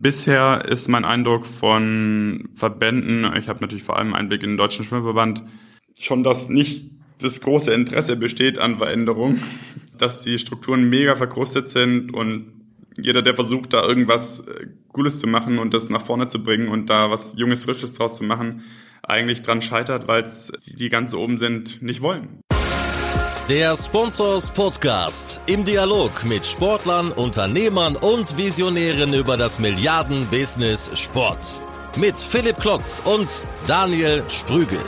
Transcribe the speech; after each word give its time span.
Bisher 0.00 0.64
ist 0.64 0.86
mein 0.86 1.04
Eindruck 1.04 1.44
von 1.44 2.48
Verbänden, 2.54 3.28
ich 3.36 3.48
habe 3.48 3.60
natürlich 3.60 3.82
vor 3.82 3.98
allem 3.98 4.14
Einblick 4.14 4.44
in 4.44 4.50
den 4.50 4.56
Deutschen 4.56 4.84
Schwimmverband, 4.84 5.42
schon, 5.98 6.22
dass 6.22 6.48
nicht 6.48 6.92
das 7.20 7.40
große 7.40 7.74
Interesse 7.74 8.14
besteht 8.14 8.60
an 8.60 8.78
Veränderung, 8.78 9.40
dass 9.98 10.22
die 10.22 10.38
Strukturen 10.38 10.88
mega 10.88 11.16
verkrustet 11.16 11.68
sind 11.68 12.14
und 12.14 12.52
jeder, 12.96 13.22
der 13.22 13.34
versucht, 13.34 13.72
da 13.72 13.84
irgendwas 13.84 14.46
äh, 14.46 14.68
Cooles 14.92 15.18
zu 15.18 15.26
machen 15.26 15.58
und 15.58 15.74
das 15.74 15.90
nach 15.90 16.02
vorne 16.02 16.28
zu 16.28 16.44
bringen 16.44 16.68
und 16.68 16.90
da 16.90 17.10
was 17.10 17.36
Junges, 17.36 17.64
Frisches 17.64 17.92
draus 17.92 18.16
zu 18.16 18.22
machen, 18.22 18.62
eigentlich 19.02 19.42
dran 19.42 19.62
scheitert, 19.62 20.06
weil 20.06 20.22
es 20.22 20.52
die, 20.64 20.76
die 20.76 20.90
ganz 20.90 21.12
oben 21.12 21.38
sind, 21.38 21.82
nicht 21.82 22.02
wollen. 22.02 22.40
Der 23.48 23.74
Sponsors 23.78 24.50
Podcast 24.50 25.40
im 25.46 25.64
Dialog 25.64 26.22
mit 26.26 26.44
Sportlern, 26.44 27.10
Unternehmern 27.12 27.96
und 27.96 28.36
Visionären 28.36 29.14
über 29.14 29.38
das 29.38 29.58
Milliarden-Business 29.58 30.90
Sport. 30.92 31.62
Mit 31.96 32.20
Philipp 32.20 32.58
Klotz 32.58 33.00
und 33.06 33.42
Daniel 33.66 34.22
Sprügel. 34.28 34.78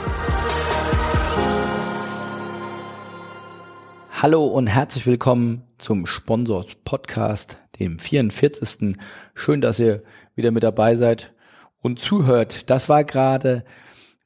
Hallo 4.11 4.45
und 4.45 4.67
herzlich 4.67 5.07
willkommen 5.07 5.63
zum 5.79 6.05
Sponsors 6.05 6.67
Podcast, 6.85 7.57
dem 7.79 7.97
44. 7.97 8.95
Schön, 9.33 9.61
dass 9.61 9.79
ihr 9.79 10.03
wieder 10.35 10.51
mit 10.51 10.61
dabei 10.61 10.95
seid 10.97 11.33
und 11.81 11.99
zuhört. 11.99 12.69
Das 12.69 12.89
war 12.89 13.05
gerade 13.05 13.65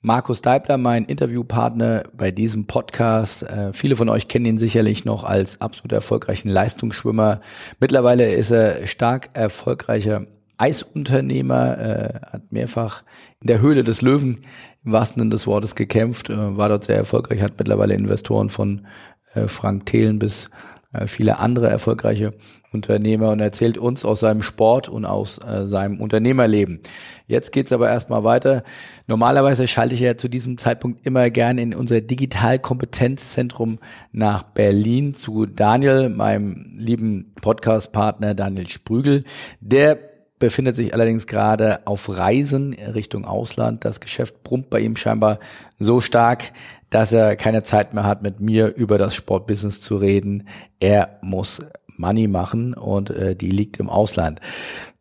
Markus 0.05 0.43
Deibler, 0.43 0.77
mein 0.77 1.05
Interviewpartner 1.05 2.03
bei 2.15 2.29
diesem 2.29 2.67
Podcast. 2.67 3.41
Äh, 3.41 3.73
viele 3.73 3.95
von 3.95 4.07
euch 4.07 4.27
kennen 4.27 4.45
ihn 4.45 4.57
sicherlich 4.59 5.03
noch 5.03 5.23
als 5.23 5.61
absolut 5.61 5.93
erfolgreichen 5.93 6.47
Leistungsschwimmer. 6.47 7.41
Mittlerweile 7.79 8.31
ist 8.35 8.51
er 8.51 8.85
stark 8.85 9.29
erfolgreicher 9.33 10.27
Eisunternehmer, 10.57 11.79
äh, 11.79 12.19
hat 12.23 12.51
mehrfach 12.51 13.01
in 13.41 13.47
der 13.47 13.61
Höhle 13.61 13.83
des 13.83 14.03
Löwen 14.03 14.41
im 14.85 14.91
wahrsten 14.91 15.21
Sinne 15.21 15.31
des 15.31 15.47
Wortes 15.47 15.73
gekämpft, 15.73 16.29
äh, 16.29 16.55
war 16.55 16.69
dort 16.69 16.83
sehr 16.83 16.97
erfolgreich, 16.97 17.41
hat 17.41 17.57
mittlerweile 17.57 17.95
Investoren 17.95 18.51
von 18.51 18.85
äh, 19.33 19.47
Frank 19.47 19.87
Thelen 19.87 20.19
bis 20.19 20.51
äh, 20.93 21.07
viele 21.07 21.39
andere 21.39 21.67
erfolgreiche 21.67 22.35
Unternehmer 22.75 23.29
und 23.29 23.39
erzählt 23.39 23.77
uns 23.77 24.05
aus 24.05 24.19
seinem 24.19 24.43
Sport 24.43 24.87
und 24.87 25.05
aus 25.05 25.39
äh, 25.39 25.65
seinem 25.65 25.99
Unternehmerleben. 25.99 26.81
Jetzt 27.27 27.51
geht's 27.51 27.71
aber 27.71 27.89
erstmal 27.89 28.23
weiter. 28.23 28.63
Normalerweise 29.07 29.67
schalte 29.67 29.95
ich 29.95 30.01
ja 30.01 30.15
zu 30.15 30.27
diesem 30.27 30.59
Zeitpunkt 30.59 31.05
immer 31.05 31.31
gern 31.31 31.57
in 31.57 31.73
unser 31.73 32.01
Digitalkompetenzzentrum 32.01 33.79
nach 34.11 34.43
Berlin 34.43 35.15
zu 35.15 35.47
Daniel, 35.47 36.09
meinem 36.09 36.75
lieben 36.77 37.33
Podcastpartner 37.41 38.35
Daniel 38.35 38.67
Sprügel. 38.67 39.23
Der 39.59 39.97
befindet 40.37 40.75
sich 40.75 40.93
allerdings 40.93 41.27
gerade 41.27 41.87
auf 41.87 42.09
Reisen 42.09 42.73
Richtung 42.73 43.25
Ausland. 43.25 43.85
Das 43.85 43.99
Geschäft 43.99 44.43
brummt 44.43 44.69
bei 44.69 44.79
ihm 44.79 44.95
scheinbar 44.95 45.39
so 45.79 46.01
stark, 46.01 46.51
dass 46.89 47.13
er 47.13 47.35
keine 47.35 47.63
Zeit 47.63 47.93
mehr 47.93 48.03
hat, 48.03 48.21
mit 48.21 48.39
mir 48.39 48.75
über 48.75 48.97
das 48.97 49.15
Sportbusiness 49.15 49.81
zu 49.81 49.97
reden. 49.97 50.47
Er 50.79 51.19
muss 51.21 51.61
Money 51.97 52.27
machen 52.27 52.73
und 52.73 53.09
äh, 53.09 53.35
die 53.35 53.49
liegt 53.49 53.79
im 53.79 53.89
Ausland. 53.89 54.39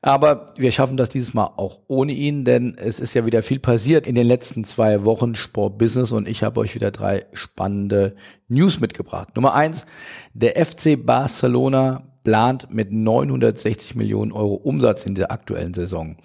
Aber 0.02 0.52
wir 0.58 0.70
schaffen 0.70 0.98
das 0.98 1.08
dieses 1.08 1.32
Mal 1.32 1.50
auch 1.56 1.80
ohne 1.88 2.12
ihn, 2.12 2.44
denn 2.44 2.76
es 2.76 3.00
ist 3.00 3.14
ja 3.14 3.24
wieder 3.24 3.42
viel 3.42 3.58
passiert 3.58 4.06
in 4.06 4.14
den 4.14 4.26
letzten 4.26 4.62
zwei 4.64 5.04
Wochen 5.04 5.34
Sportbusiness 5.34 6.12
und 6.12 6.28
ich 6.28 6.42
habe 6.42 6.60
euch 6.60 6.74
wieder 6.74 6.90
drei 6.90 7.24
spannende 7.32 8.14
News 8.46 8.80
mitgebracht. 8.80 9.34
Nummer 9.34 9.54
eins, 9.54 9.86
der 10.34 10.62
FC 10.62 10.98
Barcelona 11.02 12.02
plant 12.22 12.68
mit 12.70 12.92
960 12.92 13.94
Millionen 13.94 14.32
Euro 14.32 14.54
Umsatz 14.54 15.04
in 15.04 15.14
der 15.14 15.30
aktuellen 15.30 15.72
Saison. 15.72 16.16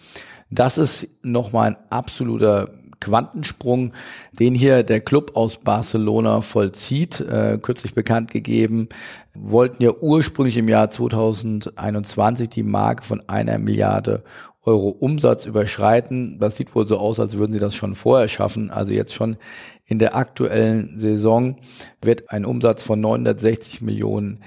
Das 0.50 0.78
ist 0.78 1.08
nochmal 1.22 1.70
ein 1.70 1.78
absoluter 1.90 2.79
Quantensprung, 3.00 3.94
den 4.40 4.54
hier 4.56 4.84
der 4.84 5.02
Club 5.02 5.36
aus 5.36 5.58
Barcelona 5.58 6.42
vollzieht, 6.42 7.22
äh, 7.22 7.60
kürzlich 7.62 7.94
bekannt 7.94 8.32
gegeben, 8.32 8.90
wollten 9.34 9.84
ja 9.84 9.92
ursprünglich 9.94 10.58
im 10.58 10.68
Jahr 10.68 10.90
2021 10.90 12.50
die 12.50 12.64
Marke 12.64 13.04
von 13.04 13.22
einer 13.28 13.58
Milliarde 13.58 14.24
Euro 14.64 14.90
Umsatz 14.90 15.46
überschreiten. 15.46 16.38
Das 16.40 16.58
sieht 16.58 16.76
wohl 16.76 16.86
so 16.86 16.98
aus, 16.98 17.20
als 17.20 17.38
würden 17.38 17.54
sie 17.54 17.60
das 17.60 17.76
schon 17.76 17.96
vorher 17.96 18.28
schaffen. 18.28 18.70
Also 18.70 18.94
jetzt 18.94 19.14
schon 19.14 19.38
in 19.86 20.00
der 20.00 20.16
aktuellen 20.16 21.00
Saison 21.00 21.56
wird 22.02 22.30
ein 22.30 22.46
Umsatz 22.46 22.84
von 22.84 23.00
960 23.00 23.82
Millionen 23.82 24.42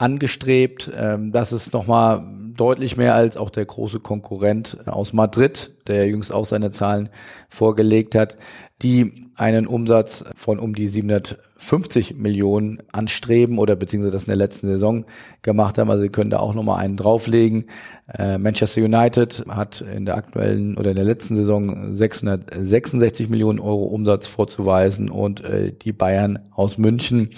angestrebt. 0.00 0.90
Ähm, 0.96 1.30
das 1.30 1.52
ist 1.52 1.72
nochmal 1.72 2.24
deutlich 2.56 2.96
mehr 2.96 3.14
als 3.14 3.36
auch 3.36 3.50
der 3.50 3.66
große 3.66 4.00
Konkurrent 4.00 4.78
aus 4.86 5.12
Madrid, 5.12 5.72
der 5.86 6.08
jüngst 6.08 6.32
auch 6.32 6.46
seine 6.46 6.70
Zahlen 6.70 7.10
vorgelegt 7.48 8.14
hat, 8.14 8.36
die 8.82 9.28
einen 9.34 9.66
Umsatz 9.66 10.24
von 10.34 10.58
um 10.58 10.74
die 10.74 10.88
750 10.88 12.16
Millionen 12.16 12.82
anstreben 12.92 13.58
oder 13.58 13.76
beziehungsweise 13.76 14.16
das 14.16 14.24
in 14.24 14.28
der 14.28 14.36
letzten 14.36 14.68
Saison 14.68 15.04
gemacht 15.42 15.78
haben. 15.78 15.90
Also 15.90 16.02
sie 16.02 16.08
können 16.08 16.30
da 16.30 16.38
auch 16.38 16.54
nochmal 16.54 16.80
einen 16.80 16.96
drauflegen. 16.96 17.66
Äh, 18.08 18.38
Manchester 18.38 18.82
United 18.82 19.44
hat 19.48 19.82
in 19.82 20.06
der 20.06 20.16
aktuellen 20.16 20.78
oder 20.78 20.90
in 20.90 20.96
der 20.96 21.04
letzten 21.04 21.34
Saison 21.34 21.92
666 21.92 23.28
Millionen 23.28 23.60
Euro 23.60 23.84
Umsatz 23.84 24.28
vorzuweisen 24.28 25.10
und 25.10 25.42
äh, 25.42 25.72
die 25.72 25.92
Bayern 25.92 26.38
aus 26.52 26.78
München 26.78 27.30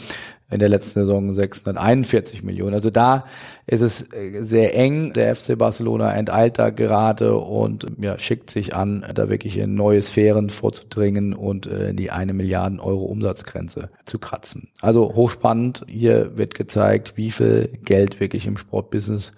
in 0.52 0.58
der 0.58 0.68
letzten 0.68 1.00
Saison 1.00 1.32
641 1.32 2.42
Millionen. 2.42 2.74
Also 2.74 2.90
da 2.90 3.24
ist 3.66 3.80
es 3.80 4.12
äh, 4.12 4.42
sehr 4.42 4.76
eng. 4.76 5.12
Der 5.14 5.34
FC 5.34 5.56
Barcelona 5.58 6.12
enteilt 6.12 6.58
da 6.58 6.70
gerade 6.70 7.36
und 7.36 7.86
ja, 7.98 8.18
schickt 8.18 8.50
sich 8.50 8.74
an, 8.74 9.04
da 9.14 9.28
wirklich 9.28 9.58
in 9.58 9.74
neue 9.74 10.02
Sphären 10.02 10.50
vorzudringen 10.50 11.34
und 11.34 11.66
äh, 11.66 11.94
die 11.94 12.10
eine 12.10 12.32
Milliarden 12.32 12.80
Euro 12.80 13.04
Umsatzgrenze 13.04 13.90
zu 14.04 14.18
kratzen. 14.18 14.68
Also 14.80 15.14
hochspannend. 15.14 15.84
Hier 15.88 16.36
wird 16.36 16.54
gezeigt, 16.54 17.16
wie 17.16 17.30
viel 17.30 17.70
Geld 17.84 18.20
wirklich 18.20 18.46
im 18.46 18.56
Sportbusiness 18.56 19.32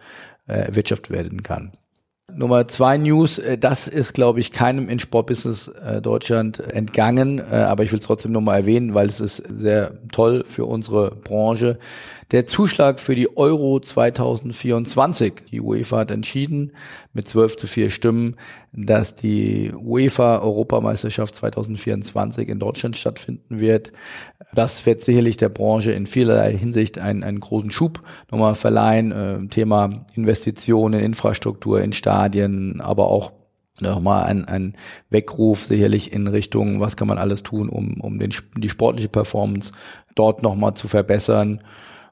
äh, 0.46 0.66
erwirtschaftet 0.66 1.10
werden 1.10 1.42
kann. 1.42 1.72
Nummer 2.36 2.66
zwei 2.68 2.98
News, 2.98 3.38
äh, 3.38 3.56
das 3.56 3.86
ist, 3.86 4.14
glaube 4.14 4.40
ich, 4.40 4.50
keinem 4.50 4.88
in 4.88 4.98
Sportbusiness 4.98 5.68
äh, 5.68 6.00
Deutschland 6.00 6.58
entgangen, 6.58 7.38
äh, 7.38 7.54
aber 7.54 7.84
ich 7.84 7.92
will 7.92 7.98
es 7.98 8.06
trotzdem 8.06 8.32
nochmal 8.32 8.60
erwähnen, 8.60 8.94
weil 8.94 9.08
es 9.08 9.20
ist 9.20 9.42
sehr 9.48 9.92
toll 10.10 10.44
für 10.44 10.66
unsere 10.66 11.10
Branche. 11.10 11.78
Der 12.30 12.46
Zuschlag 12.46 13.00
für 13.00 13.14
die 13.14 13.36
Euro 13.36 13.78
2024. 13.78 15.34
Die 15.52 15.60
UEFA 15.60 15.98
hat 15.98 16.10
entschieden 16.10 16.72
mit 17.12 17.28
12 17.28 17.56
zu 17.56 17.66
4 17.66 17.90
Stimmen, 17.90 18.36
dass 18.72 19.14
die 19.14 19.72
UEFA 19.72 20.38
Europameisterschaft 20.38 21.34
2024 21.34 22.48
in 22.48 22.58
Deutschland 22.58 22.96
stattfinden 22.96 23.60
wird. 23.60 23.92
Das 24.54 24.86
wird 24.86 25.02
sicherlich 25.02 25.36
der 25.36 25.48
Branche 25.48 25.92
in 25.92 26.06
vielerlei 26.06 26.56
Hinsicht 26.56 26.98
einen, 26.98 27.22
einen 27.22 27.40
großen 27.40 27.70
Schub 27.70 28.00
nochmal 28.30 28.54
verleihen. 28.54 29.12
Äh, 29.12 29.48
Thema 29.48 30.04
Investitionen, 30.14 31.00
Infrastruktur 31.00 31.80
in 31.80 31.92
Stadien, 31.92 32.80
aber 32.80 33.08
auch 33.08 33.32
nochmal 33.80 34.24
ein, 34.24 34.44
ein 34.44 34.76
Weckruf 35.10 35.64
sicherlich 35.64 36.12
in 36.12 36.28
Richtung, 36.28 36.80
was 36.80 36.96
kann 36.96 37.08
man 37.08 37.18
alles 37.18 37.42
tun, 37.42 37.68
um, 37.68 38.00
um 38.00 38.18
den, 38.18 38.32
die 38.56 38.68
sportliche 38.68 39.08
Performance 39.08 39.72
dort 40.14 40.42
nochmal 40.42 40.74
zu 40.74 40.86
verbessern. 40.86 41.62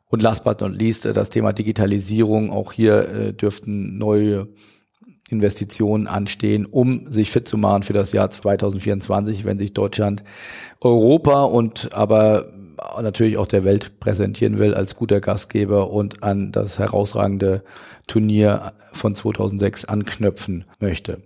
Und 0.09 0.21
last 0.21 0.45
but 0.45 0.61
not 0.61 0.73
least 0.73 1.07
äh, 1.07 1.13
das 1.13 1.31
Thema 1.31 1.53
Digitalisierung. 1.53 2.51
Auch 2.51 2.73
hier 2.73 3.09
äh, 3.09 3.33
dürften 3.33 3.97
neue 3.99 4.49
Investitionen 5.33 6.07
anstehen, 6.07 6.67
um 6.67 7.11
sich 7.11 7.31
fit 7.31 7.49
zu 7.49 7.57
machen 7.57 7.83
für 7.83 7.93
das 7.93 8.13
Jahr 8.13 8.31
2024, 8.31 9.45
wenn 9.45 9.59
sich 9.59 9.73
Deutschland 9.75 10.23
Europa 10.81 11.43
und 11.43 11.93
aber 11.93 12.53
natürlich 13.01 13.37
auch 13.37 13.47
der 13.47 13.65
Welt 13.65 14.01
präsentieren 14.01 14.59
will 14.59 14.75
als 14.75 14.97
guter 14.97 15.21
Gastgeber 15.21 15.91
und 15.91 16.23
an 16.23 16.53
das 16.53 16.79
herausragende 16.79 17.63
Turnier 18.07 18.73
von 18.93 19.15
2006 19.15 19.85
anknüpfen 19.85 20.65
möchte. 20.81 21.23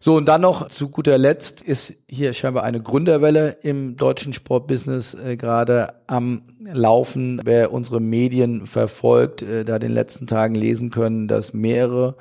So, 0.00 0.14
und 0.16 0.28
dann 0.28 0.42
noch 0.42 0.68
zu 0.68 0.90
guter 0.90 1.18
Letzt 1.18 1.60
ist 1.60 1.94
hier 2.08 2.32
scheinbar 2.32 2.62
eine 2.62 2.80
Gründerwelle 2.80 3.58
im 3.62 3.96
deutschen 3.96 4.32
Sportbusiness 4.32 5.14
äh, 5.14 5.36
gerade 5.36 5.94
am 6.06 6.42
Laufen. 6.60 7.40
Wer 7.44 7.72
unsere 7.72 8.00
Medien 8.00 8.66
verfolgt, 8.66 9.42
äh, 9.42 9.64
da 9.64 9.80
den 9.80 9.90
letzten 9.90 10.28
Tagen 10.28 10.54
lesen 10.54 10.90
können, 10.90 11.26
dass 11.26 11.52
mehrere 11.52 12.14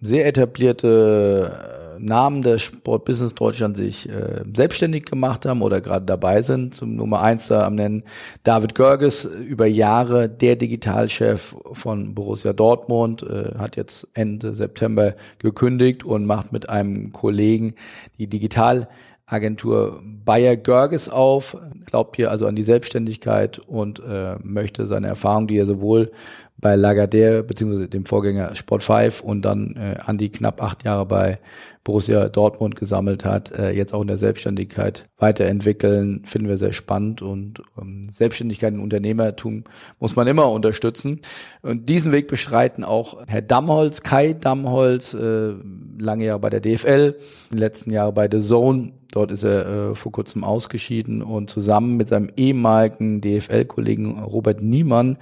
sehr 0.00 0.26
etablierte 0.26 1.78
Namen 1.98 2.42
des 2.42 2.62
Sportbusiness 2.62 3.34
Deutschland 3.34 3.76
sich 3.76 4.08
äh, 4.08 4.42
selbstständig 4.54 5.04
gemacht 5.04 5.46
haben 5.46 5.62
oder 5.62 5.80
gerade 5.80 6.06
dabei 6.06 6.42
sind. 6.42 6.74
Zum 6.74 6.96
Nummer 6.96 7.20
eins 7.20 7.48
da 7.48 7.66
am 7.66 7.74
nennen 7.74 8.04
David 8.42 8.74
Görges, 8.74 9.24
über 9.24 9.66
Jahre 9.66 10.28
der 10.28 10.56
Digitalchef 10.56 11.56
von 11.72 12.14
Borussia 12.14 12.52
Dortmund, 12.52 13.22
äh, 13.22 13.56
hat 13.58 13.76
jetzt 13.76 14.08
Ende 14.14 14.52
September 14.52 15.14
gekündigt 15.38 16.04
und 16.04 16.24
macht 16.26 16.52
mit 16.52 16.68
einem 16.68 17.12
Kollegen 17.12 17.74
die 18.18 18.26
Digitalagentur 18.26 20.00
Bayer 20.24 20.56
Görges 20.56 21.08
auf, 21.08 21.56
glaubt 21.86 22.16
hier 22.16 22.30
also 22.30 22.46
an 22.46 22.56
die 22.56 22.62
Selbstständigkeit 22.62 23.58
und 23.58 24.00
äh, 24.00 24.36
möchte 24.42 24.86
seine 24.86 25.08
Erfahrung, 25.08 25.46
die 25.46 25.58
er 25.58 25.66
sowohl 25.66 26.12
bei 26.58 26.74
Lagardère 26.74 27.42
beziehungsweise 27.42 27.88
dem 27.88 28.04
Vorgänger 28.04 28.54
Sport 28.54 28.82
5 28.82 29.20
und 29.20 29.42
dann 29.42 29.76
äh, 29.76 29.98
an 30.00 30.18
die 30.18 30.30
knapp 30.30 30.62
acht 30.62 30.84
Jahre 30.84 31.06
bei 31.06 31.38
Borussia 31.84 32.28
Dortmund 32.28 32.76
gesammelt 32.76 33.24
hat, 33.24 33.50
äh, 33.52 33.70
jetzt 33.70 33.94
auch 33.94 34.02
in 34.02 34.08
der 34.08 34.18
Selbstständigkeit 34.18 35.08
weiterentwickeln, 35.16 36.22
finden 36.26 36.48
wir 36.48 36.58
sehr 36.58 36.74
spannend 36.74 37.22
und 37.22 37.62
ähm, 37.80 38.02
Selbstständigkeit 38.10 38.74
und 38.74 38.80
Unternehmertum 38.80 39.64
muss 39.98 40.14
man 40.14 40.26
immer 40.26 40.50
unterstützen. 40.50 41.20
Und 41.62 41.88
diesen 41.88 42.12
Weg 42.12 42.28
beschreiten 42.28 42.84
auch 42.84 43.26
Herr 43.26 43.40
Dammholz, 43.40 44.02
Kai 44.02 44.34
Dammholz, 44.34 45.14
äh, 45.14 45.54
lange 45.98 46.26
Jahre 46.26 46.40
bei 46.40 46.50
der 46.50 46.60
DFL, 46.60 47.16
in 47.50 47.56
den 47.56 47.58
letzten 47.58 47.90
Jahren 47.90 48.12
bei 48.12 48.28
The 48.30 48.40
Zone. 48.40 48.92
Dort 49.12 49.30
ist 49.30 49.42
er 49.42 49.66
äh, 49.66 49.94
vor 49.94 50.12
kurzem 50.12 50.44
ausgeschieden 50.44 51.22
und 51.22 51.48
zusammen 51.48 51.96
mit 51.96 52.08
seinem 52.08 52.30
ehemaligen 52.36 53.20
DFL-Kollegen 53.20 54.22
Robert 54.22 54.62
Niemann 54.62 55.16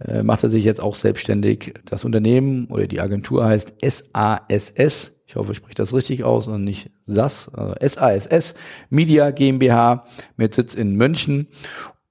äh, 0.00 0.22
macht 0.22 0.42
er 0.42 0.48
sich 0.48 0.64
jetzt 0.64 0.80
auch 0.80 0.96
selbstständig. 0.96 1.74
Das 1.84 2.04
Unternehmen 2.04 2.66
oder 2.66 2.86
die 2.86 3.00
Agentur 3.00 3.46
heißt 3.46 3.74
SASS 3.82 5.12
ich 5.28 5.36
hoffe, 5.36 5.52
ich 5.52 5.58
spreche 5.58 5.74
das 5.74 5.92
richtig 5.92 6.24
aus 6.24 6.48
und 6.48 6.64
nicht 6.64 6.90
SAS, 7.06 7.50
äh, 7.54 7.86
SASS 7.86 8.54
Media 8.88 9.30
GmbH 9.30 10.06
mit 10.38 10.54
Sitz 10.54 10.74
in 10.74 10.96
München. 10.96 11.48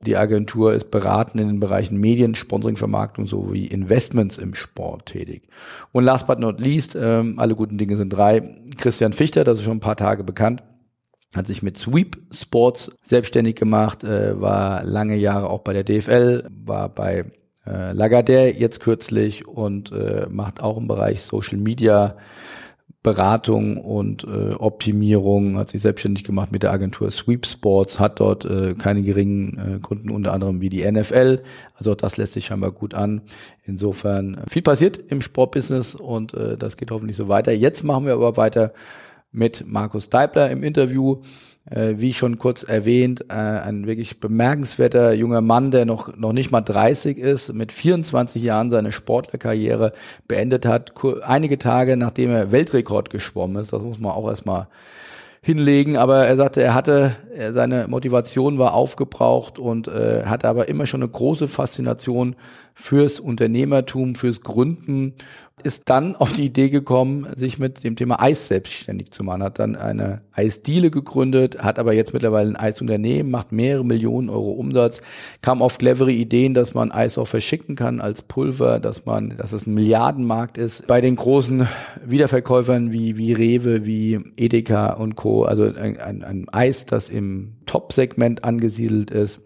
Die 0.02 0.16
Agentur 0.16 0.74
ist 0.74 0.92
beratend 0.92 1.42
in 1.42 1.48
den 1.48 1.60
Bereichen 1.60 1.98
Medien, 1.98 2.36
Sponsoring, 2.36 2.78
Vermarktung 2.78 3.26
sowie 3.26 3.66
Investments 3.66 4.38
im 4.38 4.54
Sport 4.54 5.08
tätig. 5.08 5.50
Und 5.92 6.04
last 6.04 6.28
but 6.28 6.38
not 6.38 6.60
least, 6.60 6.96
ähm, 6.96 7.40
alle 7.40 7.56
guten 7.56 7.80
Dinge 7.80 7.98
sind 7.98 8.10
drei. 8.10 8.62
Christian 8.78 9.14
Fichter, 9.14 9.44
das 9.44 9.58
ist 9.58 9.64
schon 9.64 9.78
ein 9.78 9.82
paar 9.82 9.96
Tage 9.96 10.24
bekannt, 10.24 10.62
hat 11.36 11.48
sich 11.48 11.62
mit 11.62 11.78
Sweep 11.78 12.18
Sports 12.32 12.92
selbstständig 13.02 13.56
gemacht, 13.56 14.04
äh, 14.04 14.40
war 14.40 14.84
lange 14.84 15.16
Jahre 15.16 15.50
auch 15.50 15.60
bei 15.60 15.74
der 15.74 15.84
DFL, 15.84 16.48
war 16.50 16.90
bei 16.90 17.26
äh, 17.66 17.92
Lagardère 17.92 18.54
jetzt 18.54 18.80
kürzlich 18.80 19.48
und 19.48 19.92
äh, 19.92 20.28
macht 20.30 20.62
auch 20.62 20.78
im 20.78 20.88
Bereich 20.88 21.22
Social 21.22 21.58
Media 21.58 22.16
Beratung 23.08 23.78
und 23.78 24.26
äh, 24.26 24.54
Optimierung, 24.56 25.58
hat 25.58 25.70
sich 25.70 25.82
selbstständig 25.82 26.26
gemacht 26.26 26.52
mit 26.52 26.64
der 26.64 26.74
Agentur 26.74 27.10
Sweep 27.10 27.46
Sports, 27.46 28.00
hat 28.00 28.20
dort 28.20 28.44
äh, 28.44 28.74
keine 28.74 29.02
geringen 29.02 29.76
äh, 29.76 29.80
Kunden, 29.80 30.10
unter 30.10 30.34
anderem 30.34 30.60
wie 30.60 30.68
die 30.68 30.90
NFL. 30.92 31.42
Also 31.74 31.96
das 31.96 32.18
lässt 32.18 32.34
sich 32.34 32.48
scheinbar 32.48 32.72
gut 32.72 32.96
an. 32.96 33.22
Insofern 33.64 34.42
viel 34.50 34.62
passiert 34.62 34.98
im 34.98 35.22
Sportbusiness 35.22 35.96
und 35.96 36.34
äh, 36.34 36.58
das 36.58 36.76
geht 36.76 36.92
hoffentlich 36.92 37.16
so 37.16 37.30
weiter. 37.30 37.54
Jetzt 37.54 37.86
machen 37.86 38.06
wir 38.08 38.14
aber 38.14 38.36
weiter 38.36 38.74
mit 39.32 39.66
Markus 39.68 40.10
Deibler 40.10 40.50
im 40.50 40.64
Interview. 40.64 41.22
Äh, 41.70 41.96
wie 41.98 42.14
schon 42.14 42.38
kurz 42.38 42.64
erwähnt, 42.64 43.26
äh, 43.30 43.34
ein 43.34 43.88
wirklich 43.88 44.22
bemerkenswerter 44.22 45.12
junger 45.12 45.42
Mann, 45.42 45.70
der 45.70 45.86
noch, 45.86 46.16
noch 46.16 46.32
nicht 46.32 46.50
mal 46.50 46.62
30 46.62 47.18
ist, 47.18 47.54
mit 47.54 47.74
24 47.74 48.42
Jahren 48.42 48.70
seine 48.70 48.94
Sportlerkarriere 48.94 49.92
beendet 50.30 50.66
hat, 50.66 50.94
einige 51.24 51.58
Tage 51.58 51.98
nachdem 51.98 52.32
er 52.32 52.54
Weltrekord 52.54 53.10
geschwommen 53.10 53.62
ist. 53.62 53.74
Das 53.74 53.82
muss 53.82 54.00
man 54.00 54.14
auch 54.14 54.30
erstmal 54.30 54.70
hinlegen, 55.42 55.98
aber 55.98 56.26
er 56.26 56.38
sagte, 56.38 56.62
er 56.62 56.74
hatte, 56.74 57.16
seine 57.52 57.88
Motivation 57.88 58.60
war 58.60 58.74
aufgebraucht 58.74 59.60
und 59.60 59.88
äh, 59.88 60.24
hatte 60.26 60.48
aber 60.48 60.68
immer 60.68 60.86
schon 60.86 61.04
eine 61.04 61.12
große 61.12 61.48
Faszination 61.48 62.36
fürs 62.74 63.20
Unternehmertum, 63.20 64.16
fürs 64.16 64.42
Gründen 64.42 65.14
ist 65.64 65.90
dann 65.90 66.16
auf 66.16 66.34
die 66.34 66.46
Idee 66.46 66.70
gekommen, 66.70 67.28
sich 67.36 67.58
mit 67.58 67.84
dem 67.84 67.96
Thema 67.96 68.22
Eis 68.22 68.48
selbstständig 68.48 69.12
zu 69.12 69.24
machen, 69.24 69.42
hat 69.42 69.58
dann 69.58 69.76
eine 69.76 70.22
Eisdiele 70.32 70.92
gegründet, 70.92 71.58
hat 71.58 71.80
aber 71.80 71.94
jetzt 71.94 72.14
mittlerweile 72.14 72.50
ein 72.50 72.56
Eisunternehmen, 72.56 73.32
macht 73.32 73.52
mehrere 73.52 73.84
Millionen 73.84 74.30
Euro 74.30 74.52
Umsatz, 74.52 75.02
kam 75.42 75.64
auf 75.64 75.80
clevere 75.80 76.12
Ideen, 76.12 76.54
dass 76.54 76.76
man 76.76 76.92
Eis 76.92 77.18
auch 77.18 77.28
verschicken 77.28 77.76
kann 77.76 78.00
als 78.02 78.22
Pulver, 78.22 78.80
dass 78.80 79.06
man, 79.06 79.36
dass 79.38 79.52
es 79.52 79.66
ein 79.66 79.74
Milliardenmarkt 79.74 80.60
ist. 80.60 80.86
Bei 80.86 81.02
den 81.02 81.16
großen 81.16 81.68
Wiederverkäufern 82.06 82.94
wie, 82.94 83.18
wie 83.18 83.34
Rewe, 83.34 83.88
wie 83.88 84.20
Edeka 84.38 84.94
und 84.94 85.16
Co., 85.16 85.44
also 85.44 85.64
ein, 85.64 85.98
ein, 85.98 86.24
ein 86.24 86.50
Eis, 86.50 86.86
das 86.86 87.10
im 87.10 87.56
Top-Segment 87.66 88.44
angesiedelt 88.44 89.10
ist. 89.10 89.42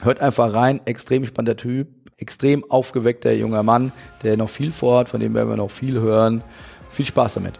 Hört 0.00 0.20
einfach 0.20 0.54
rein, 0.54 0.80
extrem 0.86 1.24
spannender 1.24 1.56
Typ, 1.56 1.88
extrem 2.20 2.70
aufgeweckter 2.70 3.32
junger 3.32 3.62
Mann, 3.62 3.92
der 4.22 4.36
noch 4.36 4.48
viel 4.48 4.70
vorhat, 4.70 5.08
von 5.08 5.20
dem 5.20 5.34
werden 5.34 5.48
wir 5.48 5.56
noch 5.56 5.70
viel 5.70 5.98
hören. 5.98 6.42
Viel 6.90 7.06
Spaß 7.06 7.34
damit. 7.34 7.54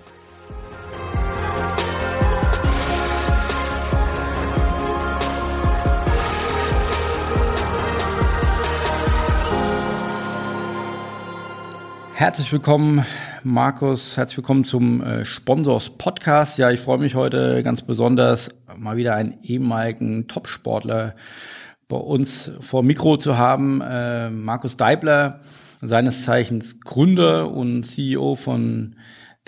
Herzlich 12.20 12.52
willkommen, 12.52 13.06
Markus. 13.44 14.18
Herzlich 14.18 14.36
willkommen 14.36 14.66
zum 14.66 15.02
äh, 15.02 15.24
Sponsors 15.24 15.88
Podcast. 15.88 16.58
Ja, 16.58 16.70
ich 16.70 16.78
freue 16.78 16.98
mich 16.98 17.14
heute 17.14 17.62
ganz 17.62 17.80
besonders, 17.80 18.50
mal 18.76 18.98
wieder 18.98 19.14
einen 19.14 19.38
ehemaligen 19.42 20.28
Topsportler 20.28 21.14
bei 21.90 21.98
uns 21.98 22.50
vor 22.60 22.82
Mikro 22.82 23.18
zu 23.18 23.36
haben. 23.36 23.82
Äh, 23.82 24.30
Markus 24.30 24.78
Deibler, 24.78 25.40
seines 25.82 26.24
Zeichens 26.24 26.80
Gründer 26.80 27.50
und 27.50 27.82
CEO 27.82 28.34
von 28.36 28.96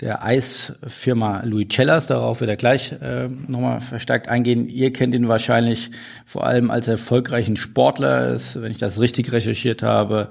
der 0.01 0.23
Eisfirma 0.23 1.43
Louis 1.45 1.67
Cellas. 1.69 2.07
Darauf 2.07 2.41
wird 2.41 2.49
er 2.49 2.57
gleich 2.57 2.91
äh, 2.91 3.29
nochmal 3.47 3.79
verstärkt 3.79 4.27
eingehen. 4.27 4.67
Ihr 4.67 4.91
kennt 4.91 5.13
ihn 5.13 5.27
wahrscheinlich 5.27 5.91
vor 6.25 6.45
allem 6.45 6.69
als 6.71 6.87
erfolgreichen 6.87 7.55
Sportler. 7.55 8.33
Ist, 8.33 8.61
wenn 8.61 8.71
ich 8.71 8.79
das 8.79 8.99
richtig 8.99 9.31
recherchiert 9.31 9.81
habe, 9.81 10.29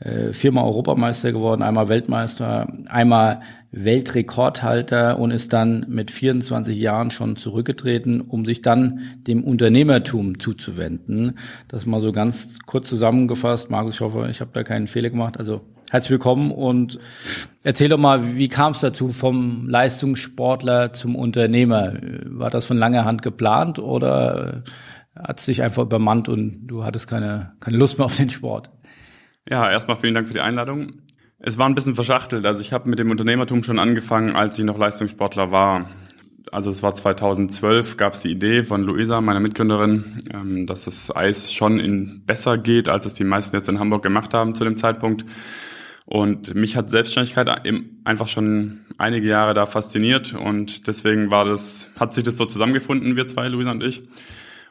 äh, 0.00 0.32
viermal 0.32 0.64
Europameister 0.64 1.32
geworden, 1.32 1.62
einmal 1.62 1.88
Weltmeister, 1.88 2.70
einmal 2.86 3.40
Weltrekordhalter 3.76 5.18
und 5.18 5.32
ist 5.32 5.52
dann 5.52 5.86
mit 5.88 6.12
24 6.12 6.78
Jahren 6.78 7.10
schon 7.10 7.36
zurückgetreten, 7.36 8.20
um 8.20 8.44
sich 8.44 8.62
dann 8.62 9.00
dem 9.26 9.42
Unternehmertum 9.42 10.38
zuzuwenden. 10.38 11.38
Das 11.66 11.84
mal 11.84 12.00
so 12.00 12.12
ganz 12.12 12.60
kurz 12.66 12.88
zusammengefasst. 12.88 13.70
Markus, 13.70 13.96
ich 13.96 14.00
hoffe, 14.00 14.28
ich 14.30 14.40
habe 14.40 14.52
da 14.52 14.62
keinen 14.62 14.86
Fehler 14.86 15.10
gemacht. 15.10 15.38
Also 15.38 15.62
herzlich 15.90 16.12
willkommen 16.12 16.52
und 16.52 17.00
erzähl 17.64 17.88
doch 17.88 17.98
mal, 17.98 18.36
wie 18.36 18.48
kam 18.48 18.72
es 18.72 18.80
dazu 18.80 19.08
vom 19.08 19.68
Leistungssportler 19.68 20.92
zum 20.92 21.16
Unternehmer? 21.16 21.94
War 22.26 22.50
das 22.50 22.66
von 22.66 22.78
langer 22.78 23.04
Hand 23.04 23.22
geplant 23.22 23.80
oder 23.80 24.62
hat 25.16 25.40
es 25.40 25.46
dich 25.46 25.62
einfach 25.62 25.82
übermannt 25.82 26.28
und 26.28 26.68
du 26.68 26.84
hattest 26.84 27.08
keine, 27.08 27.54
keine 27.58 27.76
Lust 27.76 27.98
mehr 27.98 28.06
auf 28.06 28.16
den 28.16 28.30
Sport? 28.30 28.70
Ja, 29.48 29.68
erstmal 29.68 29.96
vielen 29.96 30.14
Dank 30.14 30.28
für 30.28 30.34
die 30.34 30.40
Einladung. 30.40 30.92
Es 31.46 31.58
war 31.58 31.68
ein 31.68 31.74
bisschen 31.74 31.94
verschachtelt. 31.94 32.46
Also 32.46 32.62
ich 32.62 32.72
habe 32.72 32.88
mit 32.88 32.98
dem 32.98 33.10
Unternehmertum 33.10 33.62
schon 33.62 33.78
angefangen, 33.78 34.34
als 34.34 34.58
ich 34.58 34.64
noch 34.64 34.78
Leistungssportler 34.78 35.50
war. 35.50 35.90
Also 36.50 36.70
es 36.70 36.82
war 36.82 36.94
2012, 36.94 37.98
gab 37.98 38.14
es 38.14 38.20
die 38.20 38.30
Idee 38.30 38.64
von 38.64 38.82
Luisa, 38.82 39.20
meiner 39.20 39.40
Mitgründerin, 39.40 40.16
ähm, 40.32 40.66
dass 40.66 40.86
das 40.86 41.14
Eis 41.14 41.52
schon 41.52 41.80
in 41.80 42.22
besser 42.24 42.56
geht, 42.56 42.88
als 42.88 43.04
es 43.04 43.12
die 43.12 43.24
meisten 43.24 43.54
jetzt 43.56 43.68
in 43.68 43.78
Hamburg 43.78 44.02
gemacht 44.02 44.32
haben 44.32 44.54
zu 44.54 44.64
dem 44.64 44.78
Zeitpunkt. 44.78 45.26
Und 46.06 46.54
mich 46.54 46.76
hat 46.76 46.88
Selbstständigkeit 46.88 47.50
einfach 48.04 48.28
schon 48.28 48.86
einige 48.96 49.28
Jahre 49.28 49.52
da 49.52 49.66
fasziniert 49.66 50.32
und 50.32 50.86
deswegen 50.86 51.30
war 51.30 51.44
das, 51.44 51.88
hat 51.98 52.14
sich 52.14 52.24
das 52.24 52.38
so 52.38 52.46
zusammengefunden, 52.46 53.16
wir 53.16 53.26
zwei, 53.26 53.48
Luisa 53.48 53.70
und 53.70 53.82
ich. 53.82 54.02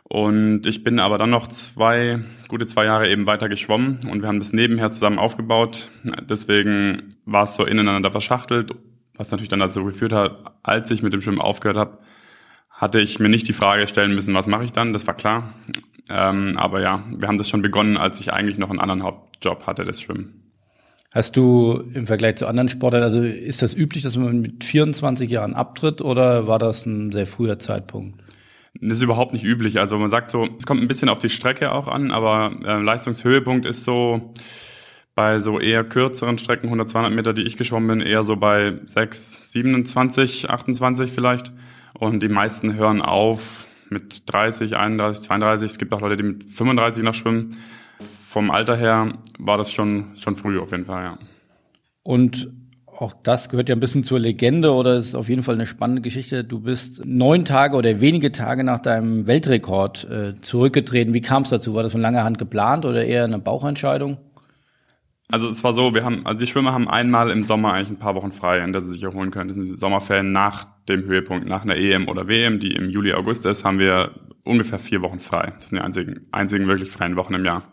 Und 0.04 0.68
ich 0.68 0.84
bin 0.84 1.00
aber 1.00 1.18
dann 1.18 1.30
noch 1.30 1.48
zwei, 1.48 2.20
gute 2.48 2.66
zwei 2.66 2.86
Jahre 2.86 3.10
eben 3.10 3.26
weiter 3.26 3.50
geschwommen 3.50 4.00
und 4.10 4.22
wir 4.22 4.28
haben 4.28 4.40
das 4.40 4.54
nebenher 4.54 4.92
zusammen 4.92 5.18
aufgebaut. 5.18 5.90
Deswegen 6.30 7.04
war 7.26 7.46
es 7.46 7.56
so 7.56 7.66
ineinander 7.66 8.12
verschachtelt, 8.12 8.72
was 9.16 9.32
natürlich 9.32 9.50
dann 9.50 9.60
dazu 9.60 9.84
geführt 9.84 10.14
hat, 10.14 10.58
als 10.62 10.92
ich 10.92 11.04
mit 11.04 11.14
dem 11.14 11.22
Schwimmen 11.22 11.42
aufgehört 11.42 11.78
habe, 11.78 11.98
hatte 12.70 13.00
ich 13.00 13.20
mir 13.20 13.30
nicht 13.30 13.48
die 13.48 13.54
Frage 13.54 13.88
stellen 13.88 14.14
müssen, 14.14 14.34
was 14.34 14.48
mache 14.48 14.66
ich 14.66 14.72
dann, 14.72 14.94
das 14.94 15.08
war 15.08 15.16
klar. 15.16 15.54
Ähm, 16.10 16.58
aber 16.58 16.82
ja, 16.82 17.04
wir 17.16 17.28
haben 17.28 17.38
das 17.38 17.50
schon 17.50 17.62
begonnen, 17.62 17.98
als 17.98 18.20
ich 18.20 18.34
eigentlich 18.34 18.58
noch 18.58 18.70
einen 18.70 18.80
anderen 18.80 19.04
Hauptjob 19.04 19.66
hatte, 19.66 19.86
das 19.86 20.02
Schwimmen. 20.02 20.44
Hast 21.12 21.38
du 21.38 21.84
im 21.94 22.08
Vergleich 22.08 22.38
zu 22.38 22.48
anderen 22.48 22.70
Sportlern, 22.70 23.04
also 23.04 23.22
ist 23.22 23.62
das 23.62 23.76
üblich, 23.76 24.02
dass 24.02 24.18
man 24.18 24.42
mit 24.42 24.64
24 24.64 25.30
Jahren 25.30 25.54
abtritt 25.54 26.02
oder 26.02 26.48
war 26.48 26.58
das 26.58 26.88
ein 26.88 27.12
sehr 27.12 27.28
früher 27.28 27.60
Zeitpunkt? 27.60 28.23
Das 28.80 28.98
ist 28.98 29.04
überhaupt 29.04 29.34
nicht 29.34 29.44
üblich. 29.46 29.80
Also 29.80 29.98
man 29.98 30.10
sagt 30.10 30.30
so, 30.30 30.48
es 30.58 30.66
kommt 30.66 30.82
ein 30.82 30.88
bisschen 30.88 31.10
auf 31.10 31.20
die 31.20 31.30
Strecke 31.30 31.72
auch 31.72 31.88
an, 31.88 32.12
aber 32.12 32.52
äh, 32.66 32.82
Leistungshöhepunkt 32.82 33.66
ist 33.66 33.84
so 33.84 34.34
bei 35.16 35.40
so 35.40 35.60
eher 35.60 35.84
kürzeren 35.84 36.38
Strecken, 36.40 36.68
100, 36.68 36.90
200 36.90 37.14
Meter, 37.14 37.34
die 37.34 37.44
ich 37.44 37.56
geschwommen 37.56 38.00
bin, 38.00 38.08
eher 38.08 38.24
so 38.24 38.36
bei 38.36 38.80
6, 38.86 39.40
27, 39.42 40.50
28 40.50 41.12
vielleicht. 41.12 41.54
Und 41.94 42.24
die 42.24 42.30
meisten 42.30 42.74
hören 42.74 43.02
auf 43.02 43.68
mit 43.90 44.24
30, 44.32 44.76
31, 44.76 45.24
32. 45.24 45.72
Es 45.72 45.78
gibt 45.78 45.94
auch 45.94 46.02
Leute, 46.02 46.18
die 46.18 46.24
mit 46.24 46.50
35 46.50 47.04
noch 47.04 47.14
schwimmen. 47.14 47.58
Vom 48.00 48.50
Alter 48.50 48.76
her 48.76 49.14
war 49.38 49.60
das 49.60 49.72
schon, 49.72 50.16
schon 50.18 50.36
früh 50.36 50.60
auf 50.60 50.72
jeden 50.72 50.86
Fall, 50.86 51.04
ja. 51.04 51.20
Und 52.02 52.52
auch 53.00 53.14
das 53.24 53.50
gehört 53.50 53.70
ja 53.70 53.76
ein 53.76 53.80
bisschen 53.80 54.04
zur 54.04 54.20
Legende 54.20 54.74
oder 54.74 54.96
ist 54.96 55.16
auf 55.16 55.30
jeden 55.30 55.44
Fall 55.44 55.56
eine 55.56 55.66
spannende 55.66 56.02
Geschichte. 56.02 56.44
Du 56.44 56.60
bist 56.60 57.06
neun 57.06 57.46
Tage 57.46 57.76
oder 57.76 58.02
wenige 58.02 58.32
Tage 58.32 58.64
nach 58.64 58.80
deinem 58.80 59.28
Weltrekord 59.28 60.10
äh, 60.10 60.42
zurückgetreten. 60.42 61.14
Wie 61.14 61.22
kam 61.22 61.44
es 61.44 61.50
dazu? 61.50 61.74
War 61.74 61.84
das 61.84 61.92
von 61.92 62.02
langer 62.02 62.24
Hand 62.24 62.38
geplant 62.38 62.86
oder 62.86 63.06
eher 63.06 63.24
eine 63.24 63.40
Bauchentscheidung? 63.40 64.18
Also 65.32 65.48
es 65.50 65.64
war 65.64 65.74
so, 65.74 65.96
wir 65.96 66.04
haben, 66.04 66.26
also 66.26 66.40
die 66.40 66.48
Schwimmer 66.48 66.74
haben 66.74 66.88
einmal 66.88 67.32
im 67.32 67.44
Sommer 67.44 67.74
eigentlich 67.74 67.90
ein 67.90 67.98
paar 67.98 68.14
Wochen 68.16 68.32
frei, 68.32 68.60
in 68.60 68.72
der 68.72 68.82
sie 68.82 68.92
sich 68.92 69.04
erholen 69.04 69.32
können. 69.32 69.48
Das 69.48 69.56
sind 69.56 69.66
die 69.66 69.78
Sommerferien 69.78 70.32
nach 70.32 70.68
dem 70.88 71.06
Höhepunkt, 71.06 71.48
nach 71.48 71.64
einer 71.64 71.76
EM 71.76 72.08
oder 72.08 72.28
WM, 72.28 72.60
die 72.60 72.74
im 72.74 72.90
Juli, 72.90 73.14
August 73.14 73.46
ist, 73.46 73.66
haben 73.66 73.80
wir 73.80 74.12
ungefähr 74.46 74.80
vier 74.80 75.02
Wochen 75.02 75.20
frei. 75.20 75.54
Das 75.56 75.70
sind 75.70 75.78
die 75.78 75.84
einzigen, 75.84 76.28
einzigen 76.32 76.68
wirklich 76.68 76.92
freien 76.92 77.16
Wochen 77.16 77.34
im 77.34 77.46
Jahr. 77.46 77.64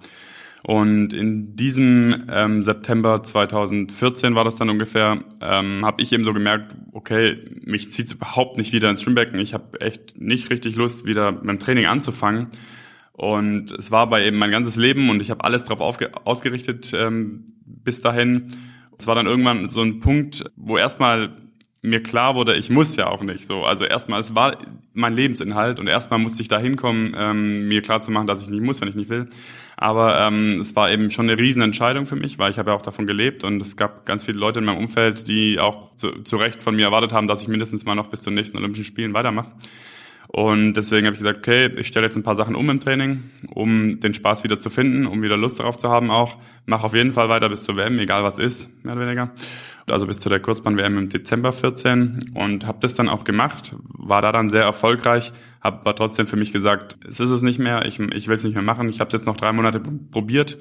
Und 0.62 1.14
in 1.14 1.56
diesem 1.56 2.26
ähm, 2.30 2.62
September 2.62 3.22
2014 3.22 4.34
war 4.34 4.44
das 4.44 4.56
dann 4.56 4.68
ungefähr, 4.68 5.18
ähm, 5.40 5.84
habe 5.84 6.02
ich 6.02 6.12
eben 6.12 6.24
so 6.24 6.34
gemerkt, 6.34 6.74
okay, 6.92 7.38
mich 7.64 7.90
zieht's 7.90 8.12
überhaupt 8.12 8.58
nicht 8.58 8.72
wieder 8.72 8.90
ins 8.90 9.02
Schwimmbecken. 9.02 9.38
Ich 9.38 9.54
habe 9.54 9.80
echt 9.80 10.20
nicht 10.20 10.50
richtig 10.50 10.76
Lust, 10.76 11.06
wieder 11.06 11.32
mit 11.32 11.48
dem 11.48 11.58
Training 11.60 11.86
anzufangen. 11.86 12.48
Und 13.12 13.70
es 13.72 13.90
war 13.90 14.00
aber 14.00 14.20
eben 14.20 14.38
mein 14.38 14.50
ganzes 14.50 14.76
Leben 14.76 15.10
und 15.10 15.20
ich 15.20 15.30
habe 15.30 15.44
alles 15.44 15.64
darauf 15.64 16.00
ausgerichtet 16.24 16.92
ähm, 16.94 17.46
bis 17.64 18.00
dahin. 18.00 18.56
Es 18.98 19.06
war 19.06 19.14
dann 19.14 19.26
irgendwann 19.26 19.68
so 19.70 19.80
ein 19.80 20.00
Punkt, 20.00 20.44
wo 20.56 20.76
erstmal 20.76 21.36
mir 21.82 22.02
klar 22.02 22.34
wurde, 22.34 22.56
ich 22.56 22.68
muss 22.68 22.96
ja 22.96 23.06
auch 23.06 23.22
nicht 23.22 23.46
so. 23.46 23.64
Also 23.64 23.84
erstmal, 23.84 24.20
es 24.20 24.34
war 24.34 24.58
mein 24.92 25.14
Lebensinhalt 25.14 25.78
und 25.78 25.86
erstmal 25.86 26.18
musste 26.18 26.42
ich 26.42 26.48
da 26.48 26.58
hinkommen, 26.58 27.14
ähm, 27.16 27.68
mir 27.68 27.80
klar 27.80 28.02
zu 28.02 28.10
machen, 28.10 28.26
dass 28.26 28.42
ich 28.42 28.48
nicht 28.48 28.62
muss, 28.62 28.80
wenn 28.80 28.88
ich 28.88 28.94
nicht 28.94 29.08
will. 29.08 29.28
Aber 29.76 30.20
ähm, 30.20 30.60
es 30.60 30.76
war 30.76 30.90
eben 30.90 31.10
schon 31.10 31.30
eine 31.30 31.40
Riesenentscheidung 31.40 32.04
für 32.04 32.16
mich, 32.16 32.38
weil 32.38 32.50
ich 32.50 32.58
habe 32.58 32.70
ja 32.70 32.76
auch 32.76 32.82
davon 32.82 33.06
gelebt 33.06 33.44
und 33.44 33.62
es 33.62 33.76
gab 33.76 34.04
ganz 34.04 34.24
viele 34.24 34.38
Leute 34.38 34.58
in 34.58 34.66
meinem 34.66 34.76
Umfeld, 34.76 35.26
die 35.26 35.58
auch 35.58 35.94
zu, 35.96 36.22
zu 36.22 36.36
Recht 36.36 36.62
von 36.62 36.76
mir 36.76 36.86
erwartet 36.86 37.14
haben, 37.14 37.28
dass 37.28 37.40
ich 37.40 37.48
mindestens 37.48 37.86
mal 37.86 37.94
noch 37.94 38.08
bis 38.08 38.20
zu 38.20 38.28
den 38.28 38.34
nächsten 38.34 38.58
Olympischen 38.58 38.84
Spielen 38.84 39.14
weitermache. 39.14 39.50
Und 40.32 40.74
deswegen 40.74 41.08
habe 41.08 41.14
ich 41.14 41.20
gesagt, 41.20 41.40
okay, 41.40 41.72
ich 41.76 41.88
stelle 41.88 42.06
jetzt 42.06 42.14
ein 42.14 42.22
paar 42.22 42.36
Sachen 42.36 42.54
um 42.54 42.70
im 42.70 42.78
Training, 42.78 43.24
um 43.52 43.98
den 43.98 44.14
Spaß 44.14 44.44
wieder 44.44 44.60
zu 44.60 44.70
finden, 44.70 45.06
um 45.06 45.22
wieder 45.22 45.36
Lust 45.36 45.58
darauf 45.58 45.76
zu 45.76 45.90
haben 45.90 46.08
auch. 46.08 46.38
Mach 46.66 46.84
auf 46.84 46.94
jeden 46.94 47.10
Fall 47.10 47.28
weiter 47.28 47.48
bis 47.48 47.64
zur 47.64 47.76
WM, 47.76 47.98
egal 47.98 48.22
was 48.22 48.38
ist, 48.38 48.70
mehr 48.84 48.94
oder 48.94 49.06
weniger. 49.06 49.32
Also 49.88 50.06
bis 50.06 50.20
zu 50.20 50.28
der 50.28 50.38
Kurzbahn-WM 50.38 50.98
im 50.98 51.08
Dezember 51.08 51.50
14 51.50 52.30
und 52.34 52.64
habe 52.64 52.78
das 52.80 52.94
dann 52.94 53.08
auch 53.08 53.24
gemacht, 53.24 53.74
war 53.88 54.22
da 54.22 54.30
dann 54.30 54.50
sehr 54.50 54.62
erfolgreich, 54.62 55.32
habe 55.60 55.80
aber 55.80 55.96
trotzdem 55.96 56.28
für 56.28 56.36
mich 56.36 56.52
gesagt, 56.52 56.98
es 57.08 57.18
ist 57.18 57.30
es 57.30 57.42
nicht 57.42 57.58
mehr, 57.58 57.84
ich, 57.84 57.98
ich 57.98 58.28
will 58.28 58.36
es 58.36 58.44
nicht 58.44 58.54
mehr 58.54 58.62
machen. 58.62 58.88
Ich 58.88 59.00
habe 59.00 59.08
es 59.08 59.14
jetzt 59.14 59.26
noch 59.26 59.36
drei 59.36 59.52
Monate 59.52 59.80
probiert. 59.80 60.58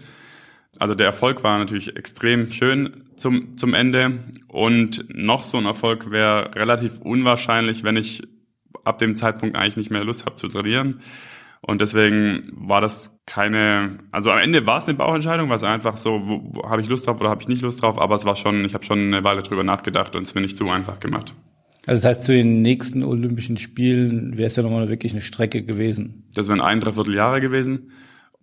Also 0.79 0.95
der 0.95 1.05
Erfolg 1.05 1.43
war 1.43 1.59
natürlich 1.59 1.95
extrem 1.95 2.49
schön 2.49 3.03
zum, 3.15 3.55
zum 3.55 3.75
Ende 3.75 4.23
und 4.47 5.05
noch 5.09 5.43
so 5.43 5.59
ein 5.59 5.65
Erfolg 5.65 6.09
wäre 6.09 6.55
relativ 6.55 6.99
unwahrscheinlich, 7.01 7.83
wenn 7.83 7.97
ich 7.97 8.23
ab 8.83 8.97
dem 8.97 9.15
Zeitpunkt 9.15 9.55
eigentlich 9.55 9.77
nicht 9.77 9.91
mehr 9.91 10.03
Lust 10.03 10.25
habe 10.25 10.35
zu 10.35 10.47
trainieren. 10.47 11.01
Und 11.61 11.81
deswegen 11.81 12.41
war 12.53 12.79
das 12.79 13.19
keine, 13.25 13.99
also 14.11 14.31
am 14.31 14.39
Ende 14.39 14.65
war 14.65 14.77
es 14.77 14.85
eine 14.85 14.97
Bauchentscheidung, 14.97 15.49
war 15.49 15.57
es 15.57 15.63
einfach 15.63 15.97
so, 15.97 16.21
wo, 16.23 16.41
wo 16.43 16.69
habe 16.69 16.81
ich 16.81 16.88
Lust 16.88 17.05
drauf 17.05 17.19
oder 17.19 17.29
habe 17.29 17.41
ich 17.41 17.49
nicht 17.49 17.61
Lust 17.61 17.81
drauf, 17.81 17.99
aber 17.99 18.15
es 18.15 18.23
war 18.23 18.38
schon, 18.38 18.63
ich 18.63 18.73
habe 18.73 18.85
schon 18.85 18.99
eine 18.99 19.23
Weile 19.25 19.43
drüber 19.43 19.63
nachgedacht 19.63 20.15
und 20.15 20.23
es 20.23 20.35
mir 20.35 20.41
nicht 20.41 20.55
zu 20.55 20.69
einfach 20.69 20.99
gemacht. 20.99 21.35
Also 21.85 22.01
das 22.01 22.17
heißt, 22.17 22.23
zu 22.23 22.33
den 22.33 22.61
nächsten 22.61 23.03
Olympischen 23.03 23.57
Spielen 23.57 24.38
wäre 24.38 24.47
es 24.47 24.55
ja 24.55 24.63
nochmal 24.63 24.89
wirklich 24.89 25.11
eine 25.11 25.21
Strecke 25.21 25.63
gewesen. 25.63 26.29
Das 26.33 26.47
wären 26.47 26.61
ein, 26.61 26.79
dreiviertel 26.79 27.15
Jahre 27.15 27.41
gewesen. 27.41 27.91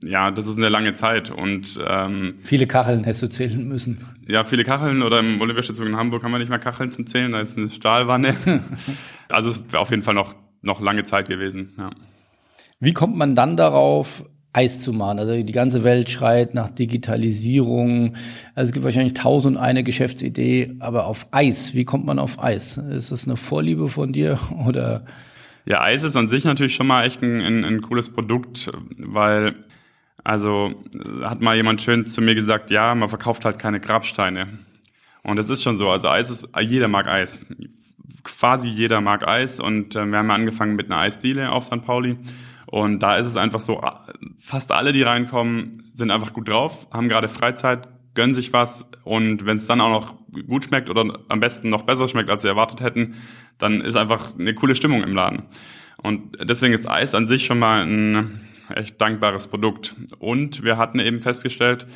Ja, 0.04 0.30
das 0.30 0.46
ist 0.46 0.58
eine 0.58 0.68
lange 0.68 0.92
Zeit 0.92 1.30
und 1.30 1.80
ähm, 1.86 2.34
viele 2.42 2.66
Kacheln 2.66 3.04
hättest 3.04 3.22
du 3.22 3.28
zählen 3.28 3.66
müssen. 3.66 3.98
Ja, 4.28 4.44
viele 4.44 4.62
Kacheln 4.62 5.02
oder 5.02 5.20
im 5.20 5.40
Olympiastützung 5.40 5.86
in 5.86 5.96
Hamburg 5.96 6.22
haben 6.22 6.32
wir 6.32 6.38
nicht 6.38 6.50
mehr 6.50 6.58
Kacheln 6.58 6.90
zum 6.90 7.06
Zählen, 7.06 7.32
da 7.32 7.40
ist 7.40 7.56
eine 7.56 7.70
Stahlwanne. 7.70 8.34
also 9.28 9.50
es 9.50 9.64
wäre 9.72 9.80
auf 9.80 9.90
jeden 9.90 10.02
Fall 10.02 10.14
noch 10.14 10.34
noch 10.66 10.80
lange 10.80 11.04
Zeit 11.04 11.28
gewesen. 11.28 11.72
Ja. 11.78 11.90
Wie 12.80 12.92
kommt 12.92 13.16
man 13.16 13.34
dann 13.34 13.56
darauf, 13.56 14.24
Eis 14.52 14.82
zu 14.82 14.92
machen? 14.92 15.18
Also 15.18 15.42
die 15.42 15.52
ganze 15.52 15.84
Welt 15.84 16.10
schreit 16.10 16.54
nach 16.54 16.68
Digitalisierung. 16.68 18.16
Also 18.54 18.68
es 18.68 18.72
gibt 18.72 18.84
wahrscheinlich 18.84 19.14
tausend 19.14 19.56
eine 19.56 19.82
Geschäftsidee, 19.84 20.76
aber 20.78 21.06
auf 21.06 21.28
Eis, 21.30 21.74
wie 21.74 21.84
kommt 21.84 22.04
man 22.04 22.18
auf 22.18 22.42
Eis? 22.42 22.76
Ist 22.76 23.12
das 23.12 23.26
eine 23.26 23.36
Vorliebe 23.36 23.88
von 23.88 24.12
dir 24.12 24.38
oder? 24.66 25.04
Ja, 25.64 25.82
Eis 25.82 26.02
ist 26.02 26.16
an 26.16 26.28
sich 26.28 26.44
natürlich 26.44 26.74
schon 26.74 26.86
mal 26.86 27.04
echt 27.04 27.22
ein, 27.22 27.40
ein, 27.40 27.64
ein 27.64 27.82
cooles 27.82 28.10
Produkt, 28.10 28.70
weil 28.98 29.54
also 30.26 30.74
hat 31.22 31.40
mal 31.40 31.56
jemand 31.56 31.80
schön 31.82 32.06
zu 32.06 32.20
mir 32.20 32.34
gesagt, 32.34 32.70
ja, 32.70 32.94
man 32.94 33.08
verkauft 33.08 33.44
halt 33.44 33.58
keine 33.58 33.80
Grabsteine. 33.80 34.48
Und 35.22 35.36
das 35.36 35.50
ist 35.50 35.62
schon 35.62 35.76
so. 35.76 35.88
Also 35.88 36.08
Eis 36.08 36.30
ist, 36.30 36.48
jeder 36.60 36.88
mag 36.88 37.08
Eis 37.08 37.40
quasi 38.26 38.68
jeder 38.68 39.00
mag 39.00 39.26
Eis 39.26 39.60
und 39.60 39.94
äh, 39.94 40.04
wir 40.04 40.18
haben 40.18 40.30
angefangen 40.30 40.76
mit 40.76 40.90
einer 40.90 41.00
Eisdiele 41.00 41.52
auf 41.52 41.64
St. 41.64 41.84
Pauli. 41.84 42.16
Und 42.66 43.02
da 43.02 43.16
ist 43.16 43.26
es 43.26 43.36
einfach 43.36 43.60
so, 43.60 43.80
fast 44.38 44.72
alle, 44.72 44.92
die 44.92 45.02
reinkommen, 45.02 45.80
sind 45.94 46.10
einfach 46.10 46.32
gut 46.32 46.48
drauf, 46.48 46.88
haben 46.90 47.08
gerade 47.08 47.28
Freizeit, 47.28 47.88
gönnen 48.14 48.34
sich 48.34 48.52
was 48.52 48.90
und 49.04 49.46
wenn 49.46 49.56
es 49.56 49.66
dann 49.66 49.80
auch 49.80 49.90
noch 49.90 50.14
gut 50.46 50.64
schmeckt 50.64 50.90
oder 50.90 51.20
am 51.28 51.40
besten 51.40 51.68
noch 51.68 51.82
besser 51.82 52.08
schmeckt, 52.08 52.28
als 52.28 52.42
sie 52.42 52.48
erwartet 52.48 52.80
hätten, 52.80 53.14
dann 53.58 53.80
ist 53.80 53.94
einfach 53.94 54.36
eine 54.36 54.54
coole 54.54 54.74
Stimmung 54.74 55.04
im 55.04 55.14
Laden. 55.14 55.44
Und 56.02 56.36
deswegen 56.42 56.74
ist 56.74 56.90
Eis 56.90 57.14
an 57.14 57.28
sich 57.28 57.46
schon 57.46 57.60
mal 57.60 57.86
ein 57.86 58.45
echt 58.74 59.00
dankbares 59.00 59.46
Produkt. 59.48 59.94
Und 60.18 60.62
wir 60.62 60.76
hatten 60.76 61.00
eben 61.00 61.20
festgestellt, 61.20 61.86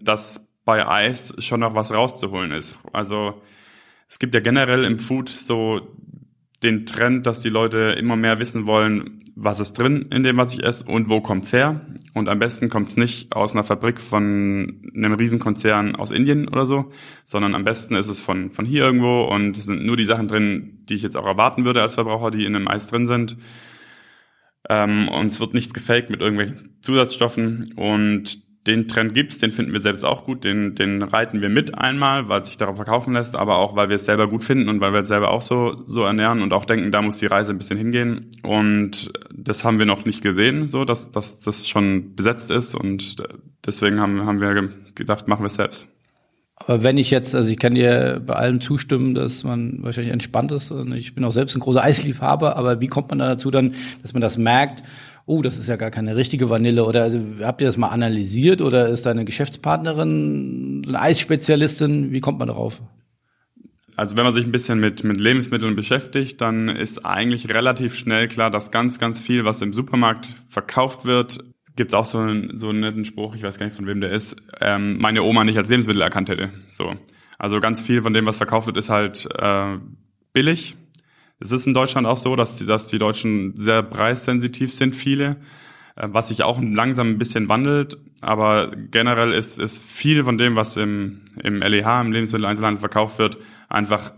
dass 0.00 0.48
bei 0.64 0.86
Eis 0.86 1.34
schon 1.38 1.60
noch 1.60 1.74
was 1.74 1.92
rauszuholen 1.92 2.52
ist. 2.52 2.78
Also 2.92 3.40
es 4.08 4.18
gibt 4.18 4.34
ja 4.34 4.40
generell 4.40 4.84
im 4.84 4.98
Food 4.98 5.28
so 5.28 5.96
den 6.62 6.86
Trend, 6.86 7.26
dass 7.26 7.42
die 7.42 7.48
Leute 7.48 7.96
immer 7.98 8.16
mehr 8.16 8.38
wissen 8.38 8.66
wollen, 8.66 9.22
was 9.38 9.60
ist 9.60 9.74
drin 9.74 10.06
in 10.10 10.22
dem, 10.22 10.38
was 10.38 10.54
ich 10.54 10.64
esse 10.64 10.86
und 10.86 11.10
wo 11.10 11.20
kommt's 11.20 11.52
her. 11.52 11.82
Und 12.14 12.28
am 12.28 12.38
besten 12.38 12.70
kommt's 12.70 12.96
nicht 12.96 13.36
aus 13.36 13.52
einer 13.52 13.64
Fabrik 13.64 14.00
von 14.00 14.90
einem 14.94 15.12
Riesenkonzern 15.12 15.94
aus 15.94 16.10
Indien 16.10 16.48
oder 16.48 16.64
so, 16.64 16.90
sondern 17.22 17.54
am 17.54 17.62
besten 17.62 17.94
ist 17.94 18.08
es 18.08 18.18
von, 18.18 18.50
von 18.50 18.64
hier 18.64 18.84
irgendwo 18.84 19.24
und 19.24 19.58
es 19.58 19.66
sind 19.66 19.84
nur 19.84 19.98
die 19.98 20.06
Sachen 20.06 20.26
drin, 20.26 20.78
die 20.88 20.94
ich 20.94 21.02
jetzt 21.02 21.18
auch 21.18 21.26
erwarten 21.26 21.66
würde 21.66 21.82
als 21.82 21.94
Verbraucher, 21.94 22.30
die 22.30 22.46
in 22.46 22.56
einem 22.56 22.66
Eis 22.66 22.86
drin 22.86 23.06
sind. 23.06 23.36
Ähm, 24.68 25.08
und 25.08 25.26
es 25.26 25.40
wird 25.40 25.54
nichts 25.54 25.74
gefaked 25.74 26.10
mit 26.10 26.20
irgendwelchen 26.20 26.78
Zusatzstoffen 26.80 27.72
und 27.76 28.46
den 28.66 28.88
Trend 28.88 29.14
gibt's, 29.14 29.38
den 29.38 29.52
finden 29.52 29.72
wir 29.72 29.80
selbst 29.80 30.04
auch 30.04 30.24
gut, 30.24 30.44
den, 30.44 30.74
den 30.74 31.02
reiten 31.02 31.40
wir 31.40 31.48
mit 31.48 31.78
einmal, 31.78 32.28
weil 32.28 32.44
sich 32.44 32.56
darauf 32.56 32.76
verkaufen 32.76 33.14
lässt, 33.14 33.36
aber 33.36 33.58
auch, 33.58 33.76
weil 33.76 33.88
wir 33.88 33.96
es 33.96 34.04
selber 34.04 34.28
gut 34.28 34.42
finden 34.42 34.68
und 34.68 34.80
weil 34.80 34.92
wir 34.92 35.02
es 35.02 35.08
selber 35.08 35.30
auch 35.30 35.42
so, 35.42 35.82
so 35.86 36.02
ernähren 36.02 36.42
und 36.42 36.52
auch 36.52 36.64
denken, 36.64 36.90
da 36.90 37.00
muss 37.02 37.18
die 37.18 37.26
Reise 37.26 37.52
ein 37.52 37.58
bisschen 37.58 37.78
hingehen. 37.78 38.30
Und 38.42 39.12
das 39.32 39.64
haben 39.64 39.78
wir 39.78 39.86
noch 39.86 40.04
nicht 40.04 40.22
gesehen, 40.22 40.68
so, 40.68 40.84
dass, 40.84 41.12
dass 41.12 41.40
das 41.40 41.68
schon 41.68 42.14
besetzt 42.16 42.50
ist 42.50 42.74
und 42.74 43.22
deswegen 43.64 44.00
haben, 44.00 44.26
haben 44.26 44.40
wir 44.40 44.68
gedacht, 44.94 45.28
machen 45.28 45.42
wir 45.42 45.48
es 45.48 45.54
selbst. 45.54 45.88
Aber 46.56 46.82
wenn 46.82 46.96
ich 46.96 47.10
jetzt, 47.10 47.34
also 47.34 47.50
ich 47.50 47.58
kann 47.58 47.74
dir 47.74 48.22
bei 48.24 48.34
allem 48.34 48.60
zustimmen, 48.62 49.14
dass 49.14 49.44
man 49.44 49.82
wahrscheinlich 49.82 50.12
entspannt 50.12 50.52
ist 50.52 50.72
und 50.72 50.92
ich 50.92 51.14
bin 51.14 51.22
auch 51.24 51.32
selbst 51.32 51.54
ein 51.54 51.60
großer 51.60 51.82
Eisliebhaber, 51.82 52.56
aber 52.56 52.80
wie 52.80 52.86
kommt 52.86 53.10
man 53.10 53.18
da 53.18 53.28
dazu 53.28 53.50
dann, 53.50 53.74
dass 54.02 54.14
man 54.14 54.22
das 54.22 54.38
merkt, 54.38 54.82
oh, 55.26 55.42
das 55.42 55.58
ist 55.58 55.68
ja 55.68 55.76
gar 55.76 55.90
keine 55.90 56.16
richtige 56.16 56.48
Vanille 56.48 56.84
oder 56.84 57.02
also, 57.02 57.20
habt 57.42 57.60
ihr 57.60 57.66
das 57.66 57.76
mal 57.76 57.88
analysiert 57.88 58.62
oder 58.62 58.88
ist 58.88 59.04
deine 59.04 59.24
Geschäftspartnerin 59.26 60.82
eine 60.88 61.00
Eisspezialistin? 61.00 62.12
Wie 62.12 62.20
kommt 62.20 62.38
man 62.38 62.48
darauf? 62.48 62.80
Also 63.96 64.16
wenn 64.16 64.24
man 64.24 64.32
sich 64.32 64.44
ein 64.44 64.52
bisschen 64.52 64.78
mit, 64.78 65.04
mit 65.04 65.20
Lebensmitteln 65.20 65.74
beschäftigt, 65.74 66.40
dann 66.40 66.68
ist 66.68 67.04
eigentlich 67.04 67.52
relativ 67.52 67.94
schnell 67.94 68.28
klar, 68.28 68.50
dass 68.50 68.70
ganz, 68.70 68.98
ganz 68.98 69.18
viel, 69.18 69.44
was 69.44 69.62
im 69.62 69.72
Supermarkt 69.72 70.28
verkauft 70.48 71.06
wird, 71.06 71.40
gibt's 71.76 71.94
auch 71.94 72.06
so 72.06 72.18
einen, 72.18 72.56
so 72.56 72.70
einen 72.70 72.80
netten 72.80 73.04
Spruch, 73.04 73.34
ich 73.34 73.42
weiß 73.42 73.58
gar 73.58 73.66
nicht, 73.66 73.76
von 73.76 73.86
wem 73.86 74.00
der 74.00 74.10
ist, 74.10 74.36
ähm, 74.60 74.98
meine 74.98 75.22
Oma 75.22 75.44
nicht 75.44 75.58
als 75.58 75.68
Lebensmittel 75.68 76.02
erkannt 76.02 76.28
hätte. 76.28 76.50
So. 76.68 76.94
Also 77.38 77.60
ganz 77.60 77.80
viel 77.82 78.02
von 78.02 78.14
dem, 78.14 78.26
was 78.26 78.36
verkauft 78.36 78.66
wird, 78.66 78.76
ist 78.76 78.88
halt 78.88 79.28
äh, 79.38 79.78
billig 80.32 80.76
es 81.38 81.52
ist 81.52 81.66
in 81.66 81.74
Deutschland 81.74 82.06
auch 82.06 82.16
so, 82.16 82.34
dass 82.36 82.56
die, 82.56 82.66
dass 82.66 82.86
die 82.86 82.98
Deutschen 82.98 83.54
sehr 83.56 83.82
preissensitiv 83.82 84.72
sind, 84.72 84.96
viele, 84.96 85.36
äh, 85.96 86.08
was 86.10 86.28
sich 86.28 86.42
auch 86.42 86.60
langsam 86.62 87.10
ein 87.10 87.18
bisschen 87.18 87.48
wandelt. 87.48 87.98
Aber 88.22 88.70
generell 88.70 89.32
ist, 89.32 89.58
ist 89.58 89.78
viel 89.78 90.24
von 90.24 90.38
dem, 90.38 90.56
was 90.56 90.76
im, 90.76 91.22
im 91.42 91.60
LEH, 91.60 92.00
im 92.00 92.12
Lebensmitteleinzelhandel 92.12 92.80
verkauft 92.80 93.18
wird, 93.18 93.38
einfach 93.68 94.12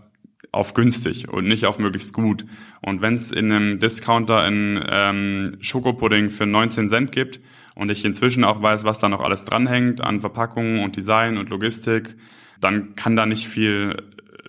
auf 0.51 0.73
günstig 0.73 1.29
und 1.29 1.47
nicht 1.47 1.65
auf 1.65 1.79
möglichst 1.79 2.13
gut. 2.13 2.45
Und 2.81 3.01
wenn 3.01 3.13
es 3.15 3.31
in 3.31 3.51
einem 3.51 3.79
Discounter 3.79 4.39
einen 4.39 4.83
ähm, 4.89 5.57
Schokopudding 5.61 6.29
für 6.29 6.45
19 6.45 6.89
Cent 6.89 7.11
gibt 7.11 7.39
und 7.75 7.91
ich 7.91 8.03
inzwischen 8.03 8.43
auch 8.43 8.61
weiß, 8.61 8.83
was 8.83 8.99
da 8.99 9.09
noch 9.09 9.21
alles 9.21 9.45
dranhängt 9.45 10.01
an 10.01 10.21
Verpackungen 10.21 10.79
und 10.83 10.95
Design 10.95 11.37
und 11.37 11.49
Logistik, 11.49 12.15
dann 12.59 12.95
kann 12.95 13.15
da 13.15 13.25
nicht 13.25 13.47
viel 13.47 14.03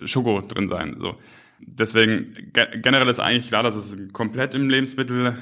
Schoko 0.05 0.41
drin 0.41 0.67
sein. 0.67 0.97
So. 0.99 1.15
Deswegen 1.59 2.33
generell 2.53 3.07
ist 3.07 3.19
eigentlich 3.19 3.49
klar, 3.49 3.61
dass 3.61 3.75
es 3.75 3.95
komplett 4.13 4.55
im 4.55 4.69
Lebensmittel 4.69 5.35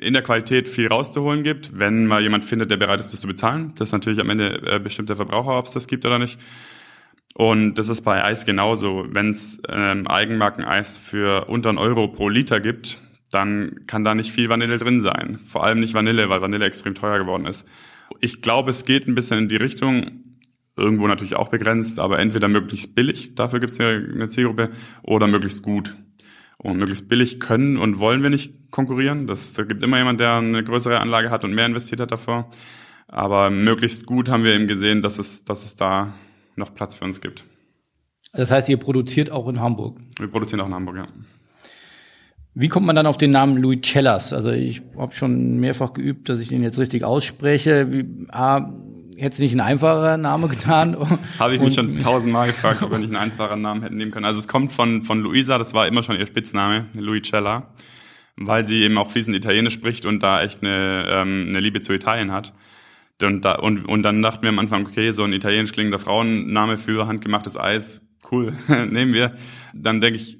in 0.00 0.14
der 0.14 0.22
Qualität 0.22 0.68
viel 0.68 0.88
rauszuholen 0.88 1.42
gibt, 1.42 1.78
wenn 1.78 2.06
mal 2.06 2.22
jemand 2.22 2.44
findet, 2.44 2.70
der 2.70 2.76
bereit 2.76 2.98
ist, 2.98 3.12
das 3.12 3.20
zu 3.20 3.26
bezahlen. 3.28 3.72
Das 3.76 3.88
ist 3.88 3.92
natürlich 3.92 4.20
am 4.20 4.30
Ende 4.30 4.62
äh, 4.66 4.80
bestimmt 4.80 5.08
der 5.08 5.16
Verbraucher, 5.16 5.58
ob 5.58 5.66
es 5.66 5.72
das 5.72 5.86
gibt 5.86 6.04
oder 6.04 6.18
nicht. 6.18 6.40
Und 7.38 7.74
das 7.74 7.90
ist 7.90 8.00
bei 8.00 8.24
Eis 8.24 8.46
genauso. 8.46 9.04
Wenn 9.10 9.28
es 9.28 9.60
ähm, 9.68 10.06
Eigenmarken-Eis 10.06 10.96
für 10.96 11.50
unter 11.50 11.68
einen 11.68 11.76
Euro 11.76 12.08
pro 12.08 12.30
Liter 12.30 12.60
gibt, 12.60 12.96
dann 13.30 13.80
kann 13.86 14.04
da 14.04 14.14
nicht 14.14 14.32
viel 14.32 14.48
Vanille 14.48 14.78
drin 14.78 15.02
sein. 15.02 15.40
Vor 15.46 15.62
allem 15.62 15.80
nicht 15.80 15.92
Vanille, 15.92 16.30
weil 16.30 16.40
Vanille 16.40 16.64
extrem 16.64 16.94
teuer 16.94 17.18
geworden 17.18 17.44
ist. 17.44 17.68
Ich 18.20 18.40
glaube, 18.40 18.70
es 18.70 18.86
geht 18.86 19.06
ein 19.06 19.14
bisschen 19.14 19.38
in 19.40 19.48
die 19.50 19.56
Richtung, 19.56 20.22
irgendwo 20.78 21.06
natürlich 21.08 21.36
auch 21.36 21.48
begrenzt, 21.48 21.98
aber 21.98 22.20
entweder 22.20 22.48
möglichst 22.48 22.94
billig, 22.94 23.34
dafür 23.34 23.60
gibt 23.60 23.72
es 23.72 23.78
ja 23.78 23.88
eine 23.88 24.28
Zielgruppe, 24.28 24.70
oder 25.02 25.26
möglichst 25.26 25.62
gut. 25.62 25.94
Und 26.56 26.78
möglichst 26.78 27.06
billig 27.06 27.38
können 27.38 27.76
und 27.76 27.98
wollen 27.98 28.22
wir 28.22 28.30
nicht 28.30 28.70
konkurrieren. 28.70 29.26
Das, 29.26 29.52
da 29.52 29.64
gibt 29.64 29.82
immer 29.82 29.98
jemand, 29.98 30.20
der 30.20 30.36
eine 30.36 30.64
größere 30.64 31.00
Anlage 31.00 31.28
hat 31.28 31.44
und 31.44 31.54
mehr 31.54 31.66
investiert 31.66 32.00
hat 32.00 32.12
davor. 32.12 32.48
Aber 33.08 33.50
möglichst 33.50 34.06
gut 34.06 34.30
haben 34.30 34.42
wir 34.42 34.54
eben 34.54 34.66
gesehen, 34.66 35.02
dass 35.02 35.18
es, 35.18 35.44
dass 35.44 35.66
es 35.66 35.76
da 35.76 36.14
noch 36.56 36.74
Platz 36.74 36.94
für 36.96 37.04
uns 37.04 37.20
gibt. 37.20 37.44
Das 38.32 38.50
heißt, 38.50 38.68
ihr 38.68 38.76
produziert 38.76 39.30
auch 39.30 39.48
in 39.48 39.60
Hamburg? 39.60 39.98
Wir 40.18 40.28
produzieren 40.28 40.60
auch 40.60 40.66
in 40.66 40.74
Hamburg, 40.74 40.96
ja. 40.96 41.06
Wie 42.54 42.68
kommt 42.68 42.86
man 42.86 42.96
dann 42.96 43.06
auf 43.06 43.18
den 43.18 43.30
Namen 43.30 43.58
Louis 43.58 43.80
Cellas? 43.82 44.32
Also 44.32 44.50
ich 44.50 44.82
habe 44.96 45.12
schon 45.12 45.58
mehrfach 45.58 45.92
geübt, 45.92 46.28
dass 46.28 46.40
ich 46.40 46.48
den 46.48 46.62
jetzt 46.62 46.78
richtig 46.78 47.04
ausspreche. 47.04 47.92
Wie, 47.92 48.06
A, 48.30 48.72
hätte 49.18 49.42
nicht 49.42 49.54
ein 49.54 49.60
einfacher 49.60 50.16
Name 50.16 50.48
getan? 50.48 50.96
Habe 51.38 51.54
ich 51.54 51.60
mich 51.60 51.74
schon 51.74 51.98
tausendmal 51.98 52.48
gefragt, 52.48 52.82
ob 52.82 52.90
wir 52.90 52.98
nicht 52.98 53.08
einen 53.14 53.16
einfachen 53.16 53.60
Namen 53.60 53.82
hätten 53.82 53.96
nehmen 53.96 54.10
können. 54.10 54.24
Also 54.24 54.38
es 54.38 54.48
kommt 54.48 54.72
von, 54.72 55.02
von 55.02 55.20
Luisa, 55.20 55.58
das 55.58 55.74
war 55.74 55.86
immer 55.86 56.02
schon 56.02 56.18
ihr 56.18 56.26
Spitzname, 56.26 56.86
Luicella, 56.98 57.74
weil 58.36 58.66
sie 58.66 58.82
eben 58.82 58.96
auch 58.98 59.08
fließend 59.08 59.36
Italienisch 59.36 59.74
spricht 59.74 60.06
und 60.06 60.22
da 60.22 60.42
echt 60.42 60.62
eine, 60.62 61.04
ähm, 61.08 61.46
eine 61.48 61.60
Liebe 61.60 61.80
zu 61.80 61.92
Italien 61.92 62.32
hat. 62.32 62.52
Und, 63.22 63.44
da, 63.44 63.54
und, 63.54 63.86
und 63.86 64.02
dann 64.02 64.20
dachten 64.20 64.42
wir 64.42 64.50
am 64.50 64.58
Anfang, 64.58 64.86
okay, 64.86 65.10
so 65.12 65.22
ein 65.22 65.32
italienisch 65.32 65.72
klingender 65.72 65.98
Frauenname 65.98 66.76
für 66.76 67.06
handgemachtes 67.06 67.56
Eis, 67.56 68.02
cool, 68.30 68.52
nehmen 68.68 69.14
wir. 69.14 69.32
Dann 69.72 70.00
denke 70.00 70.18
ich, 70.18 70.38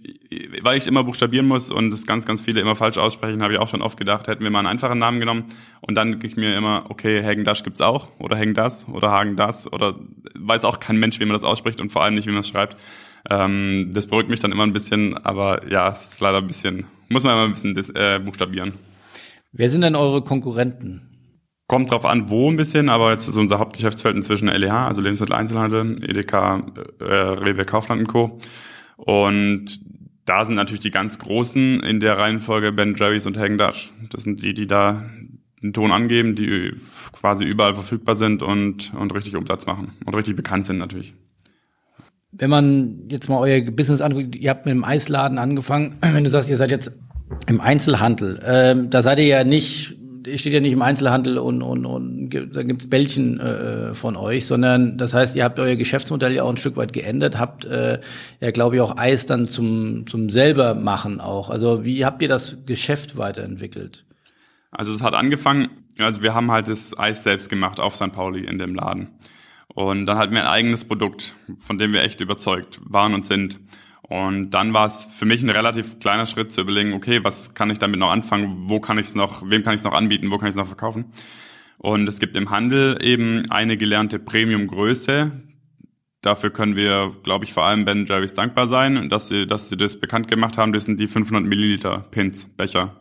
weil 0.62 0.76
ich 0.76 0.84
es 0.84 0.86
immer 0.86 1.04
buchstabieren 1.04 1.46
muss 1.46 1.70
und 1.70 1.92
es 1.92 2.06
ganz, 2.06 2.26
ganz 2.26 2.42
viele 2.42 2.60
immer 2.60 2.74
falsch 2.74 2.98
aussprechen, 2.98 3.42
habe 3.42 3.54
ich 3.54 3.58
auch 3.58 3.68
schon 3.68 3.82
oft 3.82 3.98
gedacht, 3.98 4.28
hätten 4.28 4.42
wir 4.42 4.50
mal 4.50 4.60
einen 4.60 4.68
einfachen 4.68 4.98
Namen 4.98 5.20
genommen. 5.20 5.44
Und 5.80 5.94
dann 5.94 6.12
denke 6.12 6.26
ich 6.26 6.36
mir 6.36 6.56
immer, 6.56 6.84
okay, 6.88 7.22
Hagen 7.22 7.44
Dash 7.44 7.62
gibt's 7.62 7.80
auch 7.80 8.08
oder 8.18 8.36
Hagen 8.36 8.54
das 8.54 8.88
oder 8.88 9.10
Hagen 9.10 9.36
das 9.36 9.72
oder 9.72 9.96
weiß 10.34 10.64
auch 10.64 10.80
kein 10.80 10.98
Mensch, 10.98 11.20
wie 11.20 11.24
man 11.24 11.34
das 11.34 11.44
ausspricht 11.44 11.80
und 11.80 11.92
vor 11.92 12.02
allem 12.02 12.14
nicht, 12.14 12.26
wie 12.26 12.32
man 12.32 12.40
es 12.40 12.48
schreibt. 12.48 12.76
Ähm, 13.28 13.90
das 13.92 14.06
beruhigt 14.06 14.30
mich 14.30 14.40
dann 14.40 14.52
immer 14.52 14.64
ein 14.64 14.72
bisschen, 14.72 15.16
aber 15.18 15.68
ja, 15.70 15.90
es 15.90 16.04
ist 16.04 16.20
leider 16.20 16.38
ein 16.38 16.46
bisschen, 16.46 16.84
muss 17.08 17.24
man 17.24 17.32
immer 17.34 17.44
ein 17.44 17.52
bisschen 17.52 17.96
äh, 17.96 18.20
buchstabieren. 18.24 18.74
Wer 19.52 19.70
sind 19.70 19.82
denn 19.82 19.96
eure 19.96 20.22
Konkurrenten? 20.22 21.15
Kommt 21.68 21.90
drauf 21.90 22.06
an, 22.06 22.30
wo 22.30 22.48
ein 22.48 22.56
bisschen, 22.56 22.88
aber 22.88 23.10
jetzt 23.10 23.26
ist 23.28 23.36
unser 23.36 23.58
Hauptgeschäftsfeld 23.58 24.14
inzwischen 24.14 24.46
LEH, 24.46 24.86
also 24.86 25.00
Lebensmitteleinzelhandel, 25.00 25.96
EDK, 26.00 26.32
äh, 27.00 27.04
Rewe, 27.04 27.64
Kaufland 27.64 28.02
und 28.02 28.06
Co. 28.06 28.38
Und 28.96 29.80
da 30.26 30.44
sind 30.44 30.54
natürlich 30.54 30.80
die 30.80 30.92
ganz 30.92 31.18
Großen 31.18 31.80
in 31.80 31.98
der 31.98 32.18
Reihenfolge 32.18 32.72
Ben 32.72 32.94
Jerry's 32.94 33.26
und 33.26 33.36
Hagen 33.36 33.58
Dutch. 33.58 33.92
Das 34.10 34.22
sind 34.22 34.42
die, 34.44 34.54
die 34.54 34.68
da 34.68 35.04
den 35.62 35.72
Ton 35.72 35.90
angeben, 35.90 36.34
die 36.36 36.72
quasi 37.12 37.44
überall 37.44 37.74
verfügbar 37.74 38.14
sind 38.14 38.42
und, 38.42 38.92
und 38.94 39.14
richtig 39.14 39.34
Umsatz 39.36 39.66
machen 39.66 39.92
und 40.04 40.14
richtig 40.14 40.36
bekannt 40.36 40.66
sind 40.66 40.78
natürlich. 40.78 41.14
Wenn 42.30 42.50
man 42.50 43.08
jetzt 43.08 43.28
mal 43.28 43.38
euer 43.38 43.62
Business 43.70 44.00
anguckt, 44.00 44.36
ihr 44.36 44.50
habt 44.50 44.66
mit 44.66 44.74
dem 44.74 44.84
Eisladen 44.84 45.38
angefangen, 45.38 45.96
wenn 46.00 46.24
du 46.24 46.30
sagst, 46.30 46.48
ihr 46.48 46.56
seid 46.56 46.70
jetzt 46.70 46.92
im 47.48 47.60
Einzelhandel, 47.60 48.40
ähm, 48.44 48.90
da 48.90 49.02
seid 49.02 49.18
ihr 49.18 49.26
ja 49.26 49.44
nicht 49.44 49.96
steht 50.34 50.52
ja 50.52 50.60
nicht 50.60 50.72
im 50.72 50.82
Einzelhandel 50.82 51.38
und, 51.38 51.62
und, 51.62 51.86
und 51.86 52.30
da 52.30 52.62
gibt's 52.62 52.88
Bällchen 52.88 53.40
äh, 53.40 53.94
von 53.94 54.16
euch, 54.16 54.46
sondern 54.46 54.98
das 54.98 55.14
heißt, 55.14 55.36
ihr 55.36 55.44
habt 55.44 55.58
euer 55.58 55.76
Geschäftsmodell 55.76 56.32
ja 56.32 56.42
auch 56.42 56.50
ein 56.50 56.56
Stück 56.56 56.76
weit 56.76 56.92
geändert, 56.92 57.38
habt 57.38 57.64
äh, 57.64 58.00
ja, 58.40 58.50
glaube 58.50 58.76
ich, 58.76 58.82
auch 58.82 58.96
Eis 58.96 59.26
dann 59.26 59.46
zum, 59.46 60.06
zum 60.06 60.30
selber 60.30 60.74
machen 60.74 61.20
auch. 61.20 61.50
Also 61.50 61.84
wie 61.84 62.04
habt 62.04 62.22
ihr 62.22 62.28
das 62.28 62.56
Geschäft 62.66 63.16
weiterentwickelt? 63.16 64.04
Also 64.70 64.92
es 64.92 65.02
hat 65.02 65.14
angefangen, 65.14 65.68
also 65.98 66.22
wir 66.22 66.34
haben 66.34 66.50
halt 66.50 66.68
das 66.68 66.98
Eis 66.98 67.22
selbst 67.22 67.48
gemacht 67.48 67.80
auf 67.80 67.94
St. 67.94 68.12
Pauli 68.12 68.44
in 68.44 68.58
dem 68.58 68.74
Laden. 68.74 69.10
Und 69.68 70.06
dann 70.06 70.18
hatten 70.18 70.32
wir 70.32 70.42
ein 70.42 70.48
eigenes 70.48 70.84
Produkt, 70.84 71.34
von 71.58 71.78
dem 71.78 71.92
wir 71.92 72.02
echt 72.02 72.20
überzeugt 72.20 72.80
waren 72.84 73.14
und 73.14 73.26
sind. 73.26 73.60
Und 74.08 74.50
dann 74.50 74.72
war 74.72 74.86
es 74.86 75.04
für 75.04 75.24
mich 75.24 75.42
ein 75.42 75.50
relativ 75.50 75.98
kleiner 75.98 76.26
Schritt 76.26 76.52
zu 76.52 76.60
überlegen, 76.60 76.92
okay, 76.92 77.24
was 77.24 77.54
kann 77.54 77.70
ich 77.70 77.80
damit 77.80 77.98
noch 77.98 78.12
anfangen, 78.12 78.68
wo 78.68 78.78
kann 78.78 78.98
ich 78.98 79.08
es 79.08 79.14
noch, 79.16 79.42
wem 79.50 79.64
kann 79.64 79.74
ich 79.74 79.80
es 79.80 79.84
noch 79.84 79.94
anbieten, 79.94 80.30
wo 80.30 80.38
kann 80.38 80.48
ich 80.48 80.52
es 80.52 80.58
noch 80.58 80.68
verkaufen. 80.68 81.06
Und 81.78 82.08
es 82.08 82.20
gibt 82.20 82.36
im 82.36 82.50
Handel 82.50 82.98
eben 83.02 83.50
eine 83.50 83.76
gelernte 83.76 84.20
Premium-Größe. 84.20 85.32
Dafür 86.22 86.50
können 86.50 86.76
wir, 86.76 87.12
glaube 87.24 87.44
ich, 87.44 87.52
vor 87.52 87.64
allem 87.64 87.84
Ben 87.84 88.06
Jerry's 88.06 88.34
dankbar 88.34 88.68
sein, 88.68 89.08
dass 89.08 89.28
sie, 89.28 89.46
dass 89.46 89.68
sie 89.68 89.76
das 89.76 89.98
bekannt 89.98 90.28
gemacht 90.28 90.56
haben. 90.56 90.72
Das 90.72 90.84
sind 90.84 91.00
die 91.00 91.08
500 91.08 91.44
Milliliter 91.44 92.06
Pins, 92.10 92.46
Becher. 92.56 93.00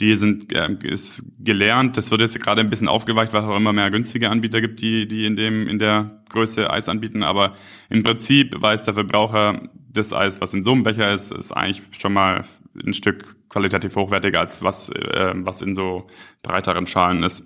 Die 0.00 0.16
sind 0.16 0.52
äh, 0.52 0.76
ist 0.82 1.22
gelernt. 1.38 1.96
Das 1.96 2.10
wird 2.10 2.20
jetzt 2.20 2.40
gerade 2.42 2.60
ein 2.60 2.70
bisschen 2.70 2.88
aufgeweicht, 2.88 3.32
weil 3.32 3.42
es 3.42 3.48
auch 3.48 3.56
immer 3.56 3.72
mehr 3.72 3.92
günstige 3.92 4.28
Anbieter 4.28 4.60
gibt, 4.60 4.80
die 4.80 5.06
die 5.06 5.24
in 5.24 5.36
dem 5.36 5.68
in 5.68 5.78
der 5.78 6.22
Größe 6.28 6.68
Eis 6.68 6.88
anbieten. 6.88 7.22
Aber 7.22 7.54
im 7.88 8.02
Prinzip 8.02 8.60
weiß 8.60 8.82
der 8.82 8.94
Verbraucher, 8.94 9.62
das 9.94 10.12
Eis, 10.12 10.40
was 10.40 10.52
in 10.52 10.62
so 10.62 10.72
einem 10.72 10.82
Becher 10.82 11.12
ist, 11.12 11.32
ist 11.32 11.52
eigentlich 11.52 11.82
schon 11.98 12.12
mal 12.12 12.44
ein 12.84 12.94
Stück 12.94 13.36
qualitativ 13.48 13.96
hochwertiger 13.96 14.40
als 14.40 14.62
was 14.62 14.88
äh, 14.90 15.32
was 15.36 15.62
in 15.62 15.74
so 15.74 16.06
breiteren 16.42 16.86
Schalen 16.86 17.22
ist. 17.22 17.44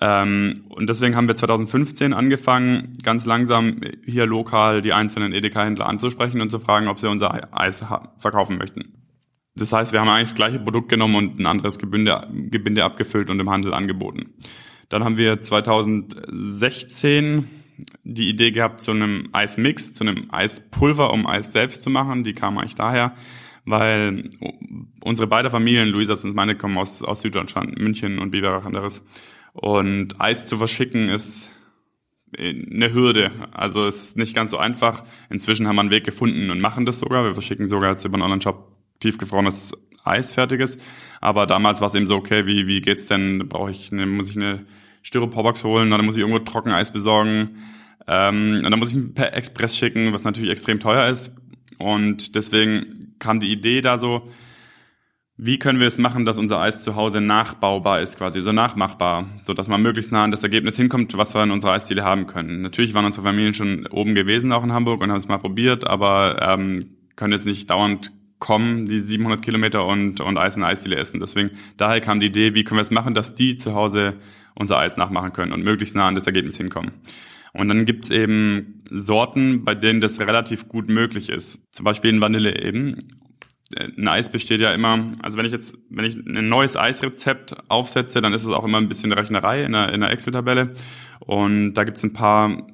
Ähm, 0.00 0.66
und 0.68 0.88
deswegen 0.88 1.16
haben 1.16 1.26
wir 1.26 1.34
2015 1.34 2.12
angefangen, 2.12 2.96
ganz 3.02 3.26
langsam 3.26 3.80
hier 4.04 4.26
lokal 4.26 4.80
die 4.80 4.92
einzelnen 4.92 5.32
Edeka-Händler 5.32 5.86
anzusprechen 5.86 6.40
und 6.40 6.50
zu 6.50 6.60
fragen, 6.60 6.86
ob 6.86 7.00
sie 7.00 7.08
unser 7.08 7.58
Eis 7.58 7.82
verkaufen 8.18 8.58
möchten. 8.58 8.94
Das 9.56 9.72
heißt, 9.72 9.92
wir 9.92 10.00
haben 10.00 10.08
eigentlich 10.08 10.28
das 10.28 10.36
gleiche 10.36 10.60
Produkt 10.60 10.88
genommen 10.88 11.16
und 11.16 11.40
ein 11.40 11.46
anderes 11.46 11.80
Gebinde, 11.80 12.28
Gebinde 12.32 12.84
abgefüllt 12.84 13.28
und 13.28 13.40
im 13.40 13.50
Handel 13.50 13.74
angeboten. 13.74 14.34
Dann 14.88 15.02
haben 15.02 15.16
wir 15.16 15.40
2016 15.40 17.48
die 18.04 18.28
Idee 18.28 18.50
gehabt 18.50 18.80
zu 18.80 18.90
einem 18.90 19.28
Eismix, 19.32 19.94
zu 19.94 20.04
einem 20.04 20.26
Eispulver, 20.30 21.12
um 21.12 21.26
Eis 21.26 21.52
selbst 21.52 21.82
zu 21.82 21.90
machen. 21.90 22.24
Die 22.24 22.34
kam 22.34 22.58
eigentlich 22.58 22.74
daher, 22.74 23.14
weil 23.64 24.24
unsere 25.02 25.28
beiden 25.28 25.50
Familien, 25.50 25.88
Luisas 25.88 26.24
und 26.24 26.34
meine, 26.34 26.56
kommen 26.56 26.78
aus, 26.78 27.02
aus 27.02 27.22
Süddeutschland, 27.22 27.78
München 27.78 28.18
und 28.18 28.30
Biberach 28.30 28.64
anderes. 28.64 29.04
Und 29.52 30.20
Eis 30.20 30.46
zu 30.46 30.56
verschicken 30.56 31.08
ist 31.08 31.50
eine 32.36 32.92
Hürde. 32.92 33.30
Also 33.52 33.86
es 33.86 34.02
ist 34.02 34.16
nicht 34.16 34.34
ganz 34.34 34.50
so 34.50 34.58
einfach. 34.58 35.04
Inzwischen 35.30 35.66
haben 35.66 35.76
wir 35.76 35.80
einen 35.80 35.90
Weg 35.90 36.04
gefunden 36.04 36.50
und 36.50 36.60
machen 36.60 36.84
das 36.84 36.98
sogar. 36.98 37.24
Wir 37.24 37.34
verschicken 37.34 37.68
sogar 37.68 37.90
jetzt 37.90 38.04
über 38.04 38.14
einen 38.14 38.24
Online-Shop 38.24 38.76
tiefgefrorenes 39.00 39.72
Eis 40.04 40.32
fertiges. 40.34 40.78
Aber 41.20 41.46
damals 41.46 41.80
war 41.80 41.88
es 41.88 41.94
eben 41.94 42.06
so, 42.06 42.16
okay, 42.16 42.46
wie, 42.46 42.66
wie 42.66 42.80
geht's 42.80 43.06
denn? 43.06 43.48
Brauche 43.48 43.70
ich 43.70 43.92
eine, 43.92 44.06
muss 44.06 44.30
ich 44.30 44.36
eine 44.36 44.66
Styroporbox 45.08 45.64
holen, 45.64 45.90
dann 45.90 46.04
muss 46.04 46.16
ich 46.16 46.20
irgendwo 46.20 46.38
Trockeneis 46.38 46.92
besorgen. 46.92 47.62
Ähm, 48.06 48.62
und 48.64 48.70
dann 48.70 48.78
muss 48.78 48.92
ich 48.92 49.14
per 49.14 49.34
Express 49.34 49.76
schicken, 49.76 50.12
was 50.12 50.24
natürlich 50.24 50.50
extrem 50.50 50.80
teuer 50.80 51.08
ist. 51.08 51.32
Und 51.78 52.34
deswegen 52.34 53.14
kam 53.18 53.40
die 53.40 53.50
Idee 53.50 53.80
da 53.80 53.96
so, 53.96 54.28
wie 55.40 55.58
können 55.58 55.80
wir 55.80 55.86
es 55.86 55.98
machen, 55.98 56.24
dass 56.26 56.36
unser 56.36 56.60
Eis 56.60 56.82
zu 56.82 56.96
Hause 56.96 57.20
nachbaubar 57.20 58.00
ist, 58.00 58.18
quasi 58.18 58.42
so 58.42 58.52
nachmachbar, 58.52 59.26
so 59.44 59.54
dass 59.54 59.68
man 59.68 59.80
möglichst 59.80 60.12
nah 60.12 60.24
an 60.24 60.32
das 60.32 60.42
Ergebnis 60.42 60.76
hinkommt, 60.76 61.16
was 61.16 61.34
wir 61.34 61.42
in 61.44 61.52
unserer 61.52 61.72
Eisdiele 61.72 62.02
haben 62.02 62.26
können. 62.26 62.60
Natürlich 62.60 62.92
waren 62.92 63.04
unsere 63.04 63.24
Familien 63.24 63.54
schon 63.54 63.86
oben 63.86 64.14
gewesen, 64.14 64.52
auch 64.52 64.64
in 64.64 64.72
Hamburg, 64.72 65.00
und 65.00 65.10
haben 65.10 65.18
es 65.18 65.28
mal 65.28 65.38
probiert, 65.38 65.86
aber 65.86 66.38
ähm, 66.42 66.96
können 67.16 67.32
jetzt 67.32 67.46
nicht 67.46 67.70
dauernd 67.70 68.12
kommen, 68.40 68.86
die 68.86 68.98
700 68.98 69.40
Kilometer 69.40 69.86
und, 69.86 70.20
und 70.20 70.36
Eis 70.36 70.56
in 70.56 70.64
Eisdiele 70.64 70.96
essen. 70.96 71.20
Deswegen, 71.20 71.50
daher 71.76 72.00
kam 72.00 72.20
die 72.20 72.26
Idee, 72.26 72.54
wie 72.54 72.64
können 72.64 72.78
wir 72.78 72.82
es 72.82 72.90
machen, 72.90 73.14
dass 73.14 73.34
die 73.34 73.56
zu 73.56 73.74
Hause 73.74 74.14
unser 74.58 74.78
Eis 74.78 74.96
nachmachen 74.96 75.32
können 75.32 75.52
und 75.52 75.62
möglichst 75.64 75.94
nah 75.94 76.08
an 76.08 76.14
das 76.14 76.26
Ergebnis 76.26 76.56
hinkommen. 76.56 76.92
Und 77.52 77.68
dann 77.68 77.86
gibt's 77.86 78.10
eben 78.10 78.82
Sorten, 78.90 79.64
bei 79.64 79.74
denen 79.74 80.00
das 80.00 80.20
relativ 80.20 80.68
gut 80.68 80.88
möglich 80.88 81.30
ist. 81.30 81.62
Zum 81.72 81.84
Beispiel 81.84 82.10
in 82.10 82.20
Vanille 82.20 82.60
eben. 82.62 82.96
Ein 83.76 84.08
Eis 84.08 84.30
besteht 84.30 84.60
ja 84.60 84.72
immer, 84.72 85.12
also 85.22 85.38
wenn 85.38 85.46
ich 85.46 85.52
jetzt, 85.52 85.76
wenn 85.90 86.04
ich 86.04 86.16
ein 86.16 86.48
neues 86.48 86.76
Eisrezept 86.76 87.54
aufsetze, 87.68 88.20
dann 88.20 88.32
ist 88.32 88.44
es 88.44 88.50
auch 88.50 88.64
immer 88.64 88.78
ein 88.78 88.88
bisschen 88.88 89.12
Rechnerei 89.12 89.64
in 89.64 89.72
der, 89.72 89.92
in 89.92 90.00
der 90.00 90.10
Excel-Tabelle. 90.10 90.74
Und 91.20 91.74
da 91.74 91.84
gibt's 91.84 92.02
ein 92.02 92.12
paar 92.12 92.66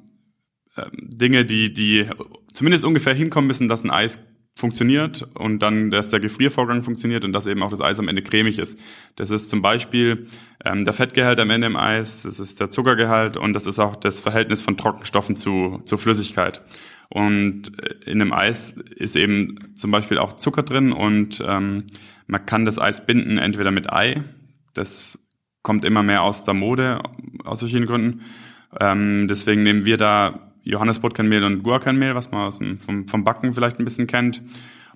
äh, 0.75 0.85
Dinge, 0.93 1.45
die, 1.45 1.73
die 1.73 2.07
zumindest 2.53 2.85
ungefähr 2.85 3.13
hinkommen 3.13 3.47
müssen, 3.47 3.67
dass 3.67 3.83
ein 3.83 3.91
Eis 3.91 4.19
funktioniert 4.55 5.27
und 5.33 5.59
dann, 5.59 5.91
dass 5.91 6.09
der 6.09 6.21
Gefriervorgang 6.21 6.81
funktioniert 6.81 7.25
und 7.25 7.33
dass 7.33 7.45
eben 7.45 7.61
auch 7.61 7.71
das 7.71 7.81
Eis 7.81 7.99
am 7.99 8.07
Ende 8.07 8.21
cremig 8.21 8.57
ist. 8.57 8.79
Das 9.17 9.29
ist 9.29 9.49
zum 9.49 9.61
Beispiel 9.61 10.27
ähm, 10.63 10.85
der 10.85 10.93
Fettgehalt 10.93 11.39
am 11.41 11.49
Ende 11.49 11.67
im 11.67 11.75
Eis, 11.75 12.23
das 12.23 12.39
ist 12.39 12.61
der 12.61 12.71
Zuckergehalt 12.71 13.35
und 13.35 13.53
das 13.53 13.67
ist 13.67 13.79
auch 13.79 13.97
das 13.97 14.21
Verhältnis 14.21 14.61
von 14.61 14.77
Trockenstoffen 14.77 15.35
zu, 15.35 15.81
zu 15.83 15.97
Flüssigkeit. 15.97 16.61
Und 17.09 17.77
äh, 17.79 18.09
in 18.09 18.21
einem 18.21 18.31
Eis 18.31 18.77
ist 18.95 19.17
eben 19.17 19.75
zum 19.75 19.91
Beispiel 19.91 20.17
auch 20.17 20.33
Zucker 20.33 20.63
drin 20.63 20.93
und 20.93 21.43
ähm, 21.45 21.83
man 22.27 22.45
kann 22.45 22.65
das 22.65 22.79
Eis 22.79 23.05
binden 23.05 23.37
entweder 23.37 23.71
mit 23.71 23.91
Ei, 23.91 24.23
das 24.73 25.19
kommt 25.63 25.83
immer 25.83 26.01
mehr 26.01 26.21
aus 26.23 26.45
der 26.45 26.53
Mode, 26.53 27.01
aus 27.43 27.59
verschiedenen 27.59 27.87
Gründen. 27.87 28.21
Ähm, 28.79 29.27
deswegen 29.27 29.63
nehmen 29.63 29.85
wir 29.85 29.97
da 29.97 30.53
Johannesbrotkernmehl 30.65 31.43
und 31.43 31.63
Guarkernmehl, 31.63 32.15
was 32.15 32.31
man 32.31 32.41
aus 32.41 32.59
dem, 32.59 32.79
vom, 32.79 33.07
vom 33.07 33.23
Backen 33.23 33.53
vielleicht 33.53 33.79
ein 33.79 33.85
bisschen 33.85 34.07
kennt. 34.07 34.41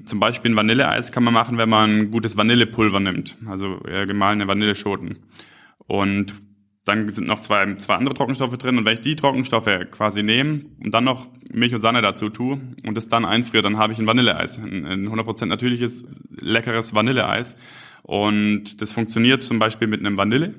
Zum 0.05 0.19
Beispiel 0.19 0.51
ein 0.51 0.55
Vanilleeis 0.55 1.12
kann 1.12 1.23
man 1.23 1.34
machen, 1.34 1.58
wenn 1.58 1.69
man 1.69 2.12
gutes 2.12 2.38
Vanillepulver 2.38 2.99
nimmt, 2.99 3.38
also 3.47 3.79
gemahlene 3.79 4.47
Vanilleschoten. 4.47 5.19
Und 5.88 6.34
dann 6.89 7.10
sind 7.10 7.27
noch 7.27 7.39
zwei, 7.39 7.75
zwei 7.75 7.95
andere 7.95 8.15
Trockenstoffe 8.15 8.58
drin. 8.58 8.77
Und 8.77 8.86
wenn 8.86 8.93
ich 8.93 9.01
die 9.01 9.15
Trockenstoffe 9.15 9.69
quasi 9.91 10.23
nehme 10.23 10.65
und 10.84 10.93
dann 10.93 11.03
noch 11.03 11.27
Milch 11.51 11.73
und 11.75 11.82
Sahne 11.82 12.01
dazu 12.01 12.29
tue 12.29 12.60
und 12.86 12.97
das 12.97 13.08
dann 13.08 13.25
einfriere, 13.25 13.63
dann 13.63 13.77
habe 13.77 13.93
ich 13.93 13.99
ein 13.99 14.08
Vanilleeis, 14.08 14.58
ein, 14.58 14.86
ein 14.86 15.08
100% 15.08 15.45
natürliches, 15.45 16.05
leckeres 16.41 16.95
Vanilleeis. 16.95 17.55
Und 18.03 18.82
das 18.82 18.91
funktioniert 18.91 19.43
zum 19.43 19.60
Beispiel 19.60 19.88
mit 19.88 19.99
einem 19.99 20.17
Vanille, 20.17 20.55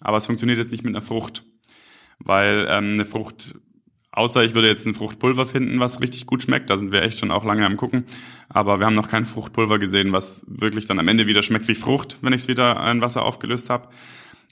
aber 0.00 0.18
es 0.18 0.26
funktioniert 0.26 0.58
jetzt 0.58 0.70
nicht 0.70 0.84
mit 0.84 0.94
einer 0.94 1.02
Frucht, 1.02 1.44
weil 2.18 2.66
ähm, 2.68 2.94
eine 2.94 3.06
Frucht 3.06 3.54
Außer 4.12 4.42
ich 4.42 4.54
würde 4.54 4.68
jetzt 4.68 4.86
ein 4.86 4.94
Fruchtpulver 4.94 5.46
finden, 5.46 5.78
was 5.78 6.00
richtig 6.00 6.26
gut 6.26 6.42
schmeckt. 6.42 6.68
Da 6.68 6.76
sind 6.76 6.90
wir 6.90 7.02
echt 7.02 7.18
schon 7.18 7.30
auch 7.30 7.44
lange 7.44 7.64
am 7.64 7.76
gucken. 7.76 8.04
Aber 8.48 8.80
wir 8.80 8.86
haben 8.86 8.96
noch 8.96 9.08
kein 9.08 9.24
Fruchtpulver 9.24 9.78
gesehen, 9.78 10.12
was 10.12 10.44
wirklich 10.48 10.86
dann 10.86 10.98
am 10.98 11.06
Ende 11.06 11.28
wieder 11.28 11.42
schmeckt 11.42 11.68
wie 11.68 11.76
Frucht, 11.76 12.18
wenn 12.20 12.32
ich 12.32 12.42
es 12.42 12.48
wieder 12.48 12.90
in 12.90 13.00
Wasser 13.00 13.22
aufgelöst 13.22 13.70
habe. 13.70 13.88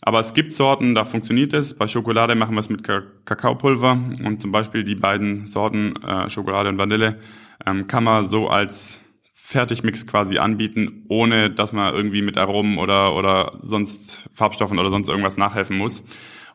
Aber 0.02 0.20
es 0.20 0.32
gibt 0.32 0.52
Sorten, 0.52 0.94
da 0.94 1.04
funktioniert 1.04 1.52
es. 1.52 1.74
Bei 1.74 1.88
Schokolade 1.88 2.36
machen 2.36 2.54
wir 2.54 2.60
es 2.60 2.68
mit 2.68 2.84
Kakaopulver 2.84 3.98
und 4.24 4.40
zum 4.40 4.52
Beispiel 4.52 4.84
die 4.84 4.94
beiden 4.94 5.48
Sorten 5.48 5.96
äh, 6.02 6.30
Schokolade 6.30 6.68
und 6.68 6.78
Vanille 6.78 7.18
ähm, 7.66 7.88
kann 7.88 8.04
man 8.04 8.26
so 8.26 8.48
als 8.48 9.00
Fertigmix 9.34 10.06
quasi 10.06 10.38
anbieten, 10.38 11.04
ohne 11.08 11.50
dass 11.50 11.72
man 11.72 11.94
irgendwie 11.94 12.22
mit 12.22 12.38
Aromen 12.38 12.78
oder 12.78 13.16
oder 13.16 13.58
sonst 13.60 14.28
Farbstoffen 14.34 14.78
oder 14.78 14.90
sonst 14.90 15.08
irgendwas 15.08 15.36
nachhelfen 15.36 15.78
muss. 15.78 16.04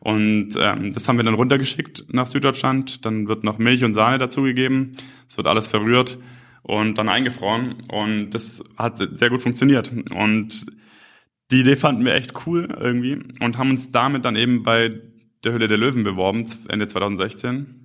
Und 0.04 0.50
ähm, 0.60 0.90
das 0.92 1.08
haben 1.08 1.16
wir 1.16 1.24
dann 1.24 1.34
runtergeschickt 1.34 2.12
nach 2.12 2.26
Süddeutschland. 2.26 3.06
Dann 3.06 3.26
wird 3.26 3.42
noch 3.42 3.56
Milch 3.56 3.84
und 3.84 3.94
Sahne 3.94 4.18
dazugegeben. 4.18 4.92
Es 5.26 5.38
wird 5.38 5.46
alles 5.46 5.66
verrührt 5.66 6.18
und 6.62 6.98
dann 6.98 7.08
eingefroren. 7.08 7.76
Und 7.88 8.30
das 8.30 8.62
hat 8.76 8.98
sehr 8.98 9.30
gut 9.30 9.40
funktioniert. 9.40 9.92
Und 10.14 10.66
die 11.50 11.60
Idee 11.60 11.76
fanden 11.76 12.04
wir 12.04 12.14
echt 12.14 12.46
cool 12.46 12.68
irgendwie 12.78 13.18
und 13.40 13.56
haben 13.56 13.70
uns 13.70 13.92
damit 13.92 14.26
dann 14.26 14.36
eben 14.36 14.62
bei 14.62 15.00
der 15.42 15.54
Hülle 15.54 15.68
der 15.68 15.78
Löwen 15.78 16.04
beworben, 16.04 16.46
Ende 16.68 16.86
2016. 16.86 17.83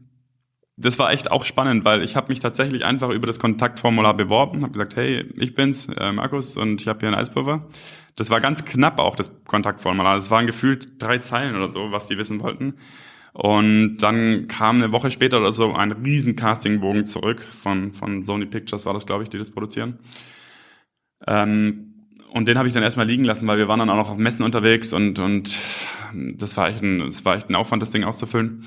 Das 0.81 0.97
war 0.97 1.11
echt 1.11 1.29
auch 1.29 1.45
spannend, 1.45 1.83
weil 1.83 2.03
ich 2.03 2.15
habe 2.15 2.29
mich 2.29 2.39
tatsächlich 2.39 2.85
einfach 2.85 3.09
über 3.09 3.27
das 3.27 3.39
Kontaktformular 3.39 4.13
beworben, 4.15 4.61
habe 4.61 4.71
gesagt, 4.71 4.95
hey, 4.95 5.25
ich 5.35 5.53
bin's, 5.53 5.87
äh, 5.87 6.13
Markus, 6.13 6.55
und 6.55 6.79
ich 6.79 6.87
habe 6.87 6.99
hier 7.01 7.09
ein 7.09 7.15
Eispulver. 7.15 7.67
Das 8.15 8.29
war 8.29 8.39
ganz 8.39 8.63
knapp 8.63 8.99
auch, 8.99 9.17
das 9.17 9.31
Kontaktformular. 9.45 10.15
Das 10.15 10.31
waren 10.31 10.45
gefühlt 10.45 11.01
drei 11.01 11.17
Zeilen 11.17 11.55
oder 11.55 11.67
so, 11.67 11.91
was 11.91 12.07
die 12.07 12.17
wissen 12.17 12.41
wollten. 12.41 12.75
Und 13.33 13.97
dann 13.97 14.47
kam 14.47 14.77
eine 14.77 14.91
Woche 14.91 15.11
später 15.11 15.39
oder 15.39 15.51
so 15.51 15.73
ein 15.73 15.91
riesen 15.91 16.35
Castingbogen 16.35 17.05
zurück 17.05 17.41
von, 17.41 17.93
von 17.93 18.23
Sony 18.23 18.45
Pictures, 18.45 18.85
war 18.85 18.93
das, 18.93 19.05
glaube 19.05 19.23
ich, 19.23 19.29
die 19.29 19.37
das 19.37 19.51
produzieren. 19.51 19.99
Ähm, 21.27 22.07
und 22.31 22.47
den 22.47 22.57
habe 22.57 22.67
ich 22.67 22.73
dann 22.73 22.83
erstmal 22.83 23.07
liegen 23.07 23.23
lassen, 23.23 23.47
weil 23.47 23.57
wir 23.57 23.67
waren 23.67 23.79
dann 23.79 23.89
auch 23.89 23.97
noch 23.97 24.11
auf 24.11 24.17
Messen 24.17 24.43
unterwegs 24.43 24.93
und, 24.93 25.19
und 25.19 25.57
das 26.13 26.57
war 26.57 26.69
echt 26.69 26.83
ein, 26.83 26.99
das 26.99 27.25
war 27.25 27.35
echt 27.35 27.49
ein 27.49 27.55
Aufwand, 27.55 27.81
das 27.81 27.91
Ding 27.91 28.03
auszufüllen. 28.03 28.61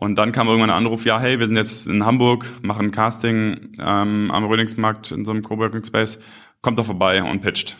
Und 0.00 0.16
dann 0.16 0.30
kam 0.32 0.46
irgendwann 0.46 0.70
ein 0.70 0.76
Anruf, 0.76 1.04
ja, 1.04 1.18
hey, 1.18 1.40
wir 1.40 1.46
sind 1.46 1.56
jetzt 1.56 1.86
in 1.86 2.04
Hamburg, 2.04 2.48
machen 2.62 2.92
Casting 2.92 3.72
ähm, 3.80 4.30
am 4.30 4.44
Rödingsmarkt 4.44 5.10
in 5.10 5.24
so 5.24 5.32
einem 5.32 5.42
Coworking 5.42 5.82
Space, 5.84 6.20
kommt 6.62 6.78
doch 6.78 6.86
vorbei 6.86 7.22
und 7.22 7.40
pitcht. 7.40 7.78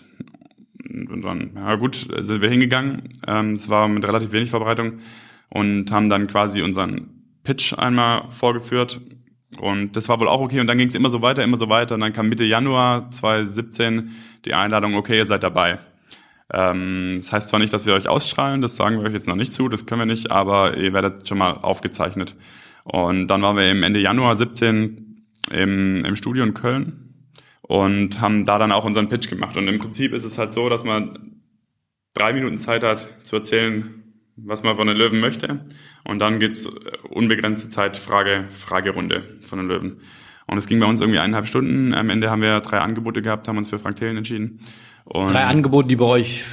Und 0.84 1.22
dann, 1.22 1.52
ja 1.54 1.76
gut, 1.76 2.08
sind 2.18 2.42
wir 2.42 2.50
hingegangen. 2.50 3.10
Ähm, 3.26 3.54
es 3.54 3.68
war 3.68 3.86
mit 3.88 4.06
relativ 4.06 4.32
wenig 4.32 4.50
Verbreitung 4.50 4.98
und 5.48 5.92
haben 5.92 6.08
dann 6.08 6.26
quasi 6.26 6.62
unseren 6.62 7.24
Pitch 7.44 7.74
einmal 7.78 8.28
vorgeführt 8.30 9.00
und 9.56 9.96
das 9.96 10.08
war 10.08 10.20
wohl 10.20 10.28
auch 10.28 10.40
okay. 10.40 10.60
Und 10.60 10.66
dann 10.66 10.78
ging 10.78 10.88
es 10.88 10.94
immer 10.94 11.10
so 11.10 11.22
weiter, 11.22 11.42
immer 11.42 11.56
so 11.56 11.68
weiter. 11.68 11.94
Und 11.94 12.02
dann 12.02 12.12
kam 12.12 12.28
Mitte 12.28 12.44
Januar 12.44 13.10
2017 13.10 14.10
die 14.44 14.54
Einladung, 14.54 14.94
okay, 14.94 15.16
ihr 15.16 15.26
seid 15.26 15.42
dabei. 15.42 15.78
Ähm, 16.52 17.14
das 17.16 17.32
heißt 17.32 17.48
zwar 17.48 17.60
nicht, 17.60 17.72
dass 17.72 17.86
wir 17.86 17.94
euch 17.94 18.08
ausstrahlen, 18.08 18.62
das 18.62 18.76
sagen 18.76 18.98
wir 18.98 19.06
euch 19.06 19.12
jetzt 19.12 19.28
noch 19.28 19.36
nicht 19.36 19.52
zu, 19.52 19.68
das 19.68 19.86
können 19.86 20.00
wir 20.00 20.06
nicht, 20.06 20.30
aber 20.30 20.76
ihr 20.76 20.92
werdet 20.92 21.28
schon 21.28 21.38
mal 21.38 21.52
aufgezeichnet. 21.52 22.36
Und 22.84 23.28
dann 23.28 23.42
waren 23.42 23.56
wir 23.56 23.70
im 23.70 23.82
Ende 23.82 24.00
Januar 24.00 24.34
17 24.36 25.26
im, 25.50 26.04
im 26.04 26.16
Studio 26.16 26.44
in 26.44 26.54
Köln 26.54 27.14
und 27.62 28.20
haben 28.20 28.44
da 28.46 28.58
dann 28.58 28.72
auch 28.72 28.84
unseren 28.84 29.08
Pitch 29.08 29.28
gemacht. 29.28 29.56
Und 29.56 29.68
im 29.68 29.78
Prinzip 29.78 30.14
ist 30.14 30.24
es 30.24 30.38
halt 30.38 30.52
so, 30.52 30.68
dass 30.68 30.84
man 30.84 31.42
drei 32.14 32.32
Minuten 32.32 32.56
Zeit 32.56 32.82
hat 32.82 33.08
zu 33.22 33.36
erzählen, 33.36 33.98
was 34.36 34.62
man 34.62 34.76
von 34.76 34.86
den 34.86 34.96
Löwen 34.96 35.20
möchte. 35.20 35.64
Und 36.04 36.20
dann 36.20 36.38
gibt's 36.38 36.64
äh, 36.64 36.70
unbegrenzte 37.10 37.68
Zeit 37.68 37.96
Frage, 37.96 38.44
Fragerunde 38.50 39.22
von 39.42 39.58
den 39.58 39.68
Löwen. 39.68 40.00
Und 40.46 40.56
es 40.56 40.66
ging 40.66 40.80
bei 40.80 40.86
uns 40.86 41.00
irgendwie 41.00 41.18
eineinhalb 41.18 41.46
Stunden. 41.46 41.92
Am 41.92 42.08
Ende 42.08 42.30
haben 42.30 42.40
wir 42.40 42.60
drei 42.60 42.78
Angebote 42.78 43.20
gehabt, 43.20 43.48
haben 43.48 43.58
uns 43.58 43.68
für 43.68 43.78
Frank 43.78 43.96
Thelen 43.96 44.16
entschieden. 44.16 44.60
Und 45.10 45.32
drei 45.32 45.44
Angebote, 45.44 45.88
die 45.88 45.96
bei 45.96 46.04
euch 46.04 46.44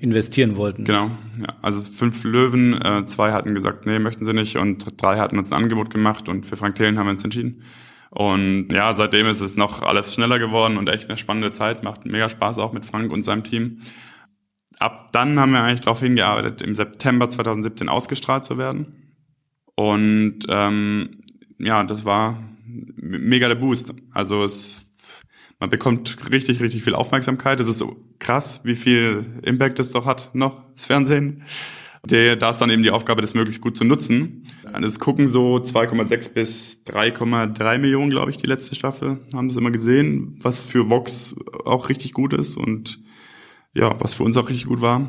investieren 0.00 0.56
wollten. 0.56 0.84
Genau. 0.84 1.10
Ja, 1.40 1.54
also 1.62 1.80
fünf 1.80 2.22
Löwen, 2.24 2.80
äh, 2.80 3.06
zwei 3.06 3.32
hatten 3.32 3.54
gesagt, 3.54 3.86
nee, 3.86 3.98
möchten 3.98 4.24
sie 4.24 4.34
nicht. 4.34 4.56
Und 4.56 5.00
drei 5.00 5.18
hatten 5.18 5.38
uns 5.38 5.50
ein 5.50 5.62
Angebot 5.62 5.90
gemacht 5.90 6.28
und 6.28 6.44
für 6.44 6.56
Frank 6.56 6.74
Thelen 6.74 6.98
haben 6.98 7.06
wir 7.06 7.12
uns 7.12 7.24
entschieden. 7.24 7.62
Und 8.10 8.68
ja, 8.72 8.94
seitdem 8.94 9.26
ist 9.26 9.40
es 9.40 9.56
noch 9.56 9.82
alles 9.82 10.14
schneller 10.14 10.38
geworden 10.38 10.76
und 10.76 10.88
echt 10.88 11.08
eine 11.08 11.16
spannende 11.16 11.50
Zeit. 11.50 11.82
Macht 11.82 12.04
mega 12.04 12.28
Spaß 12.28 12.58
auch 12.58 12.72
mit 12.72 12.84
Frank 12.84 13.10
und 13.10 13.24
seinem 13.24 13.42
Team 13.42 13.80
ab 14.78 15.12
dann 15.12 15.38
haben 15.38 15.52
wir 15.52 15.62
eigentlich 15.62 15.80
darauf 15.80 16.00
hingearbeitet, 16.00 16.62
im 16.62 16.74
September 16.74 17.28
2017 17.28 17.88
ausgestrahlt 17.88 18.44
zu 18.44 18.58
werden. 18.58 19.16
Und 19.76 20.40
ähm, 20.48 21.22
ja, 21.58 21.82
das 21.84 22.04
war 22.04 22.38
mega 22.66 23.48
der 23.48 23.54
Boost. 23.56 23.92
Also 24.12 24.44
es, 24.44 24.83
man 25.64 25.70
bekommt 25.70 26.30
richtig, 26.30 26.60
richtig 26.60 26.84
viel 26.84 26.94
Aufmerksamkeit. 26.94 27.58
Es 27.58 27.68
ist 27.68 27.78
so 27.78 27.96
krass, 28.18 28.60
wie 28.64 28.74
viel 28.74 29.24
Impact 29.40 29.78
es 29.78 29.92
doch 29.92 30.04
hat 30.04 30.28
noch, 30.34 30.60
das 30.74 30.84
Fernsehen. 30.84 31.42
Der, 32.04 32.36
da 32.36 32.50
ist 32.50 32.58
dann 32.58 32.68
eben 32.68 32.82
die 32.82 32.90
Aufgabe, 32.90 33.22
das 33.22 33.32
möglichst 33.32 33.62
gut 33.62 33.78
zu 33.78 33.84
nutzen. 33.84 34.42
Es 34.82 35.00
gucken 35.00 35.26
so 35.26 35.56
2,6 35.56 36.34
bis 36.34 36.84
3,3 36.86 37.78
Millionen, 37.78 38.10
glaube 38.10 38.30
ich, 38.30 38.36
die 38.36 38.46
letzte 38.46 38.74
Staffel. 38.74 39.20
Haben 39.32 39.48
das 39.48 39.56
immer 39.56 39.70
gesehen, 39.70 40.38
was 40.42 40.60
für 40.60 40.90
Vox 40.90 41.34
auch 41.64 41.88
richtig 41.88 42.12
gut 42.12 42.34
ist. 42.34 42.58
Und 42.58 42.98
ja, 43.72 43.98
was 44.00 44.12
für 44.12 44.24
uns 44.24 44.36
auch 44.36 44.50
richtig 44.50 44.66
gut 44.66 44.82
war. 44.82 45.06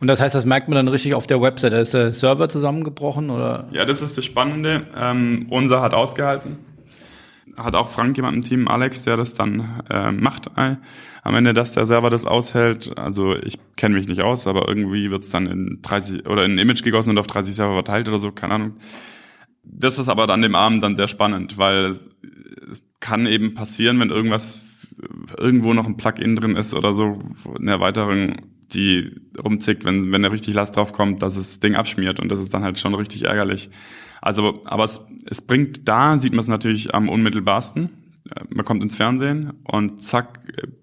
Und 0.00 0.08
das 0.08 0.22
heißt, 0.22 0.34
das 0.34 0.46
merkt 0.46 0.68
man 0.68 0.76
dann 0.76 0.88
richtig 0.88 1.12
auf 1.12 1.26
der 1.26 1.42
Website. 1.42 1.74
Da 1.74 1.80
ist 1.80 1.92
der 1.92 2.12
Server 2.12 2.48
zusammengebrochen 2.48 3.28
oder? 3.28 3.68
Ja, 3.72 3.84
das 3.84 4.00
ist 4.00 4.16
das 4.16 4.24
Spannende. 4.24 4.86
Ähm, 4.96 5.48
unser 5.50 5.82
hat 5.82 5.92
ausgehalten. 5.92 6.56
Hat 7.56 7.74
auch 7.74 7.88
Frank 7.88 8.16
jemand 8.16 8.36
im 8.36 8.42
Team, 8.42 8.68
Alex, 8.68 9.02
der 9.02 9.16
das 9.16 9.34
dann 9.34 9.82
äh, 9.90 10.12
macht. 10.12 10.48
Äh, 10.56 10.76
am 11.22 11.36
Ende, 11.36 11.54
dass 11.54 11.72
der 11.72 11.86
Server 11.86 12.10
das 12.10 12.26
aushält. 12.26 12.98
Also 12.98 13.36
ich 13.36 13.58
kenne 13.76 13.94
mich 13.94 14.08
nicht 14.08 14.22
aus, 14.22 14.46
aber 14.46 14.68
irgendwie 14.68 15.10
wird 15.10 15.22
es 15.22 15.30
dann 15.30 15.46
in 15.46 15.78
30 15.82 16.26
oder 16.26 16.44
in 16.44 16.52
ein 16.52 16.58
Image 16.58 16.82
gegossen 16.82 17.10
und 17.10 17.18
auf 17.18 17.26
30 17.26 17.54
Server 17.54 17.74
verteilt 17.74 18.08
oder 18.08 18.18
so, 18.18 18.32
keine 18.32 18.54
Ahnung. 18.54 18.76
Das 19.64 19.98
ist 19.98 20.08
aber 20.08 20.28
an 20.28 20.42
dem 20.42 20.54
Abend 20.54 20.82
dann 20.82 20.96
sehr 20.96 21.08
spannend, 21.08 21.58
weil 21.58 21.84
es, 21.84 22.10
es 22.70 22.82
kann 23.00 23.26
eben 23.26 23.54
passieren, 23.54 24.00
wenn 24.00 24.10
irgendwas 24.10 24.96
irgendwo 25.38 25.72
noch 25.74 25.86
ein 25.86 25.96
Plugin 25.96 26.36
drin 26.36 26.56
ist 26.56 26.74
oder 26.74 26.92
so, 26.92 27.20
eine 27.58 27.70
Erweiterung, 27.70 28.34
die 28.72 29.14
rumzickt, 29.42 29.84
wenn, 29.84 30.12
wenn 30.12 30.22
da 30.22 30.28
richtig 30.28 30.54
Last 30.54 30.76
drauf 30.76 30.92
kommt, 30.92 31.22
dass 31.22 31.34
das 31.34 31.60
Ding 31.60 31.74
abschmiert 31.74 32.20
und 32.20 32.30
das 32.30 32.38
ist 32.38 32.52
dann 32.54 32.64
halt 32.64 32.78
schon 32.78 32.94
richtig 32.94 33.24
ärgerlich. 33.24 33.70
Also, 34.22 34.62
aber 34.64 34.84
es, 34.84 35.04
es 35.26 35.42
bringt 35.42 35.88
da, 35.88 36.16
sieht 36.16 36.32
man 36.32 36.40
es 36.40 36.48
natürlich 36.48 36.94
am 36.94 37.08
unmittelbarsten. 37.08 37.90
Man 38.48 38.64
kommt 38.64 38.82
ins 38.82 38.96
Fernsehen 38.96 39.52
und 39.64 40.02
zack, 40.02 40.38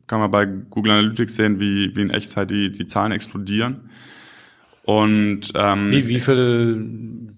kann 0.08 0.20
man 0.20 0.30
bei 0.30 0.46
Google 0.46 0.92
Analytics 0.92 1.36
sehen, 1.36 1.60
wie, 1.60 1.96
wie 1.96 2.02
in 2.02 2.10
Echtzeit 2.10 2.52
die, 2.52 2.70
die 2.70 2.86
Zahlen 2.86 3.14
explodieren. 3.14 3.90
Und 4.84 5.52
ähm, 5.56 5.92
wie, 5.92 6.08
wie 6.10 6.20
viele 6.20 6.76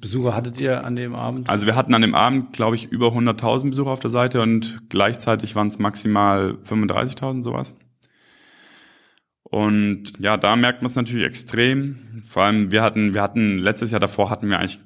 Besucher 0.02 0.36
hattet 0.36 0.60
ihr 0.60 0.84
an 0.84 0.96
dem 0.96 1.14
Abend? 1.14 1.50
Also 1.50 1.68
wir 1.68 1.76
hatten 1.76 1.94
an 1.94 2.02
dem 2.02 2.16
Abend, 2.16 2.54
glaube 2.54 2.76
ich, 2.76 2.92
über 2.92 3.10
100.000 3.10 3.70
Besucher 3.70 3.92
auf 3.92 4.00
der 4.00 4.10
Seite 4.10 4.42
und 4.42 4.82
gleichzeitig 4.90 5.56
waren 5.56 5.68
es 5.68 5.78
maximal 5.78 6.58
35.000 6.66 7.44
sowas. 7.44 7.76
Und 9.44 10.14
ja, 10.18 10.38
da 10.38 10.56
merkt 10.56 10.82
man 10.82 10.90
es 10.90 10.96
natürlich 10.96 11.26
extrem. 11.26 12.24
Vor 12.26 12.44
allem 12.44 12.72
wir 12.72 12.82
hatten, 12.82 13.14
wir 13.14 13.22
hatten 13.22 13.60
letztes 13.60 13.92
Jahr 13.92 14.00
davor 14.00 14.30
hatten 14.30 14.50
wir 14.50 14.58
eigentlich 14.58 14.80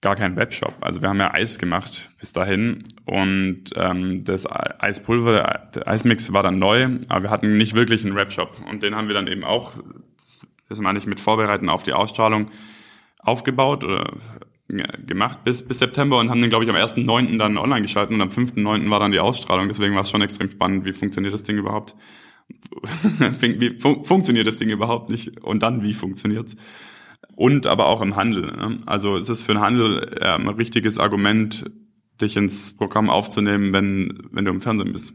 gar 0.00 0.16
keinen 0.16 0.36
Webshop. 0.36 0.74
Also 0.80 1.02
wir 1.02 1.08
haben 1.08 1.18
ja 1.18 1.34
Eis 1.34 1.58
gemacht 1.58 2.10
bis 2.20 2.32
dahin 2.32 2.84
und 3.04 3.64
ähm, 3.74 4.24
das 4.24 4.46
Eispulver, 4.48 5.68
der 5.74 5.88
Eismix 5.88 6.32
war 6.32 6.42
dann 6.42 6.58
neu, 6.58 6.88
aber 7.08 7.24
wir 7.24 7.30
hatten 7.30 7.56
nicht 7.56 7.74
wirklich 7.74 8.04
einen 8.04 8.14
Webshop 8.14 8.60
und 8.68 8.82
den 8.82 8.94
haben 8.94 9.08
wir 9.08 9.14
dann 9.14 9.26
eben 9.26 9.44
auch 9.44 9.74
das 10.68 10.80
meine 10.80 10.98
ich 10.98 11.06
mit 11.06 11.20
Vorbereiten 11.20 11.68
auf 11.68 11.82
die 11.82 11.92
Ausstrahlung, 11.92 12.50
aufgebaut 13.18 13.84
oder 13.84 14.12
gemacht 15.06 15.44
bis, 15.44 15.66
bis 15.66 15.78
September 15.78 16.18
und 16.18 16.28
haben 16.28 16.42
den, 16.42 16.50
glaube 16.50 16.64
ich, 16.64 16.70
am 16.70 16.76
1.9. 16.76 17.38
dann 17.38 17.56
online 17.56 17.82
geschalten 17.82 18.14
und 18.14 18.20
am 18.20 18.28
5.9. 18.28 18.90
war 18.90 19.00
dann 19.00 19.12
die 19.12 19.18
Ausstrahlung. 19.18 19.68
Deswegen 19.68 19.94
war 19.94 20.02
es 20.02 20.10
schon 20.10 20.20
extrem 20.20 20.50
spannend, 20.50 20.84
wie 20.84 20.92
funktioniert 20.92 21.32
das 21.32 21.42
Ding 21.42 21.56
überhaupt. 21.56 21.96
wie 23.40 23.78
fun 23.78 24.04
funktioniert 24.04 24.46
das 24.46 24.56
Ding 24.56 24.68
überhaupt 24.68 25.08
nicht 25.08 25.42
und 25.42 25.62
dann 25.62 25.82
wie 25.82 25.94
funktioniert's? 25.94 26.56
Und 27.34 27.66
aber 27.66 27.86
auch 27.86 28.00
im 28.00 28.16
Handel. 28.16 28.42
Ne? 28.42 28.78
Also 28.86 29.16
es 29.16 29.28
ist 29.28 29.42
für 29.42 29.52
den 29.52 29.60
Handel 29.60 30.08
äh, 30.20 30.26
ein 30.26 30.48
richtiges 30.48 30.98
Argument, 30.98 31.64
dich 32.20 32.36
ins 32.36 32.76
Programm 32.76 33.10
aufzunehmen, 33.10 33.72
wenn, 33.72 34.18
wenn 34.32 34.44
du 34.44 34.50
im 34.50 34.60
Fernsehen 34.60 34.92
bist. 34.92 35.14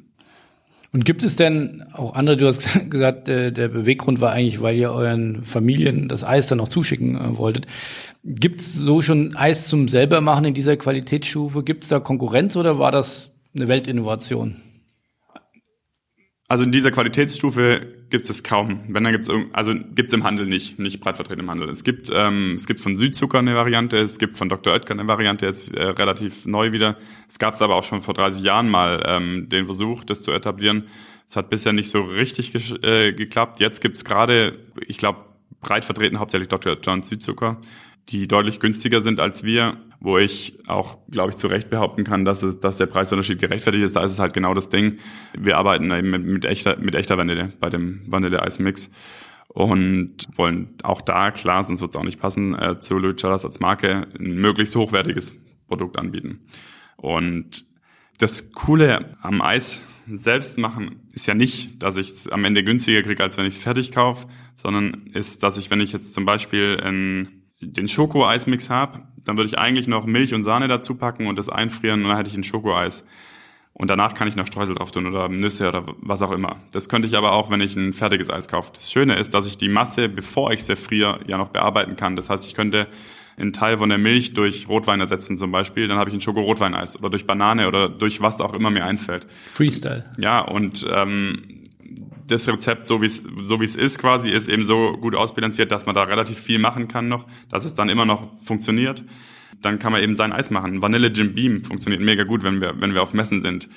Und 0.94 1.06
gibt 1.06 1.24
es 1.24 1.36
denn 1.36 1.84
auch 1.92 2.13
andere, 2.13 2.38
du 2.38 2.48
hast 2.48 2.70
gesagt, 2.89 3.28
der, 3.28 3.52
der 3.52 3.68
Beweggrund 3.68 4.22
war 4.22 4.32
eigentlich, 4.32 4.62
weil 4.62 4.78
ihr 4.78 4.92
euren 4.92 5.44
Familien 5.44 6.08
das 6.08 6.24
Eis 6.24 6.48
dann 6.48 6.60
noch 6.60 6.70
zuschicken 6.70 7.16
äh, 7.16 7.38
wolltet. 7.38 7.66
Gibt 8.24 8.62
es 8.62 8.74
so 8.74 9.02
schon 9.02 9.36
Eis 9.36 9.68
zum 9.68 9.88
selbermachen 9.88 10.46
in 10.46 10.54
dieser 10.54 10.78
Qualitätsstufe? 10.78 11.63
Gibt 11.63 11.84
es 11.84 11.89
da 11.89 12.00
Konkurrenz 12.00 12.56
oder 12.56 12.80
war 12.80 12.92
das 12.92 13.32
eine 13.56 13.68
Weltinnovation? 13.68 14.58
Also 16.54 16.66
in 16.66 16.72
dieser 16.72 16.92
Qualitätsstufe 16.92 17.82
gibt 18.12 18.30
es 18.30 18.44
kaum. 18.44 18.82
Wenn 18.88 19.04
dann 19.04 19.12
gibt 19.12 19.28
es 19.28 19.36
also 19.54 19.74
gibt 19.74 20.10
es 20.10 20.13
im 20.13 20.24
Handel 20.24 20.46
nicht, 20.46 20.78
nicht 20.78 21.00
breit 21.00 21.16
vertreten 21.16 21.39
im 21.39 21.50
Handel. 21.50 21.68
Es 21.68 21.84
gibt 21.84 22.12
ähm, 22.13 22.54
es 22.54 22.68
gibt 22.68 22.80
von 22.80 22.96
Südzucker 22.96 23.39
eine 23.39 23.56
Variante, 23.56 23.98
es 23.98 24.20
gibt 24.20 24.38
von 24.38 24.50
Dr. 24.50 24.72
Oetker 24.72 24.94
eine 24.94 25.08
Variante, 25.08 25.48
ist 25.48 25.74
äh, 25.74 25.82
relativ 25.84 26.46
neu 26.46 26.72
wieder. 26.72 26.96
Es 27.28 27.39
gab 27.39 27.56
es 27.56 27.63
aber 27.63 27.74
auch 27.74 27.84
schon 27.84 28.02
vor 28.02 28.13
30 28.13 28.44
Jahren 28.44 28.70
mal 28.70 29.02
ähm, 29.08 29.50
den 29.50 29.66
Versuch, 29.66 30.04
das 30.04 30.22
zu 30.22 30.32
etablieren. 30.32 30.84
Es 31.26 31.36
hat 31.36 31.50
bisher 31.50 31.74
nicht 31.74 31.89
so 31.89 32.04
richtig 32.04 32.54
äh, 32.84 33.13
geklappt. 33.13 33.60
Jetzt 33.60 33.82
gibt 33.82 33.98
es 33.98 34.06
gerade, 34.06 34.60
ich 34.86 35.00
glaube, 35.00 35.22
breit 35.62 35.86
vertreten 35.86 36.20
hauptsächlich 36.20 36.50
Dr. 36.50 36.74
Oetker 36.74 36.94
und 36.94 37.04
Südzucker, 37.04 37.62
die 38.10 38.28
deutlich 38.28 38.60
günstiger 38.60 39.02
sind 39.02 39.20
als 39.20 39.44
wir 39.44 39.78
wo 40.04 40.18
ich 40.18 40.60
auch, 40.68 40.98
glaube 41.10 41.30
ich, 41.30 41.38
zu 41.38 41.48
Recht 41.48 41.70
behaupten 41.70 42.04
kann, 42.04 42.26
dass, 42.26 42.44
es, 42.44 42.60
dass 42.60 42.76
der 42.76 42.88
Preisunterschied 42.88 43.39
gerechtfertigt 43.39 43.86
ist. 43.86 43.96
Da 43.96 44.04
ist 44.04 44.12
es 44.12 44.20
halt 44.20 44.34
genau 44.34 44.54
das 44.54 44.68
Ding. 44.68 44.98
Wir 45.36 45.58
arbeiten 45.58 45.89
eben 45.92 46.12
mit, 46.12 46.26
mit 46.26 46.46
echter, 46.46 46.78
mit 46.78 46.94
echter 46.94 47.18
Vanille 47.18 47.54
bei 47.62 47.70
dem 47.70 48.02
Vanille-Eis-Mix 48.08 48.92
und 49.48 50.28
wollen 50.36 50.76
auch 50.84 51.00
da, 51.00 51.32
klar, 51.32 51.63
sonst 51.63 51.80
wird 51.80 51.92
es 51.92 51.96
auch 51.96 52.04
nicht 52.04 52.20
passen, 52.20 52.54
äh, 52.54 52.80
zu 52.80 52.98
Luchalas 52.98 53.46
als 53.46 53.62
Marke 53.62 54.08
ein 54.20 54.36
möglichst 54.36 54.76
hochwertiges 54.76 55.34
Produkt 55.70 55.98
anbieten. 55.98 56.48
Und 56.98 57.66
das 58.18 58.52
Coole 58.52 59.16
am 59.22 59.42
Eis 59.42 59.84
selbst 60.12 60.58
machen 60.58 61.08
ist 61.13 61.28
ja 61.28 61.34
nicht, 61.34 61.82
dass 61.82 61.96
ich 61.96 62.10
es 62.10 62.28
am 62.28 62.44
Ende 62.44 62.66
günstiger 62.66 63.04
kriege, 63.04 63.24
als 63.24 63.38
wenn 63.38 63.46
ich 63.46 63.54
es 63.54 63.63
fertig 63.63 63.94
kaufe, 63.94 64.28
sondern 64.54 65.08
ist, 65.13 65.44
dass 65.44 65.56
ich, 65.56 65.72
wenn 65.72 65.80
ich 65.80 65.94
jetzt 65.94 66.13
zum 66.13 66.26
Beispiel 66.26 66.78
in 66.84 67.44
den 67.62 67.88
Schoko-Eismix 67.88 68.70
habe, 68.70 69.08
dann 69.26 69.38
würde 69.38 69.48
ich 69.48 69.58
eigentlich 69.58 69.88
noch 69.88 70.06
Milch 70.06 70.34
und 70.34 70.44
Sahne 70.44 70.68
dazu 70.68 70.96
packen 70.96 71.28
und 71.28 71.38
das 71.38 71.50
einfrieren 71.50 72.04
und 72.04 72.10
dann 72.10 72.18
hätte 72.18 72.30
ich 72.30 72.38
ein 72.38 72.44
Schokoeis. 72.44 73.06
Und 73.76 73.90
danach 73.90 74.14
kann 74.14 74.28
ich 74.28 74.36
noch 74.36 74.46
Streusel 74.46 74.76
drauf 74.76 74.92
tun 74.92 75.08
oder 75.08 75.28
Nüsse 75.30 75.68
oder 75.68 75.86
was 76.00 76.22
auch 76.22 76.32
immer. 76.32 76.58
Das 76.72 76.90
könnte 76.90 77.08
ich 77.08 77.18
aber 77.18 77.32
auch, 77.32 77.50
wenn 77.50 77.60
ich 77.60 77.76
ein 77.76 77.94
fertiges 77.94 78.30
Eis 78.30 78.48
kaufe. 78.48 78.72
Das 78.74 78.92
Schöne 78.92 79.16
ist, 79.16 79.34
dass 79.34 79.48
ich 79.48 79.58
die 79.58 79.68
Masse, 79.68 80.10
bevor 80.10 80.52
ich 80.52 80.64
sie 80.64 80.76
friere, 80.76 81.20
ja 81.26 81.40
noch 81.40 81.50
bearbeiten 81.50 81.96
kann. 81.96 82.16
Das 82.16 82.30
heißt, 82.30 82.46
ich 82.46 82.54
könnte 82.54 82.88
einen 83.36 83.52
Teil 83.52 83.78
von 83.78 83.90
der 83.90 83.98
Milch 83.98 84.34
durch 84.34 84.68
Rotwein 84.70 85.00
ersetzen 85.00 85.40
zum 85.40 85.52
Beispiel, 85.52 85.88
dann 85.88 85.98
habe 85.98 86.10
ich 86.10 86.16
ein 86.16 86.22
Schoko-Rotweineis 86.22 87.00
oder 87.00 87.10
durch 87.10 87.26
Banane 87.26 87.68
oder 87.68 87.90
durch 87.90 88.22
was 88.22 88.42
auch 88.42 88.54
immer 88.54 88.70
mir 88.70 88.86
einfällt. 88.86 89.26
Freestyle. 89.48 90.06
Ja, 90.20 90.40
und 90.40 90.86
ähm, 90.92 91.62
das 92.34 92.48
Rezept, 92.48 92.88
so 92.88 93.02
wie 93.02 93.06
es 93.06 93.24
so 93.38 93.60
wie 93.62 93.65
es 93.65 93.76
ist 93.76 94.00
quasi, 94.00 94.32
ist 94.32 94.50
eben 94.50 94.65
so 94.65 94.93
gut 94.93 95.15
ausbilanziert, 95.15 95.72
dass 95.72 95.86
man 95.86 95.96
da 95.96 96.04
relativ 96.04 96.39
viel 96.39 96.60
machen 96.60 96.88
kann 96.88 97.08
noch, 97.08 97.26
dass 97.50 97.65
es 97.65 97.76
dann 97.76 97.89
immer 97.89 98.06
noch 98.06 98.38
funktioniert. 98.43 99.04
Dann 99.62 99.80
kann 99.80 99.93
man 99.93 100.04
eben 100.04 100.15
sein 100.15 100.34
Eis 100.34 100.50
machen. 100.50 100.82
Vanille 100.82 101.08
Jim 101.08 101.34
Beam 101.34 101.63
funktioniert 101.63 102.02
mega 102.02 102.24
gut, 102.24 102.43
wenn 102.43 102.60
wir 102.60 102.74
wenn 102.80 102.93
wir 102.93 103.02
auf 103.02 103.13
Messen 103.13 103.41
sind. 103.41 103.69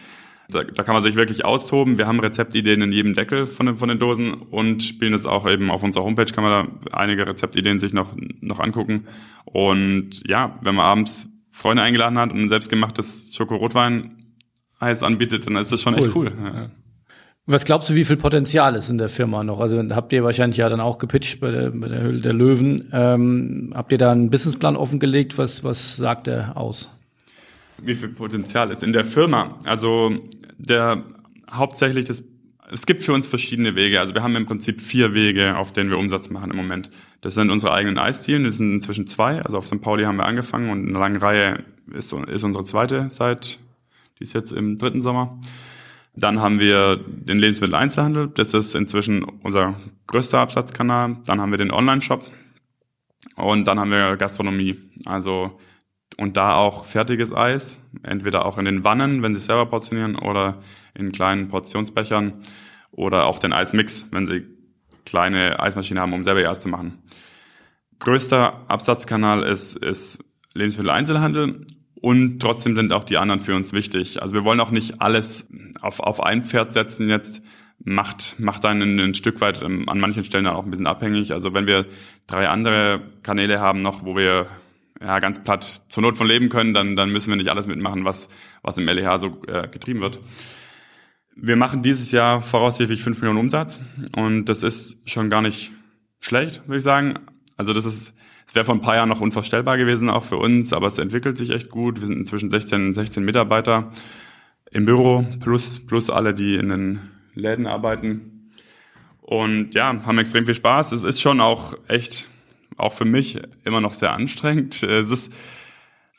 Da, 0.48 0.62
da 0.62 0.82
kann 0.84 0.94
man 0.94 1.02
sich 1.02 1.16
wirklich 1.16 1.44
austoben. 1.44 1.98
Wir 1.98 2.06
haben 2.06 2.20
Rezeptideen 2.20 2.80
in 2.82 2.92
jedem 2.92 3.14
Deckel 3.14 3.46
von 3.46 3.66
den, 3.66 3.78
von 3.78 3.88
den 3.88 3.98
Dosen 3.98 4.32
und 4.32 4.82
spielen 4.82 5.12
das 5.12 5.26
auch 5.26 5.48
eben 5.48 5.70
auf 5.70 5.82
unserer 5.82 6.04
Homepage, 6.04 6.32
kann 6.32 6.44
man 6.44 6.80
da 6.90 6.98
einige 6.98 7.26
Rezeptideen 7.26 7.80
sich 7.80 7.92
noch, 7.92 8.14
noch 8.40 8.60
angucken. 8.60 9.06
Und 9.44 10.26
ja, 10.28 10.58
wenn 10.62 10.76
man 10.76 10.84
abends 10.84 11.28
Freunde 11.50 11.82
eingeladen 11.82 12.18
hat 12.18 12.32
und 12.32 12.38
ein 12.38 12.48
selbstgemachtes 12.48 13.30
Schoko-Rotwein-Eis 13.32 15.02
anbietet, 15.02 15.46
dann 15.46 15.56
ist 15.56 15.72
das 15.72 15.82
schon 15.82 15.94
cool. 15.94 16.06
echt 16.06 16.14
cool. 16.14 16.32
Ja. 16.44 16.70
Was 17.48 17.64
glaubst 17.64 17.88
du, 17.88 17.94
wie 17.94 18.04
viel 18.04 18.16
Potenzial 18.16 18.74
ist 18.74 18.90
in 18.90 18.98
der 18.98 19.08
Firma 19.08 19.44
noch? 19.44 19.60
Also 19.60 19.80
habt 19.90 20.12
ihr 20.12 20.24
wahrscheinlich 20.24 20.56
ja 20.56 20.68
dann 20.68 20.80
auch 20.80 20.98
gepitcht 20.98 21.38
bei 21.38 21.52
der, 21.52 21.70
bei 21.70 21.88
der 21.88 22.00
Höhle 22.00 22.20
der 22.20 22.32
Löwen. 22.32 22.88
Ähm, 22.92 23.72
habt 23.72 23.92
ihr 23.92 23.98
da 23.98 24.10
einen 24.10 24.30
Businessplan 24.30 24.74
offengelegt? 24.74 25.38
Was, 25.38 25.62
was 25.62 25.96
sagt 25.96 26.26
der 26.26 26.56
aus? 26.56 26.90
Wie 27.78 27.94
viel 27.94 28.08
Potenzial 28.08 28.70
ist 28.72 28.82
in 28.82 28.92
der 28.92 29.04
Firma? 29.04 29.58
Also 29.64 30.12
der 30.58 31.04
hauptsächlich 31.50 32.06
das 32.06 32.24
es 32.70 32.86
gibt 32.86 33.04
für 33.04 33.12
uns 33.12 33.26
verschiedene 33.26 33.76
Wege. 33.76 34.00
Also 34.00 34.14
wir 34.14 34.22
haben 34.22 34.34
im 34.34 34.46
Prinzip 34.46 34.80
vier 34.80 35.14
Wege, 35.14 35.56
auf 35.56 35.72
denen 35.72 35.90
wir 35.90 35.98
Umsatz 35.98 36.30
machen 36.30 36.50
im 36.50 36.56
Moment. 36.56 36.90
Das 37.20 37.34
sind 37.34 37.50
unsere 37.50 37.72
eigenen 37.72 37.98
Eisdielen, 37.98 38.44
das 38.44 38.56
sind 38.56 38.72
inzwischen 38.72 39.06
zwei. 39.06 39.40
Also 39.40 39.58
auf 39.58 39.66
St. 39.66 39.80
Pauli 39.80 40.04
haben 40.04 40.16
wir 40.16 40.26
angefangen 40.26 40.70
und 40.70 40.88
eine 40.88 40.98
lange 40.98 41.22
Reihe 41.22 41.64
ist, 41.94 42.12
ist 42.12 42.44
unsere 42.44 42.64
zweite 42.64 43.06
seit, 43.10 43.60
die 44.18 44.24
ist 44.24 44.32
jetzt 44.32 44.52
im 44.52 44.78
dritten 44.78 45.02
Sommer. 45.02 45.38
Dann 46.16 46.40
haben 46.40 46.58
wir 46.58 46.96
den 46.96 47.38
Lebensmitteleinzelhandel. 47.38 48.28
Das 48.28 48.54
ist 48.54 48.74
inzwischen 48.74 49.22
unser 49.22 49.78
größter 50.06 50.38
Absatzkanal. 50.40 51.18
Dann 51.26 51.40
haben 51.40 51.50
wir 51.50 51.58
den 51.58 51.70
Online-Shop. 51.70 52.24
Und 53.36 53.66
dann 53.66 53.78
haben 53.78 53.90
wir 53.90 54.16
Gastronomie. 54.16 54.78
Also, 55.04 55.58
und 56.16 56.38
da 56.38 56.54
auch 56.54 56.86
fertiges 56.86 57.34
Eis. 57.34 57.78
Entweder 58.02 58.46
auch 58.46 58.56
in 58.56 58.64
den 58.64 58.82
Wannen, 58.82 59.22
wenn 59.22 59.34
sie 59.34 59.40
selber 59.40 59.66
portionieren, 59.66 60.16
oder 60.16 60.62
in 60.94 61.12
kleinen 61.12 61.48
Portionsbechern. 61.48 62.40
Oder 62.92 63.26
auch 63.26 63.38
den 63.38 63.52
Eismix, 63.52 64.06
wenn 64.10 64.26
sie 64.26 64.46
kleine 65.04 65.60
Eismaschinen 65.60 66.00
haben, 66.00 66.14
um 66.14 66.24
selber 66.24 66.40
ihr 66.40 66.50
Eis 66.50 66.60
zu 66.60 66.70
machen. 66.70 67.02
Größter 67.98 68.64
Absatzkanal 68.68 69.42
ist, 69.42 69.76
ist 69.76 70.24
Lebensmitteleinzelhandel 70.54 71.66
und 72.00 72.40
trotzdem 72.40 72.76
sind 72.76 72.92
auch 72.92 73.04
die 73.04 73.16
anderen 73.16 73.40
für 73.40 73.54
uns 73.54 73.72
wichtig. 73.72 74.20
Also 74.22 74.34
wir 74.34 74.44
wollen 74.44 74.60
auch 74.60 74.70
nicht 74.70 75.00
alles 75.00 75.48
auf, 75.80 76.00
auf 76.00 76.22
ein 76.22 76.44
Pferd 76.44 76.72
setzen 76.72 77.08
jetzt. 77.08 77.42
Macht, 77.84 78.36
macht 78.38 78.64
einen 78.64 78.98
ein 78.98 79.14
Stück 79.14 79.40
weit 79.42 79.62
ähm, 79.62 79.88
an 79.88 80.00
manchen 80.00 80.24
Stellen 80.24 80.46
auch 80.46 80.64
ein 80.64 80.70
bisschen 80.70 80.86
abhängig. 80.86 81.32
Also 81.32 81.52
wenn 81.52 81.66
wir 81.66 81.86
drei 82.26 82.48
andere 82.48 83.02
Kanäle 83.22 83.60
haben 83.60 83.82
noch, 83.82 84.04
wo 84.04 84.16
wir 84.16 84.46
ja, 85.00 85.18
ganz 85.18 85.42
platt 85.44 85.82
zur 85.88 86.02
Not 86.02 86.16
von 86.16 86.26
leben 86.26 86.48
können, 86.48 86.72
dann, 86.72 86.96
dann 86.96 87.12
müssen 87.12 87.30
wir 87.30 87.36
nicht 87.36 87.50
alles 87.50 87.66
mitmachen, 87.66 88.04
was, 88.04 88.28
was 88.62 88.78
im 88.78 88.86
LEH 88.86 89.18
so 89.18 89.42
äh, 89.46 89.68
getrieben 89.68 90.00
wird. 90.00 90.20
Wir 91.34 91.56
machen 91.56 91.82
dieses 91.82 92.12
Jahr 92.12 92.40
voraussichtlich 92.40 93.02
fünf 93.02 93.20
Millionen 93.20 93.40
Umsatz 93.40 93.78
und 94.16 94.46
das 94.46 94.62
ist 94.62 94.96
schon 95.08 95.28
gar 95.28 95.42
nicht 95.42 95.70
schlecht, 96.18 96.62
würde 96.66 96.78
ich 96.78 96.84
sagen. 96.84 97.14
Also 97.58 97.74
das 97.74 97.84
ist 97.84 98.14
wäre 98.56 98.64
vor 98.64 98.74
ein 98.74 98.80
paar 98.80 98.96
Jahren 98.96 99.08
noch 99.08 99.20
unvorstellbar 99.20 99.76
gewesen, 99.76 100.10
auch 100.10 100.24
für 100.24 100.38
uns, 100.38 100.72
aber 100.72 100.88
es 100.88 100.98
entwickelt 100.98 101.36
sich 101.36 101.50
echt 101.50 101.70
gut. 101.70 102.00
Wir 102.00 102.08
sind 102.08 102.18
inzwischen 102.18 102.50
16, 102.50 102.94
16 102.94 103.24
Mitarbeiter 103.24 103.92
im 104.72 104.84
Büro, 104.84 105.24
plus, 105.40 105.78
plus 105.86 106.10
alle, 106.10 106.34
die 106.34 106.56
in 106.56 106.70
den 106.70 107.00
Läden 107.34 107.66
arbeiten. 107.66 108.50
Und 109.20 109.74
ja, 109.74 110.04
haben 110.04 110.18
extrem 110.18 110.44
viel 110.44 110.54
Spaß. 110.54 110.92
Es 110.92 111.04
ist 111.04 111.20
schon 111.20 111.40
auch 111.40 111.74
echt, 111.88 112.28
auch 112.76 112.92
für 112.92 113.04
mich, 113.04 113.38
immer 113.64 113.80
noch 113.80 113.92
sehr 113.92 114.12
anstrengend. 114.12 114.82
Es 114.82 115.10
ist, 115.10 115.32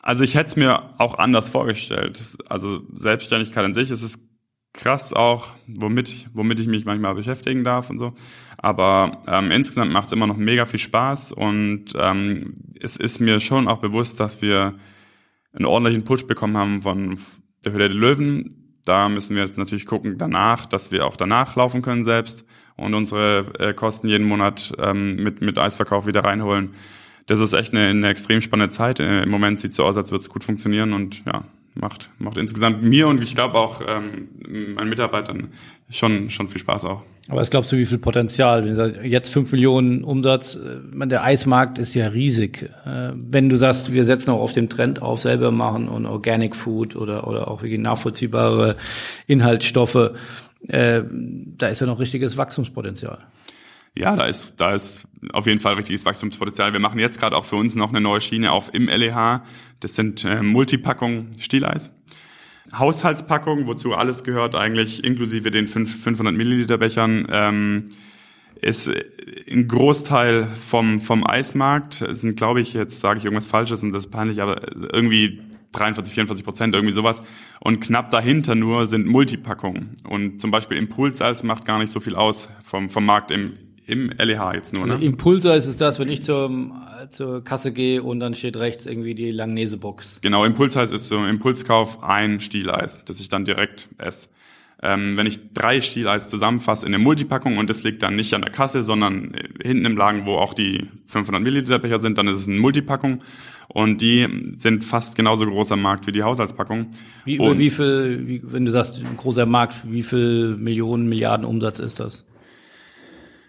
also 0.01 0.23
ich 0.23 0.35
hätte 0.35 0.47
es 0.47 0.55
mir 0.55 0.99
auch 0.99 1.17
anders 1.17 1.49
vorgestellt. 1.49 2.23
Also 2.47 2.81
Selbstständigkeit 2.93 3.65
an 3.65 3.73
sich, 3.73 3.91
es 3.91 4.03
ist 4.03 4.21
krass 4.77 5.11
auch, 5.11 5.49
womit, 5.67 6.29
womit 6.33 6.59
ich 6.59 6.67
mich 6.67 6.85
manchmal 6.85 7.15
beschäftigen 7.15 7.65
darf 7.65 7.89
und 7.89 7.99
so. 7.99 8.13
Aber 8.57 9.21
ähm, 9.27 9.51
insgesamt 9.51 9.91
macht 9.91 10.07
es 10.07 10.13
immer 10.13 10.27
noch 10.27 10.37
mega 10.37 10.65
viel 10.65 10.79
Spaß 10.79 11.33
und 11.33 11.85
ähm, 11.99 12.55
es 12.79 12.95
ist 12.95 13.19
mir 13.19 13.39
schon 13.39 13.67
auch 13.67 13.79
bewusst, 13.79 14.19
dass 14.19 14.41
wir 14.41 14.75
einen 15.53 15.65
ordentlichen 15.65 16.03
Push 16.03 16.25
bekommen 16.25 16.57
haben 16.57 16.81
von 16.81 17.17
der 17.65 17.73
Höhle 17.73 17.89
der 17.89 17.97
Löwen. 17.97 18.79
Da 18.85 19.09
müssen 19.09 19.35
wir 19.35 19.43
jetzt 19.43 19.57
natürlich 19.57 19.85
gucken 19.85 20.17
danach, 20.17 20.65
dass 20.65 20.91
wir 20.91 21.05
auch 21.05 21.17
danach 21.17 21.55
laufen 21.55 21.81
können 21.81 22.03
selbst 22.03 22.45
und 22.77 22.93
unsere 22.93 23.53
äh, 23.59 23.73
Kosten 23.73 24.07
jeden 24.07 24.27
Monat 24.27 24.73
ähm, 24.79 25.17
mit, 25.17 25.41
mit 25.41 25.59
Eisverkauf 25.59 26.07
wieder 26.07 26.23
reinholen. 26.23 26.75
Das 27.25 27.39
ist 27.39 27.53
echt 27.53 27.73
eine, 27.73 27.87
eine 27.87 28.09
extrem 28.09 28.41
spannende 28.41 28.71
Zeit. 28.71 28.99
Äh, 28.99 29.23
Im 29.23 29.29
Moment 29.29 29.59
sieht 29.59 29.71
es 29.71 29.77
so 29.77 29.83
aus, 29.83 29.97
als 29.97 30.11
würde 30.11 30.21
es 30.21 30.29
gut 30.29 30.43
funktionieren 30.43 30.93
und 30.93 31.25
ja, 31.25 31.43
macht, 31.79 32.09
macht 32.19 32.37
insgesamt 32.37 32.83
mir 32.83 33.07
und 33.07 33.21
ich 33.21 33.35
glaube 33.35 33.55
auch 33.55 33.81
ähm, 33.85 34.29
meinen 34.75 34.89
Mitarbeitern 34.89 35.49
schon, 35.89 36.29
schon 36.29 36.49
viel 36.49 36.61
Spaß 36.61 36.85
auch. 36.85 37.03
Aber 37.29 37.41
was 37.41 37.49
glaubst 37.49 37.71
du, 37.71 37.77
wie 37.77 37.85
viel 37.85 37.97
Potenzial? 37.97 38.61
Wenn 38.61 38.69
du 38.69 38.75
sagst, 38.75 39.01
jetzt 39.03 39.33
fünf 39.33 39.51
Millionen 39.51 40.03
Umsatz, 40.03 40.55
äh, 40.55 41.07
der 41.07 41.23
Eismarkt 41.23 41.77
ist 41.77 41.93
ja 41.93 42.07
riesig. 42.07 42.69
Äh, 42.85 43.11
wenn 43.15 43.49
du 43.49 43.57
sagst, 43.57 43.93
wir 43.93 44.03
setzen 44.05 44.31
auch 44.31 44.39
auf 44.39 44.53
den 44.53 44.69
Trend 44.69 45.01
auf, 45.01 45.19
selber 45.19 45.51
machen 45.51 45.89
und 45.89 46.05
Organic 46.05 46.55
Food 46.55 46.95
oder, 46.95 47.27
oder 47.27 47.49
auch 47.49 47.61
wirklich 47.61 47.79
nachvollziehbare 47.79 48.77
Inhaltsstoffe, 49.27 50.11
äh, 50.67 51.03
da 51.57 51.67
ist 51.67 51.81
ja 51.81 51.87
noch 51.87 51.99
richtiges 51.99 52.37
Wachstumspotenzial. 52.37 53.19
Ja, 53.97 54.15
da 54.15 54.25
ist, 54.25 54.57
da 54.57 54.75
ist 54.75 55.07
auf 55.33 55.47
jeden 55.47 55.59
Fall 55.59 55.73
richtiges 55.73 56.05
Wachstumspotenzial. 56.05 56.71
Wir 56.71 56.79
machen 56.79 56.99
jetzt 56.99 57.19
gerade 57.19 57.35
auch 57.35 57.45
für 57.45 57.55
uns 57.55 57.75
noch 57.75 57.89
eine 57.89 57.99
neue 57.99 58.21
Schiene 58.21 58.51
auf 58.51 58.73
im 58.73 58.87
LEH. 58.87 59.41
Das 59.79 59.95
sind 59.95 60.23
äh, 60.23 60.43
Multipackungen 60.43 61.31
Stieleis. 61.39 61.89
Haushaltspackungen, 62.77 63.65
wozu 63.65 63.93
alles 63.93 64.23
gehört 64.23 64.53
eigentlich, 64.53 65.03
inklusive 65.03 65.49
den 65.51 65.67
5, 65.67 66.03
500 66.03 66.35
Milliliter 66.35 66.77
Bechern, 66.77 67.27
ähm, 67.31 67.85
ist 68.61 68.89
ein 69.49 69.67
Großteil 69.67 70.45
vom, 70.45 70.99
vom 70.99 71.25
Eismarkt. 71.25 72.01
Es 72.01 72.21
sind, 72.21 72.35
glaube 72.37 72.61
ich, 72.61 72.73
jetzt 72.73 72.99
sage 72.99 73.19
ich 73.19 73.25
irgendwas 73.25 73.45
Falsches 73.45 73.83
und 73.83 73.93
das 73.93 74.05
ist 74.05 74.11
peinlich, 74.11 74.41
aber 74.41 74.61
irgendwie 74.93 75.41
43, 75.71 76.13
44 76.13 76.45
Prozent, 76.45 76.75
irgendwie 76.75 76.93
sowas. 76.93 77.23
Und 77.61 77.79
knapp 77.79 78.11
dahinter 78.11 78.55
nur 78.55 78.85
sind 78.85 79.07
Multipackungen. 79.07 79.95
Und 80.07 80.41
zum 80.41 80.51
Beispiel 80.51 80.77
Impulsalz 80.77 81.43
macht 81.43 81.65
gar 81.65 81.79
nicht 81.79 81.91
so 81.91 81.99
viel 81.99 82.15
aus 82.15 82.49
vom, 82.63 82.89
vom 82.89 83.05
Markt 83.05 83.31
im, 83.31 83.53
im 83.87 84.09
LEH 84.09 84.53
jetzt 84.53 84.73
nur. 84.73 84.85
Ne? 84.85 84.93
Also 84.93 85.05
Impulsalz 85.05 85.65
ist 85.65 85.79
das, 85.79 85.97
wenn 85.97 86.09
ich 86.09 86.21
zur, 86.21 86.51
zur 87.09 87.43
Kasse 87.43 87.71
gehe 87.71 88.03
und 88.03 88.19
dann 88.19 88.35
steht 88.35 88.57
rechts 88.57 88.85
irgendwie 88.85 89.15
die 89.15 89.31
Langnese-Box. 89.31 90.19
Genau, 90.21 90.43
Impulsalz 90.43 90.91
ist 90.91 91.07
so 91.07 91.25
Impulskauf 91.25 92.03
ein 92.03 92.41
Stieleis, 92.41 93.03
das 93.05 93.19
ich 93.21 93.29
dann 93.29 93.45
direkt 93.45 93.87
esse. 93.97 94.27
Ähm, 94.83 95.17
wenn 95.17 95.25
ich 95.25 95.39
drei 95.53 95.81
Stieleis 95.81 96.29
zusammenfasse 96.29 96.85
in 96.85 96.93
eine 96.93 97.03
Multipackung 97.03 97.57
und 97.57 97.69
das 97.69 97.83
liegt 97.83 98.03
dann 98.03 98.15
nicht 98.15 98.33
an 98.35 98.41
der 98.41 98.51
Kasse, 98.51 98.83
sondern 98.83 99.33
hinten 99.63 99.85
im 99.85 99.97
Lagen, 99.97 100.25
wo 100.25 100.35
auch 100.35 100.53
die 100.53 100.87
500 101.07 101.41
Milliliter 101.41 101.79
Becher 101.79 101.99
sind, 101.99 102.17
dann 102.19 102.27
ist 102.27 102.41
es 102.41 102.47
eine 102.47 102.59
Multipackung 102.59 103.23
und 103.69 104.01
die 104.01 104.27
sind 104.57 104.83
fast 104.85 105.15
genauso 105.15 105.47
großer 105.47 105.77
Markt 105.77 106.05
wie 106.07 106.11
die 106.11 106.23
Haushaltspackung. 106.23 106.87
Wie, 107.25 107.39
und 107.39 107.57
wie 107.57 107.69
viel, 107.69 108.23
wie, 108.27 108.41
wenn 108.43 108.65
du 108.65 108.71
sagst, 108.71 109.01
großer 109.15 109.45
Markt, 109.45 109.77
wie 109.89 110.03
viel 110.03 110.57
Millionen, 110.57 111.09
Milliarden 111.09 111.45
Umsatz 111.45 111.79
ist 111.79 111.99
das? 111.99 112.25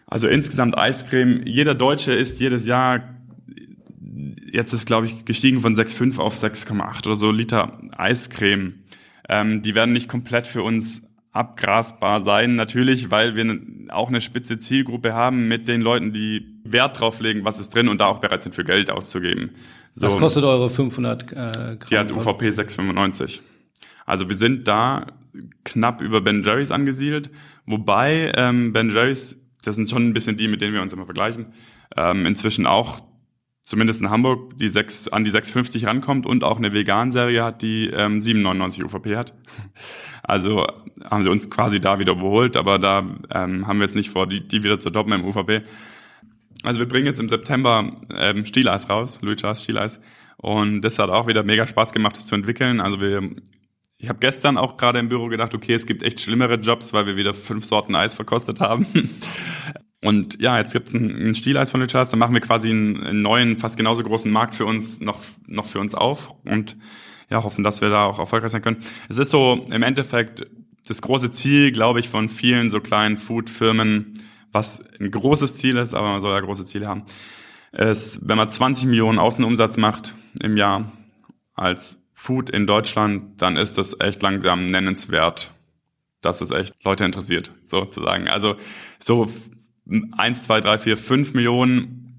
Also 0.09 0.27
insgesamt 0.27 0.77
Eiscreme, 0.77 1.43
jeder 1.47 1.75
Deutsche 1.75 2.13
isst 2.13 2.41
jedes 2.41 2.67
Jahr 2.67 3.15
jetzt 4.53 4.73
ist, 4.73 4.87
glaube 4.87 5.07
ich, 5.07 5.25
gestiegen 5.25 5.61
von 5.61 5.75
6,5 5.77 6.19
auf 6.19 6.37
6,8 6.37 7.07
oder 7.07 7.17
so 7.17 7.31
Liter 7.31 7.79
Eiscreme. 7.97 8.75
Ähm, 9.29 9.63
die 9.63 9.75
werden 9.75 9.93
nicht 9.93 10.09
komplett 10.09 10.47
für 10.47 10.63
uns 10.63 11.03
abgrasbar 11.33 12.23
sein, 12.23 12.57
natürlich, 12.57 13.11
weil 13.11 13.37
wir 13.37 13.61
auch 13.91 14.09
eine 14.09 14.21
spitze 14.21 14.59
Zielgruppe 14.59 15.13
haben 15.13 15.47
mit 15.47 15.69
den 15.69 15.83
Leuten, 15.83 16.13
die 16.13 16.61
Wert 16.65 16.99
drauf 16.99 17.21
legen, 17.21 17.45
was 17.45 17.61
ist 17.61 17.75
drin 17.75 17.89
und 17.89 18.01
da 18.01 18.07
auch 18.07 18.19
bereit 18.19 18.43
sind, 18.43 18.55
für 18.55 18.65
Geld 18.65 18.91
auszugeben. 18.91 19.51
So, 19.93 20.07
was 20.07 20.17
kostet 20.17 20.45
eure 20.45 20.69
500 20.69 21.23
äh, 21.23 21.27
Gramm? 21.35 21.79
Die 21.91 21.99
hat 21.99 22.13
UVP 22.13 22.49
6,95. 22.49 23.41
Also 24.07 24.29
wir 24.29 24.37
sind 24.37 24.67
da 24.67 25.07
knapp 25.65 26.01
über 26.01 26.21
Ben 26.21 26.43
Jerry's 26.43 26.71
angesiedelt, 26.71 27.31
wobei 27.67 28.33
ähm, 28.35 28.73
Ben 28.73 28.91
Jerry's, 28.91 29.39
das 29.63 29.77
sind 29.77 29.89
schon 29.89 30.09
ein 30.09 30.13
bisschen 30.13 30.37
die, 30.37 30.49
mit 30.49 30.61
denen 30.61 30.75
wir 30.75 30.83
uns 30.83 30.93
immer 30.93 31.05
vergleichen, 31.05 31.53
ähm, 31.97 32.27
inzwischen 32.27 32.67
auch 32.67 33.03
zumindest 33.69 34.01
in 34.01 34.09
Hamburg 34.09 34.57
die 34.57 34.69
6, 34.69 35.09
an 35.09 35.25
die 35.25 35.31
6,50 35.31 35.87
rankommt 35.87 36.25
und 36.25 36.43
auch 36.43 36.57
eine 36.57 36.73
Vegan-Serie 36.73 37.45
hat, 37.45 37.61
die 37.61 37.89
ähm, 37.89 38.21
7,99 38.21 38.85
UVP 38.85 39.17
hat. 39.17 39.35
Also 40.23 40.67
haben 41.09 41.23
sie 41.23 41.31
uns 41.31 41.49
quasi 41.49 41.81
da 41.81 41.99
wieder 41.99 42.13
überholt, 42.13 42.59
aber 42.59 42.79
da 42.79 42.99
ähm, 43.33 43.67
haben 43.67 43.79
wir 43.79 43.87
jetzt 43.87 43.97
nicht 43.97 44.11
vor, 44.11 44.27
die, 44.27 44.47
die 44.47 44.63
wieder 44.63 44.79
zu 44.79 44.91
toppen 44.91 45.15
im 45.15 45.25
UVP. 45.25 45.63
Also 46.65 46.81
wir 46.81 46.89
bringen 46.89 47.07
jetzt 47.07 47.19
im 47.19 47.31
September 47.31 47.97
ähm, 48.15 48.45
Stieleis 48.45 48.91
raus, 48.91 49.21
Charles 49.37 49.63
Stieleis. 49.63 50.01
Und 50.37 50.83
das 50.83 50.99
hat 50.99 51.09
auch 51.09 51.29
wieder 51.29 51.45
mega 51.45 51.67
Spaß 51.67 51.93
gemacht, 51.95 52.19
das 52.19 52.27
zu 52.27 52.35
entwickeln. 52.35 52.81
Also 52.83 53.01
wir, 53.01 53.23
ich 53.99 54.09
habe 54.09 54.21
gestern 54.21 54.57
auch 54.57 54.77
gerade 54.77 55.01
im 55.01 55.09
Büro 55.09 55.27
gedacht, 55.27 55.55
okay, 55.55 55.75
es 55.75 55.85
gibt 55.85 56.05
echt 56.05 56.21
schlimmere 56.21 56.55
Jobs, 56.55 56.93
weil 56.93 57.07
wir 57.07 57.17
wieder 57.17 57.35
fünf 57.35 57.65
Sorten 57.65 57.97
Eis 57.97 58.15
verkostet 58.15 58.61
haben. 58.61 58.87
Und 60.05 60.41
ja, 60.41 60.59
jetzt 60.59 60.73
gibt 60.73 60.89
es 60.89 60.95
ein, 60.95 61.31
ein 61.31 61.35
Stieleis 61.35 61.73
von 61.73 61.85
Charles, 61.89 62.11
dann 62.11 62.21
machen 62.21 62.33
wir 62.33 62.41
quasi 62.41 62.71
einen, 62.71 63.03
einen, 63.03 63.23
neuen, 63.23 63.57
fast 63.59 63.77
genauso 63.77 64.05
großen 64.05 64.31
Markt 64.31 64.55
für 64.55 64.65
uns 64.65 65.01
noch, 65.01 65.21
noch 65.49 65.67
für 65.67 65.81
uns 65.81 65.97
auf 65.97 66.33
und 66.45 66.77
ja, 67.31 67.43
hoffen, 67.43 67.65
dass 67.65 67.81
wir 67.81 67.91
da 67.91 68.05
auch 68.05 68.21
erfolgreich 68.21 68.53
sein 68.53 68.63
können. 68.63 68.79
Es 69.09 69.19
ist 69.19 69.31
so 69.31 69.67
im 69.69 69.83
Endeffekt 69.83 70.47
das 70.87 71.03
große 71.03 71.33
Ziel, 71.33 71.73
glaube 71.73 71.99
ich, 71.99 72.09
von 72.09 72.29
vielen 72.29 72.71
so 72.71 72.81
kleinen 72.81 73.17
Food-Firmen, 73.17 74.15
was 74.53 74.85
ein 75.01 75.11
großes 75.11 75.57
Ziel 75.57 75.77
ist, 75.77 75.95
aber 75.95 76.13
man 76.13 76.21
soll 76.21 76.33
ja 76.33 76.41
große 76.41 76.65
Ziele 76.65 76.87
haben, 76.87 77.03
ist, 77.73 78.21
wenn 78.23 78.37
man 78.37 78.53
20 78.53 78.87
Millionen 78.87 79.19
Außenumsatz 79.19 79.79
macht 79.79 80.15
im 80.41 80.57
Jahr 80.57 80.93
als 81.55 82.01
Food 82.19 82.51
in 82.51 82.67
Deutschland, 82.67 83.41
dann 83.41 83.57
ist 83.57 83.79
das 83.79 83.99
echt 84.01 84.21
langsam 84.23 84.67
nennenswert, 84.67 85.53
dass 86.21 86.41
es 86.41 86.51
echt 86.51 86.75
Leute 86.83 87.05
interessiert, 87.05 87.53
sozusagen. 87.63 88.27
Also 88.27 88.57
so 88.99 89.31
eins, 90.17 90.43
zwei, 90.43 90.61
drei, 90.61 90.79
vier, 90.79 90.97
fünf 90.97 91.33
Millionen, 91.33 92.19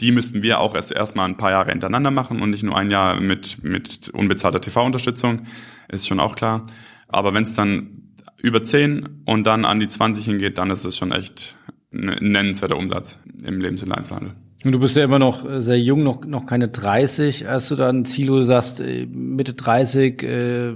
die 0.00 0.10
müssten 0.10 0.42
wir 0.42 0.58
auch 0.58 0.74
erst 0.74 0.90
erstmal 0.90 1.28
ein 1.28 1.36
paar 1.36 1.52
Jahre 1.52 1.70
hintereinander 1.70 2.10
machen 2.10 2.42
und 2.42 2.50
nicht 2.50 2.64
nur 2.64 2.76
ein 2.76 2.90
Jahr 2.90 3.20
mit, 3.20 3.62
mit 3.62 4.08
unbezahlter 4.08 4.60
TV-Unterstützung, 4.60 5.46
ist 5.86 6.08
schon 6.08 6.18
auch 6.18 6.34
klar. 6.34 6.64
Aber 7.06 7.32
wenn 7.32 7.44
es 7.44 7.54
dann 7.54 7.92
über 8.38 8.64
zehn 8.64 9.22
und 9.24 9.44
dann 9.44 9.64
an 9.64 9.78
die 9.78 9.88
20 9.88 10.24
hingeht, 10.24 10.58
dann 10.58 10.70
ist 10.70 10.84
es 10.84 10.96
schon 10.96 11.12
echt 11.12 11.54
ein 11.92 12.32
nennenswerter 12.32 12.76
Umsatz 12.76 13.20
im 13.44 13.60
Lebensmitteleinzelhandel. 13.60 14.34
Und 14.64 14.72
du 14.72 14.80
bist 14.80 14.96
ja 14.96 15.04
immer 15.04 15.20
noch 15.20 15.44
sehr 15.60 15.80
jung, 15.80 16.02
noch, 16.02 16.24
noch 16.24 16.46
keine 16.46 16.68
30. 16.68 17.46
Hast 17.46 17.70
du 17.70 17.76
da 17.76 17.88
ein 17.88 18.04
sagst, 18.04 18.80
äh, 18.80 19.06
Mitte 19.06 19.54
30 19.54 20.22
äh, 20.24 20.74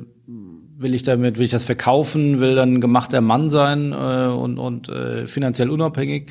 will 0.82 0.94
ich 0.94 1.02
damit, 1.02 1.38
will 1.38 1.44
ich 1.44 1.50
das 1.50 1.64
verkaufen, 1.64 2.40
will 2.40 2.54
dann 2.54 2.80
gemachter 2.80 3.20
Mann 3.20 3.50
sein 3.50 3.92
äh, 3.92 4.26
und, 4.32 4.58
und 4.58 4.88
äh, 4.88 5.26
finanziell 5.26 5.70
unabhängig? 5.70 6.30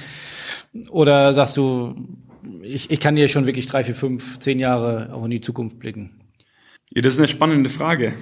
Oder 0.90 1.34
sagst 1.34 1.58
du, 1.58 1.96
ich, 2.62 2.90
ich 2.90 3.00
kann 3.00 3.16
dir 3.16 3.28
schon 3.28 3.48
wirklich 3.48 3.68
drei, 3.68 3.84
vier, 3.84 3.96
fünf, 3.96 4.40
zehn 4.40 4.60
Jahre 4.60 5.14
auch 5.14 5.26
in 5.26 5.32
die 5.32 5.42
Zukunft 5.42 5.80
blicken? 5.80 6.12
Ja, 6.94 7.02
das 7.02 7.14
ist 7.14 7.20
eine 7.20 7.28
spannende 7.28 7.70
Frage. 7.70 8.14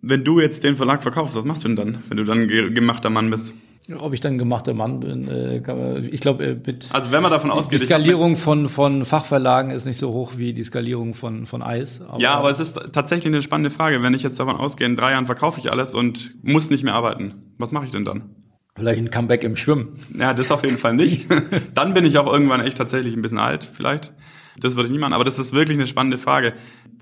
Wenn 0.00 0.24
du 0.24 0.40
jetzt 0.40 0.64
den 0.64 0.76
Verlag 0.76 1.02
verkaufst, 1.02 1.36
was 1.36 1.44
machst 1.44 1.64
du 1.64 1.68
denn 1.68 1.76
dann, 1.76 2.02
wenn 2.08 2.16
du 2.16 2.24
dann 2.24 2.48
gemachter 2.48 3.10
Mann 3.10 3.30
bist? 3.30 3.54
Ob 3.98 4.12
ich 4.12 4.20
dann 4.20 4.36
gemachter 4.36 4.74
Mann 4.74 5.00
bin, 5.00 5.28
äh, 5.28 5.60
man, 5.66 6.08
ich 6.10 6.20
glaube, 6.20 6.44
äh, 6.44 6.56
mit 6.66 6.88
also 6.92 7.10
wenn 7.10 7.22
man 7.22 7.30
davon 7.30 7.50
ausgeht, 7.50 7.80
die 7.80 7.84
Skalierung 7.84 8.36
von 8.36 8.68
von 8.68 9.04
Fachverlagen 9.04 9.70
ist 9.70 9.86
nicht 9.86 9.98
so 9.98 10.12
hoch 10.12 10.32
wie 10.36 10.52
die 10.52 10.62
Skalierung 10.62 11.14
von 11.14 11.46
von 11.46 11.62
Eis. 11.62 12.02
Aber 12.02 12.20
ja, 12.20 12.34
aber 12.34 12.50
es 12.50 12.60
ist 12.60 12.78
tatsächlich 12.92 13.26
eine 13.26 13.42
spannende 13.42 13.70
Frage. 13.70 14.02
Wenn 14.02 14.12
ich 14.12 14.22
jetzt 14.22 14.38
davon 14.38 14.56
ausgehe, 14.56 14.86
in 14.86 14.96
drei 14.96 15.12
Jahren 15.12 15.26
verkaufe 15.26 15.58
ich 15.58 15.72
alles 15.72 15.94
und 15.94 16.34
muss 16.42 16.68
nicht 16.68 16.84
mehr 16.84 16.94
arbeiten, 16.94 17.52
was 17.56 17.72
mache 17.72 17.86
ich 17.86 17.92
denn 17.92 18.04
dann? 18.04 18.34
Vielleicht 18.76 19.00
ein 19.00 19.10
Comeback 19.10 19.42
im 19.42 19.56
Schwimmen. 19.56 19.98
Ja, 20.16 20.34
das 20.34 20.52
auf 20.52 20.62
jeden 20.62 20.78
Fall 20.78 20.94
nicht. 20.94 21.26
dann 21.74 21.94
bin 21.94 22.04
ich 22.04 22.18
auch 22.18 22.32
irgendwann 22.32 22.60
echt 22.60 22.78
tatsächlich 22.78 23.14
ein 23.14 23.22
bisschen 23.22 23.38
alt, 23.38 23.68
vielleicht. 23.72 24.12
Das 24.60 24.76
würde 24.76 24.86
ich 24.86 24.92
nie 24.92 24.98
machen. 24.98 25.14
Aber 25.14 25.24
das 25.24 25.38
ist 25.38 25.52
wirklich 25.52 25.78
eine 25.78 25.86
spannende 25.86 26.18
Frage, 26.18 26.52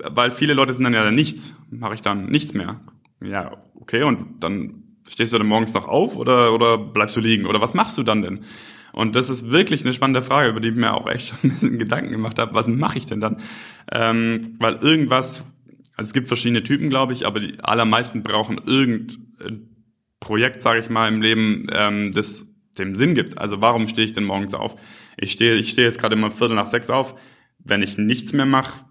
weil 0.02 0.30
viele 0.30 0.54
Leute 0.54 0.72
sind 0.72 0.84
dann 0.84 0.94
ja 0.94 1.10
nichts. 1.10 1.54
Mache 1.70 1.94
ich 1.94 2.02
dann 2.02 2.26
nichts 2.26 2.54
mehr? 2.54 2.80
Ja, 3.22 3.58
okay. 3.74 4.04
Und 4.04 4.42
dann 4.42 4.84
Stehst 5.08 5.32
du 5.32 5.38
dann 5.38 5.46
morgens 5.46 5.72
noch 5.74 5.86
auf 5.86 6.16
oder, 6.16 6.52
oder 6.52 6.78
bleibst 6.78 7.16
du 7.16 7.20
liegen? 7.20 7.46
Oder 7.46 7.60
was 7.60 7.74
machst 7.74 7.96
du 7.98 8.02
dann 8.02 8.22
denn? 8.22 8.44
Und 8.92 9.14
das 9.14 9.28
ist 9.28 9.50
wirklich 9.50 9.82
eine 9.82 9.92
spannende 9.92 10.22
Frage, 10.22 10.48
über 10.48 10.60
die 10.60 10.68
ich 10.68 10.74
mir 10.74 10.94
auch 10.94 11.06
echt 11.06 11.28
schon 11.28 11.38
ein 11.42 11.50
bisschen 11.50 11.78
Gedanken 11.78 12.12
gemacht 12.12 12.38
habe. 12.38 12.54
Was 12.54 12.66
mache 12.66 12.98
ich 12.98 13.06
denn 13.06 13.20
dann? 13.20 13.40
Ähm, 13.92 14.56
weil 14.58 14.76
irgendwas, 14.76 15.44
also 15.96 16.08
es 16.08 16.12
gibt 16.12 16.28
verschiedene 16.28 16.62
Typen, 16.62 16.88
glaube 16.88 17.12
ich, 17.12 17.26
aber 17.26 17.40
die 17.40 17.60
allermeisten 17.60 18.22
brauchen 18.22 18.60
irgendein 18.64 19.68
Projekt, 20.18 20.62
sage 20.62 20.80
ich 20.80 20.90
mal, 20.90 21.08
im 21.08 21.20
Leben, 21.20 21.66
ähm, 21.70 22.12
das 22.12 22.46
dem 22.78 22.94
Sinn 22.94 23.14
gibt. 23.14 23.38
Also 23.38 23.60
warum 23.60 23.88
stehe 23.88 24.04
ich 24.04 24.12
denn 24.12 24.24
morgens 24.24 24.54
auf? 24.54 24.76
Ich 25.16 25.32
stehe, 25.32 25.54
ich 25.54 25.70
stehe 25.70 25.86
jetzt 25.86 25.98
gerade 25.98 26.14
immer 26.14 26.30
Viertel 26.30 26.56
nach 26.56 26.66
sechs 26.66 26.90
auf. 26.90 27.14
Wenn 27.58 27.82
ich 27.82 27.98
nichts 27.98 28.32
mehr 28.32 28.46
mache, 28.46 28.84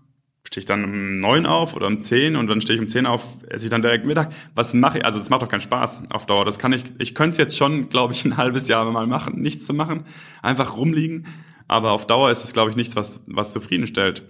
stehe 0.47 0.61
ich 0.61 0.65
dann 0.65 0.83
um 0.83 1.19
neun 1.19 1.45
auf 1.45 1.75
oder 1.75 1.87
um 1.87 1.99
zehn 1.99 2.35
und 2.35 2.47
dann 2.47 2.61
stehe 2.61 2.75
ich 2.75 2.81
um 2.81 2.87
zehn 2.87 3.05
auf, 3.05 3.25
esse 3.49 3.65
ich 3.65 3.71
dann 3.71 3.81
direkt 3.81 4.05
Mittag. 4.05 4.31
Was 4.53 4.73
mache 4.73 4.99
ich? 4.99 5.05
Also 5.05 5.19
das 5.19 5.29
macht 5.29 5.41
doch 5.41 5.49
keinen 5.49 5.61
Spaß 5.61 6.03
auf 6.11 6.25
Dauer. 6.25 6.45
Das 6.45 6.59
kann 6.59 6.73
ich, 6.73 6.83
ich 6.99 7.15
könnte 7.15 7.31
es 7.31 7.37
jetzt 7.37 7.57
schon, 7.57 7.89
glaube 7.89 8.13
ich, 8.13 8.25
ein 8.25 8.37
halbes 8.37 8.67
Jahr 8.67 8.89
mal 8.91 9.07
machen, 9.07 9.41
nichts 9.41 9.65
zu 9.65 9.73
machen, 9.73 10.05
einfach 10.41 10.77
rumliegen. 10.77 11.25
Aber 11.67 11.91
auf 11.91 12.05
Dauer 12.05 12.29
ist 12.29 12.43
es, 12.43 12.53
glaube 12.53 12.69
ich, 12.69 12.75
nichts, 12.75 12.95
was, 12.95 13.23
was 13.27 13.51
zufriedenstellt. 13.51 14.23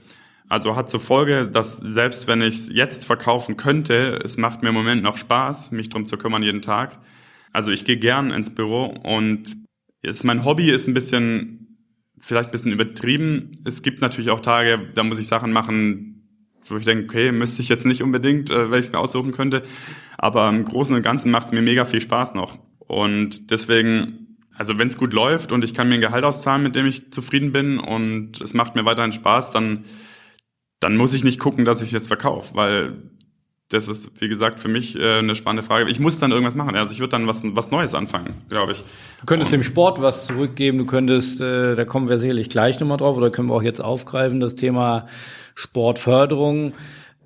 Also 0.47 0.75
hat 0.75 0.89
zur 0.89 0.99
Folge, 0.99 1.47
dass 1.47 1.77
selbst 1.77 2.27
wenn 2.27 2.41
ich 2.41 2.55
es 2.55 2.69
jetzt 2.69 3.03
verkaufen 3.03 3.57
könnte, 3.57 4.19
es 4.23 4.37
macht 4.37 4.61
mir 4.61 4.69
im 4.69 4.75
Moment 4.75 5.03
noch 5.03 5.17
Spaß, 5.17 5.71
mich 5.71 5.89
drum 5.89 6.05
zu 6.05 6.17
kümmern 6.17 6.43
jeden 6.43 6.61
Tag. 6.61 6.99
Also 7.51 7.71
ich 7.71 7.83
gehe 7.83 7.97
gern 7.97 8.31
ins 8.31 8.53
Büro 8.53 8.85
und 8.85 9.57
jetzt 10.03 10.23
mein 10.23 10.45
Hobby 10.45 10.69
ist 10.69 10.87
ein 10.87 10.93
bisschen 10.93 11.64
vielleicht 12.25 12.49
ein 12.49 12.51
bisschen 12.51 12.71
übertrieben. 12.71 13.51
Es 13.65 13.83
gibt 13.83 14.01
natürlich 14.01 14.31
auch 14.31 14.39
Tage, 14.39 14.89
da 14.95 15.03
muss 15.03 15.19
ich 15.19 15.27
Sachen 15.27 15.53
machen, 15.53 16.27
wo 16.65 16.77
ich 16.77 16.85
denke, 16.85 17.03
okay, 17.03 17.31
müsste 17.31 17.61
ich 17.61 17.69
jetzt 17.69 17.85
nicht 17.85 18.01
unbedingt, 18.01 18.49
äh, 18.49 18.71
weil 18.71 18.79
ich 18.79 18.87
es 18.87 18.91
mir 18.91 18.97
aussuchen 18.97 19.31
könnte. 19.31 19.63
Aber 20.17 20.49
im 20.49 20.65
Großen 20.65 20.95
und 20.95 21.03
Ganzen 21.03 21.29
macht 21.29 21.47
es 21.47 21.51
mir 21.51 21.61
mega 21.61 21.85
viel 21.85 22.01
Spaß 22.01 22.33
noch. 22.33 22.57
Und 22.79 23.51
deswegen, 23.51 24.37
also 24.55 24.79
wenn 24.79 24.87
es 24.87 24.97
gut 24.97 25.13
läuft 25.13 25.51
und 25.51 25.63
ich 25.63 25.75
kann 25.75 25.87
mir 25.87 25.95
ein 25.95 26.01
Gehalt 26.01 26.23
auszahlen, 26.23 26.63
mit 26.63 26.75
dem 26.75 26.87
ich 26.87 27.11
zufrieden 27.11 27.51
bin 27.51 27.77
und 27.77 28.41
es 28.41 28.55
macht 28.55 28.75
mir 28.75 28.85
weiterhin 28.85 29.13
Spaß, 29.13 29.51
dann, 29.51 29.85
dann 30.79 30.97
muss 30.97 31.13
ich 31.13 31.23
nicht 31.23 31.39
gucken, 31.39 31.63
dass 31.63 31.83
ich 31.83 31.91
jetzt 31.91 32.07
verkaufe, 32.07 32.55
weil 32.55 33.11
das 33.69 33.87
ist, 33.87 34.11
wie 34.19 34.27
gesagt, 34.27 34.59
für 34.59 34.67
mich 34.67 34.97
äh, 34.97 35.19
eine 35.19 35.35
spannende 35.35 35.63
Frage. 35.63 35.89
Ich 35.89 35.99
muss 35.99 36.19
dann 36.19 36.31
irgendwas 36.31 36.53
machen. 36.53 36.75
Also 36.75 36.93
ich 36.93 36.99
würde 36.99 37.11
dann 37.11 37.25
was, 37.25 37.41
was 37.43 37.71
Neues 37.71 37.95
anfangen, 37.95 38.33
glaube 38.49 38.73
ich. 38.73 38.83
Du 39.21 39.25
könntest 39.25 39.51
Und, 39.51 39.59
dem 39.59 39.63
Sport 39.63 40.01
was 40.01 40.27
zurückgeben. 40.27 40.77
Du 40.77 40.85
könntest, 40.85 41.41
äh, 41.41 41.75
da 41.75 41.83
kommen 41.83 42.07
wir 42.07 42.19
sicherlich 42.19 42.49
gleich 42.49 42.79
nochmal 42.79 42.97
drauf, 42.97 43.17
oder 43.17 43.31
können 43.31 43.49
wir 43.49 43.55
auch 43.55 43.63
jetzt 43.63 43.81
aufgreifen, 43.81 44.39
das 44.39 44.55
Thema 44.55 45.07
Sportförderung. 45.55 46.73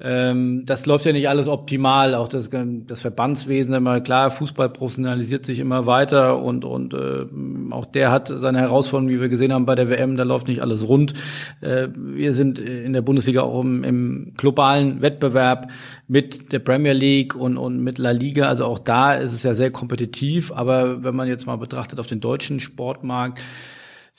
Ähm, 0.02 0.64
das 0.66 0.86
läuft 0.86 1.06
ja 1.06 1.12
nicht 1.12 1.28
alles 1.28 1.48
optimal, 1.48 2.16
auch 2.16 2.30
das, 2.30 2.50
das 2.52 3.02
Verbandswesen 3.02 3.74
immer 3.74 4.00
klar, 4.00 4.32
Fußball 4.32 4.70
professionalisiert 4.70 5.46
sich 5.46 5.60
immer 5.60 5.86
weiter 5.86 6.42
und 6.42 6.64
und 6.64 6.94
äh, 6.94 7.26
auch 7.72 7.84
der 7.84 8.10
hat 8.10 8.32
seine 8.34 8.60
Herausforderungen, 8.60 9.14
wie 9.14 9.20
wir 9.20 9.28
gesehen 9.28 9.52
haben 9.52 9.66
bei 9.66 9.76
der 9.76 9.90
WM, 9.90 10.16
da 10.16 10.24
läuft 10.24 10.48
nicht 10.48 10.62
alles 10.62 10.88
rund. 10.88 11.14
Äh, 11.60 11.90
wir 11.94 12.32
sind 12.32 12.60
in 12.60 12.94
der 12.94 13.02
Bundesliga 13.02 13.42
auch 13.42 13.60
im, 13.60 13.84
im 13.84 14.34
globalen 14.38 15.02
Wettbewerb 15.02 15.70
mit 16.08 16.54
der 16.54 16.60
Premier 16.60 16.94
League 16.94 17.36
und 17.36 17.58
und 17.58 17.84
mit 17.84 17.98
La 17.98 18.12
Liga, 18.12 18.48
also 18.48 18.66
auch 18.66 18.80
da 18.80 19.16
ist 19.16 19.34
es 19.34 19.44
ja 19.44 19.54
sehr 19.54 19.72
kompetitiv, 19.72 20.54
aber 20.54 21.04
wenn 21.04 21.16
man 21.16 21.28
jetzt 21.28 21.46
mal 21.46 21.58
betrachtet 21.58 22.00
auf 22.00 22.08
den 22.08 22.22
deutschen 22.22 22.62
Sportmarkt, 22.62 23.42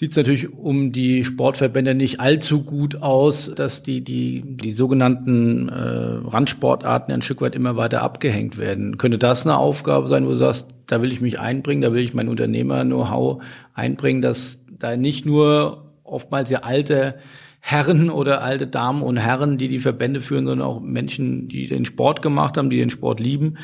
sieht 0.00 0.12
es 0.12 0.16
natürlich 0.16 0.54
um 0.54 0.92
die 0.92 1.24
Sportverbände 1.24 1.94
nicht 1.94 2.20
allzu 2.20 2.62
gut 2.62 3.02
aus, 3.02 3.52
dass 3.54 3.82
die, 3.82 4.02
die, 4.02 4.42
die 4.46 4.72
sogenannten 4.72 5.68
äh, 5.68 6.26
Randsportarten 6.26 7.12
ein 7.12 7.20
Stück 7.20 7.42
weit 7.42 7.54
immer 7.54 7.76
weiter 7.76 8.00
abgehängt 8.00 8.56
werden. 8.56 8.96
Könnte 8.96 9.18
das 9.18 9.46
eine 9.46 9.58
Aufgabe 9.58 10.08
sein, 10.08 10.24
wo 10.24 10.30
du 10.30 10.36
sagst, 10.36 10.68
da 10.86 11.02
will 11.02 11.12
ich 11.12 11.20
mich 11.20 11.38
einbringen, 11.38 11.82
da 11.82 11.92
will 11.92 12.02
ich 12.02 12.14
mein 12.14 12.30
Unternehmer-Know-how 12.30 13.42
einbringen, 13.74 14.22
dass 14.22 14.64
da 14.70 14.96
nicht 14.96 15.26
nur 15.26 15.92
oftmals 16.02 16.48
ja 16.48 16.60
alte 16.60 17.16
Herren 17.60 18.08
oder 18.08 18.42
alte 18.42 18.66
Damen 18.66 19.02
und 19.02 19.18
Herren, 19.18 19.58
die 19.58 19.68
die 19.68 19.80
Verbände 19.80 20.22
führen, 20.22 20.46
sondern 20.46 20.66
auch 20.66 20.80
Menschen, 20.80 21.48
die 21.48 21.66
den 21.66 21.84
Sport 21.84 22.22
gemacht 22.22 22.56
haben, 22.56 22.70
die 22.70 22.78
den 22.78 22.88
Sport 22.88 23.20
lieben, 23.20 23.58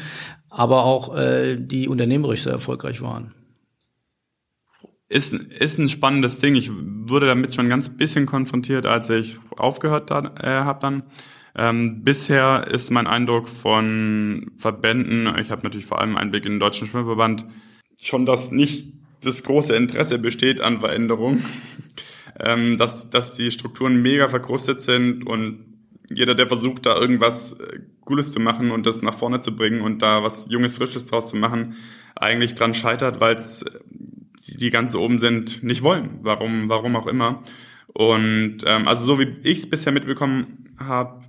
aber 0.50 0.84
auch 0.84 1.16
äh, 1.16 1.56
die 1.56 1.88
unternehmerisch 1.88 2.42
sehr 2.42 2.52
erfolgreich 2.52 3.00
waren 3.00 3.32
ist, 5.08 5.32
ist 5.32 5.78
ein 5.78 5.88
spannendes 5.88 6.40
Ding. 6.40 6.54
Ich 6.54 6.70
wurde 6.72 7.26
damit 7.26 7.54
schon 7.54 7.68
ganz 7.68 7.96
bisschen 7.96 8.26
konfrontiert, 8.26 8.86
als 8.86 9.10
ich 9.10 9.38
aufgehört 9.56 10.10
äh, 10.10 10.14
habe 10.46 10.80
dann. 10.80 11.02
Ähm, 11.54 12.02
bisher 12.02 12.66
ist 12.70 12.90
mein 12.90 13.06
Eindruck 13.06 13.48
von 13.48 14.50
Verbänden, 14.56 15.34
ich 15.40 15.50
habe 15.50 15.62
natürlich 15.62 15.86
vor 15.86 16.00
allem 16.00 16.16
Einblick 16.16 16.44
in 16.44 16.52
den 16.52 16.60
Deutschen 16.60 16.86
Schwimmverband, 16.86 17.46
schon, 17.98 18.26
dass 18.26 18.50
nicht 18.50 18.92
das 19.22 19.42
große 19.42 19.74
Interesse 19.74 20.18
besteht 20.18 20.60
an 20.60 20.80
Veränderung, 20.80 21.42
ähm, 22.40 22.76
dass, 22.76 23.08
dass 23.08 23.36
die 23.36 23.50
Strukturen 23.50 24.02
mega 24.02 24.28
verkrustet 24.28 24.82
sind 24.82 25.26
und 25.26 25.64
jeder, 26.10 26.34
der 26.34 26.46
versucht, 26.46 26.84
da 26.84 27.00
irgendwas 27.00 27.54
äh, 27.54 27.80
Cooles 28.02 28.32
zu 28.32 28.38
machen 28.38 28.70
und 28.70 28.84
das 28.86 29.00
nach 29.00 29.14
vorne 29.14 29.40
zu 29.40 29.56
bringen 29.56 29.80
und 29.80 30.02
da 30.02 30.22
was 30.22 30.48
Junges, 30.50 30.76
Frisches 30.76 31.06
draus 31.06 31.30
zu 31.30 31.36
machen, 31.36 31.74
eigentlich 32.14 32.54
dran 32.54 32.74
scheitert, 32.74 33.18
weil 33.18 33.36
es 33.36 33.64
die, 34.56 34.70
ganz 34.70 34.94
oben 34.94 35.18
sind, 35.18 35.62
nicht 35.62 35.82
wollen. 35.82 36.18
Warum, 36.22 36.68
warum 36.68 36.96
auch 36.96 37.06
immer. 37.06 37.42
Und 37.88 38.58
ähm, 38.66 38.88
also 38.88 39.04
so 39.04 39.18
wie 39.18 39.36
ich 39.42 39.60
es 39.60 39.70
bisher 39.70 39.92
mitbekommen 39.92 40.74
habe, 40.78 41.24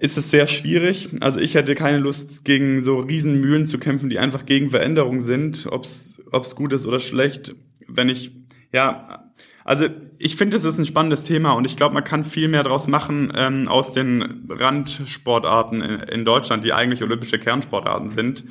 ist 0.00 0.16
es 0.16 0.30
sehr 0.30 0.46
schwierig. 0.46 1.10
Also 1.20 1.40
ich 1.40 1.54
hätte 1.54 1.74
keine 1.74 1.98
Lust, 1.98 2.44
gegen 2.44 2.80
so 2.82 2.98
Riesenmühlen 2.98 3.66
zu 3.66 3.78
kämpfen, 3.78 4.08
die 4.08 4.18
einfach 4.18 4.46
gegen 4.46 4.70
Veränderung 4.70 5.20
sind, 5.20 5.66
ob 5.70 5.84
es 5.84 6.54
gut 6.54 6.72
ist 6.72 6.86
oder 6.86 7.00
schlecht. 7.00 7.54
Wenn 7.88 8.08
ich, 8.08 8.32
ja, 8.72 9.25
also 9.66 9.86
ich 10.18 10.36
finde, 10.36 10.56
es 10.56 10.64
ist 10.64 10.78
ein 10.78 10.86
spannendes 10.86 11.24
Thema 11.24 11.50
und 11.50 11.64
ich 11.64 11.76
glaube, 11.76 11.92
man 11.92 12.04
kann 12.04 12.24
viel 12.24 12.46
mehr 12.46 12.62
daraus 12.62 12.86
machen 12.86 13.32
ähm, 13.34 13.66
aus 13.66 13.92
den 13.92 14.46
Randsportarten 14.48 15.82
in, 15.82 16.00
in 16.02 16.24
Deutschland, 16.24 16.62
die 16.62 16.72
eigentlich 16.72 17.02
olympische 17.02 17.40
Kernsportarten 17.40 18.10
sind. 18.10 18.44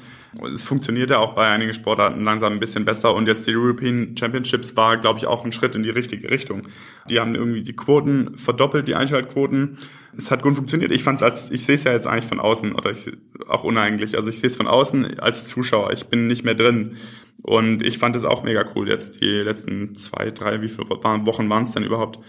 Es 0.53 0.65
funktioniert 0.65 1.11
ja 1.11 1.19
auch 1.19 1.33
bei 1.33 1.47
einigen 1.47 1.73
Sportarten 1.73 2.21
langsam 2.21 2.51
ein 2.51 2.59
bisschen 2.59 2.83
besser 2.83 3.15
und 3.15 3.29
jetzt 3.29 3.47
die 3.47 3.55
European 3.55 4.17
Championships 4.17 4.75
war, 4.75 4.97
glaube 4.97 5.17
ich, 5.17 5.25
auch 5.25 5.45
ein 5.45 5.53
Schritt 5.53 5.77
in 5.77 5.83
die 5.83 5.89
richtige 5.89 6.29
Richtung. 6.29 6.63
Die 7.09 7.17
haben 7.17 7.33
irgendwie 7.33 7.63
die 7.63 7.77
Quoten 7.77 8.37
verdoppelt, 8.37 8.85
die 8.89 8.95
Einschaltquoten. 8.95 9.77
Es 10.17 10.31
hat 10.31 10.43
gut 10.43 10.57
funktioniert. 10.57 10.91
Ich 10.91 11.03
fand 11.03 11.19
es 11.19 11.23
als, 11.23 11.49
ich 11.49 11.63
sehe 11.63 11.75
es 11.75 11.85
ja 11.85 11.93
jetzt 11.93 12.07
eigentlich 12.07 12.25
von 12.25 12.41
außen 12.41 12.73
oder 12.73 12.91
ich 12.91 13.09
auch 13.47 13.63
uneigentlich. 13.63 14.17
Also 14.17 14.29
ich 14.29 14.39
sehe 14.39 14.49
es 14.49 14.57
von 14.57 14.67
außen 14.67 15.17
als 15.21 15.47
Zuschauer. 15.47 15.93
Ich 15.93 16.07
bin 16.07 16.27
nicht 16.27 16.43
mehr 16.43 16.55
drin. 16.55 16.97
Und 17.45 17.83
ich 17.83 17.99
fand 17.99 18.15
es 18.15 18.25
auch 18.25 18.41
mega 18.41 18.65
cool 18.73 18.89
jetzt, 18.89 19.21
die 19.21 19.27
letzten 19.27 19.93
zwei, 19.93 20.31
drei, 20.31 20.63
wie 20.63 20.67
viele 20.67 20.89
Wochen 20.89 21.47
waren 21.47 21.61
es 21.61 21.73
denn 21.73 21.83
überhaupt? 21.83 22.19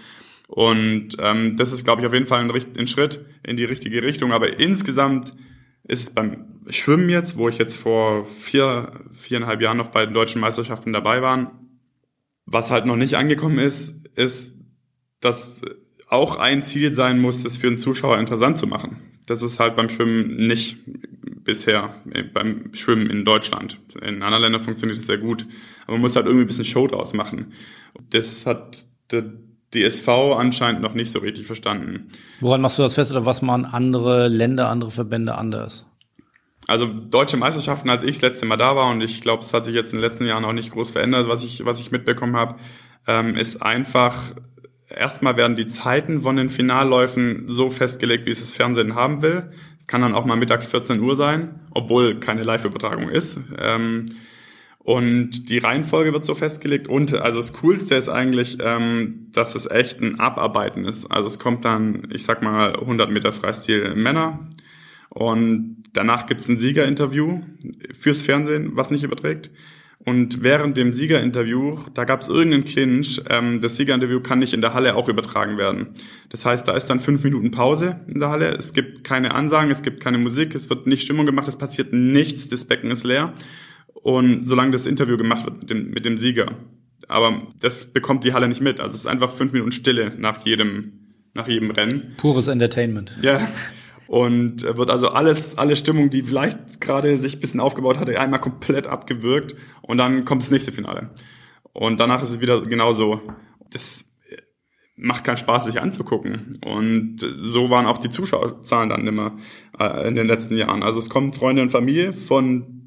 Und 0.47 1.17
ähm, 1.19 1.57
das 1.57 1.73
ist, 1.73 1.85
glaube 1.85 2.03
ich, 2.03 2.07
auf 2.07 2.13
jeden 2.13 2.27
Fall 2.27 2.45
ein, 2.45 2.51
ein, 2.51 2.87
Schritt 2.87 3.25
in 3.43 3.57
die 3.57 3.65
richtige 3.65 4.03
Richtung. 4.03 4.33
Aber 4.33 4.59
insgesamt 4.61 5.33
ist 5.85 6.03
es 6.03 6.11
beim 6.11 6.61
Schwimmen 6.69 7.09
jetzt, 7.09 7.39
wo 7.39 7.49
ich 7.49 7.57
jetzt 7.57 7.79
vor 7.79 8.27
vier, 8.27 8.93
viereinhalb 9.11 9.63
Jahren 9.63 9.79
noch 9.79 9.89
bei 9.89 10.05
den 10.05 10.13
deutschen 10.13 10.43
Meisterschaften 10.43 10.93
dabei 10.93 11.23
war, 11.23 11.59
was 12.45 12.71
halt 12.71 12.85
noch 12.85 12.97
nicht 12.97 13.15
angekommen 13.15 13.59
ist, 13.59 14.07
ist, 14.17 14.55
dass 15.21 15.63
auch 16.09 16.37
ein 16.37 16.63
Ziel 16.63 16.93
sein 16.93 17.19
muss, 17.21 17.43
das 17.43 17.57
für 17.57 17.71
den 17.71 17.79
Zuschauer 17.79 18.19
interessant 18.19 18.59
zu 18.59 18.67
machen. 18.67 18.99
Das 19.25 19.41
ist 19.41 19.61
halt 19.61 19.77
beim 19.77 19.89
Schwimmen 19.89 20.47
nicht 20.47 20.77
bisher 21.47 21.95
äh, 22.13 22.23
beim 22.23 22.75
Schwimmen 22.75 23.09
in 23.09 23.25
Deutschland. 23.25 23.81
In 24.03 24.23
anderen 24.23 24.43
Ländern 24.43 24.61
funktioniert 24.61 24.99
das 24.99 25.07
sehr 25.07 25.19
gut. 25.19 25.47
Aber 25.85 25.93
man 25.93 26.03
muss 26.03 26.17
halt 26.17 26.27
irgendwie 26.27 26.45
ein 26.45 26.49
bisschen 26.49 26.65
Show 26.65 26.87
draus 26.87 27.15
machen. 27.15 27.55
Das 28.11 28.45
hat 28.45 28.85
der 29.11 29.25
DSV 29.75 30.09
anscheinend 30.09 30.83
noch 30.83 30.95
nicht 30.95 31.11
so 31.11 31.21
richtig 31.21 31.47
verstanden. 31.47 32.09
Woran 32.41 32.61
machst 32.61 32.79
du 32.79 32.83
das 32.83 32.95
fest 32.95 33.11
oder 33.13 33.25
was 33.25 33.43
machen 33.43 33.65
andere 33.65 34.29
Länder, 34.29 34.69
andere 34.69 34.91
Verbände 34.91 35.37
anders? 35.37 35.87
Also 36.67 36.87
deutsche 36.87 37.37
Meisterschaften, 37.37 37.91
als 37.91 38.03
ich 38.03 38.17
das 38.17 38.23
letzte 38.23 38.47
Mal 38.47 38.57
da 38.57 38.75
war, 38.75 38.91
und 38.91 39.01
ich 39.01 39.21
glaube, 39.21 39.45
es 39.45 39.55
hat 39.55 39.65
sich 39.65 39.75
jetzt 39.75 39.93
in 39.93 39.99
den 39.99 40.05
letzten 40.05 40.27
Jahren 40.27 40.45
auch 40.45 40.53
nicht 40.53 40.73
groß 40.73 40.91
verändert, 40.91 41.29
was 41.29 41.45
ich, 41.45 41.65
was 41.65 41.79
ich 41.79 41.93
mitbekommen 41.93 42.37
habe, 42.37 42.57
ähm, 43.07 43.37
ist 43.37 43.63
einfach, 43.63 44.35
erstmal 44.89 45.37
werden 45.37 45.57
die 45.57 45.67
Zeiten 45.67 46.23
von 46.23 46.37
den 46.37 46.49
Finalläufen 46.49 47.45
so 47.47 47.71
festgelegt, 47.71 48.27
wie 48.27 48.31
es 48.31 48.41
das 48.41 48.53
Fernsehen 48.53 48.97
haben 48.97 49.23
will. 49.23 49.51
Es 49.87 49.89
kann 49.89 50.01
dann 50.01 50.15
auch 50.15 50.25
mal 50.25 50.35
mittags 50.35 50.67
14 50.67 51.01
Uhr 51.01 51.15
sein, 51.15 51.61
obwohl 51.71 52.19
keine 52.19 52.43
Live-Übertragung 52.43 53.09
ist. 53.09 53.39
Ähm, 53.57 54.07
und 54.81 55.49
die 55.49 55.59
Reihenfolge 55.59 56.13
wird 56.13 56.25
so 56.25 56.35
festgelegt. 56.35 56.89
Und 56.89 57.15
also 57.15 57.39
das 57.39 57.53
Coolste 57.53 57.95
ist 57.95 58.09
eigentlich, 58.09 58.59
ähm, 58.61 59.29
dass 59.31 59.55
es 59.55 59.71
echt 59.71 60.01
ein 60.01 60.19
Abarbeiten 60.19 60.85
ist. 60.87 61.07
Also 61.07 61.29
es 61.29 61.39
kommt 61.39 61.65
dann, 61.65 62.09
ich 62.13 62.25
sag 62.25 62.43
mal, 62.43 62.75
100 62.75 63.13
Meter 63.13 63.31
Freistil 63.31 63.95
Männer. 63.95 64.49
Und 65.09 65.85
danach 65.93 66.27
gibt's 66.27 66.49
ein 66.49 66.59
Siegerinterview 66.59 67.43
fürs 67.97 68.23
Fernsehen, 68.23 68.73
was 68.75 68.91
nicht 68.91 69.05
überträgt. 69.05 69.51
Und 70.09 70.45
während 70.45 70.77
dem 70.77 70.95
Siegerinterview, 70.95 71.81
da 71.93 72.05
gab 72.05 72.21
es 72.21 72.29
irgendeinen 72.29 72.65
Clinch, 72.65 73.21
ähm, 73.29 73.61
das 73.61 73.75
Siegerinterview 73.75 74.21
kann 74.21 74.39
nicht 74.39 74.55
in 74.55 74.61
der 74.61 74.73
Halle 74.73 74.95
auch 74.95 75.09
übertragen 75.09 75.59
werden. 75.59 75.89
Das 76.29 76.47
heißt, 76.47 76.69
da 76.69 76.77
ist 76.77 76.87
dann 76.87 77.01
fünf 77.01 77.25
Minuten 77.25 77.51
Pause 77.51 78.01
in 78.07 78.21
der 78.21 78.31
Halle, 78.31 78.51
es 78.51 78.73
gibt 78.73 79.03
keine 79.03 79.35
Ansagen, 79.35 79.69
es 79.73 79.83
gibt 79.83 79.99
keine 79.99 80.19
Musik, 80.19 80.55
es 80.55 80.71
wird 80.71 80.87
nicht 80.87 81.03
Stimmung 81.03 81.27
gemacht, 81.27 81.49
es 81.49 81.57
passiert 81.57 81.93
nichts, 81.93 82.49
das 82.49 82.65
Becken 82.65 82.93
ist 82.93 83.03
leer. 83.03 83.35
Und 83.95 84.47
solange 84.47 84.71
das 84.71 84.87
Interview 84.87 85.17
gemacht 85.17 85.45
wird 85.45 85.59
mit 85.59 85.71
dem, 85.71 85.91
mit 85.91 86.05
dem 86.05 86.19
Sieger. 86.19 86.53
Aber 87.09 87.43
das 87.61 87.87
bekommt 87.87 88.23
die 88.23 88.33
Halle 88.33 88.47
nicht 88.47 88.61
mit. 88.61 88.79
Also 88.79 88.95
es 88.95 89.01
ist 89.01 89.07
einfach 89.07 89.33
fünf 89.33 89.53
Minuten 89.53 89.73
Stille 89.73 90.13
nach 90.19 90.47
jedem, 90.47 90.93
nach 91.35 91.49
jedem 91.49 91.73
Rennen. 91.73 92.15
Pures 92.17 92.47
Entertainment. 92.47 93.17
Ja. 93.23 93.49
Und 94.09 94.63
wird 94.63 94.91
also 94.91 95.09
alles, 95.09 95.59
alle 95.59 95.77
Stimmung, 95.77 96.11
die 96.11 96.23
vielleicht 96.23 96.81
gerade 96.81 97.17
sich 97.19 97.37
ein 97.37 97.41
bisschen 97.41 97.61
aufgebaut 97.61 97.99
hatte, 97.99 98.19
einmal 98.21 98.41
komplett 98.41 98.87
abgewürgt 98.87 99.57
und 99.83 99.99
dann 99.99 100.25
kommt 100.25 100.43
das 100.43 100.51
nächste 100.51 100.73
Finale. 100.73 101.11
Und 101.73 101.99
danach 101.99 102.23
ist 102.23 102.31
es 102.31 102.41
wieder 102.41 102.63
genauso. 102.63 103.21
Das 103.71 104.05
macht 104.97 105.25
keinen 105.25 105.37
Spaß, 105.37 105.65
sich 105.65 105.81
anzugucken. 105.81 106.59
Und 106.65 107.19
so 107.41 107.71
waren 107.71 107.87
auch 107.87 107.99
die 107.99 108.09
Zuschauerzahlen 108.09 108.89
dann 108.89 109.07
immer 109.07 109.37
äh, 109.79 110.09
in 110.09 110.15
den 110.15 110.27
letzten 110.27 110.57
Jahren. 110.57 110.83
Also 110.83 110.99
es 110.99 111.11
kommen 111.11 111.33
Freunde 111.33 111.63
und 111.63 111.71
Familie 111.71 112.13
von 112.13 112.87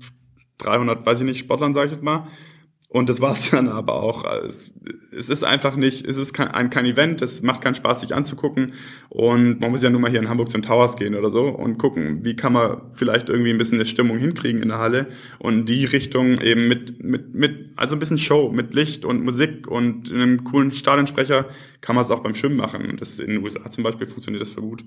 300, 0.57 1.05
weiß 1.05 1.21
ich 1.21 1.25
nicht, 1.25 1.39
Sportlern, 1.39 1.73
sage 1.73 1.87
ich 1.87 1.93
jetzt 1.93 2.03
mal, 2.03 2.27
und 2.91 3.07
das 3.07 3.21
war's 3.21 3.51
dann 3.51 3.69
aber 3.69 4.01
auch. 4.01 4.25
Es, 4.43 5.29
ist 5.29 5.43
einfach 5.43 5.75
nicht, 5.75 6.07
es 6.07 6.17
ist 6.17 6.33
kein, 6.33 6.71
kein 6.71 6.85
Event, 6.85 7.21
es 7.21 7.43
macht 7.43 7.61
keinen 7.61 7.75
Spaß, 7.75 8.01
sich 8.01 8.15
anzugucken. 8.15 8.73
Und 9.09 9.59
man 9.59 9.69
muss 9.69 9.83
ja 9.83 9.91
nur 9.91 10.01
mal 10.01 10.09
hier 10.09 10.19
in 10.19 10.27
Hamburg 10.27 10.49
zum 10.49 10.63
Towers 10.63 10.97
gehen 10.97 11.13
oder 11.13 11.29
so 11.29 11.43
und 11.49 11.77
gucken, 11.77 12.25
wie 12.25 12.35
kann 12.35 12.53
man 12.53 12.81
vielleicht 12.93 13.29
irgendwie 13.29 13.51
ein 13.51 13.59
bisschen 13.59 13.77
eine 13.77 13.85
Stimmung 13.85 14.17
hinkriegen 14.17 14.63
in 14.63 14.69
der 14.69 14.79
Halle. 14.79 15.07
Und 15.37 15.69
die 15.69 15.85
Richtung 15.85 16.41
eben 16.41 16.67
mit, 16.67 17.03
mit, 17.03 17.35
mit, 17.35 17.73
also 17.75 17.95
ein 17.95 17.99
bisschen 17.99 18.17
Show, 18.17 18.51
mit 18.51 18.73
Licht 18.73 19.05
und 19.05 19.23
Musik 19.23 19.67
und 19.67 20.11
einem 20.11 20.43
coolen 20.43 20.71
Stadionsprecher 20.71 21.45
kann 21.81 21.95
man 21.95 22.03
es 22.03 22.09
auch 22.09 22.21
beim 22.21 22.33
Schwimmen 22.33 22.57
machen. 22.57 22.97
Das 22.99 23.19
in 23.19 23.27
den 23.29 23.43
USA 23.43 23.69
zum 23.69 23.83
Beispiel 23.83 24.07
funktioniert 24.07 24.41
das 24.41 24.49
voll 24.49 24.63
gut. 24.63 24.83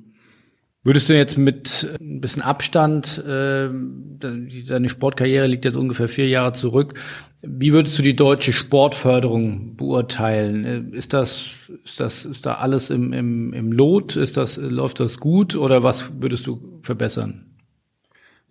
Würdest 0.84 1.08
du 1.08 1.16
jetzt 1.16 1.38
mit 1.38 1.96
ein 2.00 2.20
bisschen 2.20 2.42
Abstand, 2.42 3.22
äh, 3.24 3.68
deine 4.18 4.88
Sportkarriere 4.88 5.46
liegt 5.46 5.64
jetzt 5.64 5.76
ungefähr 5.76 6.08
vier 6.08 6.26
Jahre 6.26 6.52
zurück, 6.54 6.94
wie 7.42 7.72
würdest 7.72 7.98
du 7.98 8.02
die 8.02 8.14
deutsche 8.14 8.52
Sportförderung 8.52 9.76
beurteilen? 9.76 10.92
Ist 10.92 11.12
das, 11.12 11.70
ist 11.84 11.98
das, 11.98 12.24
ist 12.24 12.46
da 12.46 12.54
alles 12.54 12.88
im, 12.88 13.12
im, 13.12 13.52
im 13.52 13.72
Lot? 13.72 14.14
Ist 14.14 14.36
das, 14.36 14.56
läuft 14.56 15.00
das 15.00 15.18
gut 15.18 15.56
oder 15.56 15.82
was 15.82 16.12
würdest 16.20 16.46
du 16.46 16.80
verbessern? 16.82 17.46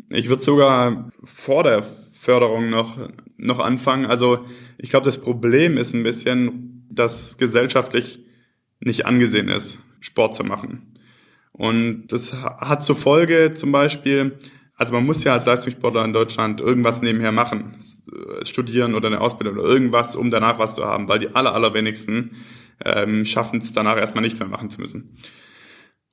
Ich 0.09 0.27
würde 0.27 0.43
sogar 0.43 1.09
vor 1.23 1.63
der 1.63 1.83
Förderung 1.83 2.69
noch, 2.69 2.97
noch 3.37 3.59
anfangen. 3.59 4.05
Also 4.05 4.45
ich 4.77 4.89
glaube, 4.89 5.05
das 5.05 5.19
Problem 5.19 5.77
ist 5.77 5.93
ein 5.93 6.03
bisschen, 6.03 6.85
dass 6.89 7.37
gesellschaftlich 7.37 8.19
nicht 8.81 9.05
angesehen 9.05 9.47
ist, 9.47 9.79
Sport 10.01 10.35
zu 10.35 10.43
machen. 10.43 10.97
Und 11.53 12.07
das 12.07 12.33
hat 12.33 12.83
zur 12.83 12.95
Folge 12.95 13.53
zum 13.53 13.71
Beispiel, 13.71 14.37
also 14.81 14.95
man 14.95 15.05
muss 15.05 15.23
ja 15.23 15.33
als 15.33 15.45
Leistungssportler 15.45 16.03
in 16.03 16.11
Deutschland 16.11 16.59
irgendwas 16.59 17.03
nebenher 17.03 17.31
machen, 17.31 17.75
studieren 18.41 18.95
oder 18.95 19.09
eine 19.09 19.21
Ausbildung 19.21 19.59
oder 19.59 19.69
irgendwas, 19.69 20.15
um 20.15 20.31
danach 20.31 20.57
was 20.57 20.73
zu 20.73 20.83
haben, 20.83 21.07
weil 21.07 21.19
die 21.19 21.35
aller, 21.35 21.53
allerwenigsten 21.53 22.31
ähm, 22.83 23.23
schaffen 23.25 23.59
es 23.59 23.73
danach 23.73 23.95
erstmal 23.97 24.23
nichts 24.23 24.39
mehr 24.39 24.49
machen 24.49 24.71
zu 24.71 24.81
müssen 24.81 25.17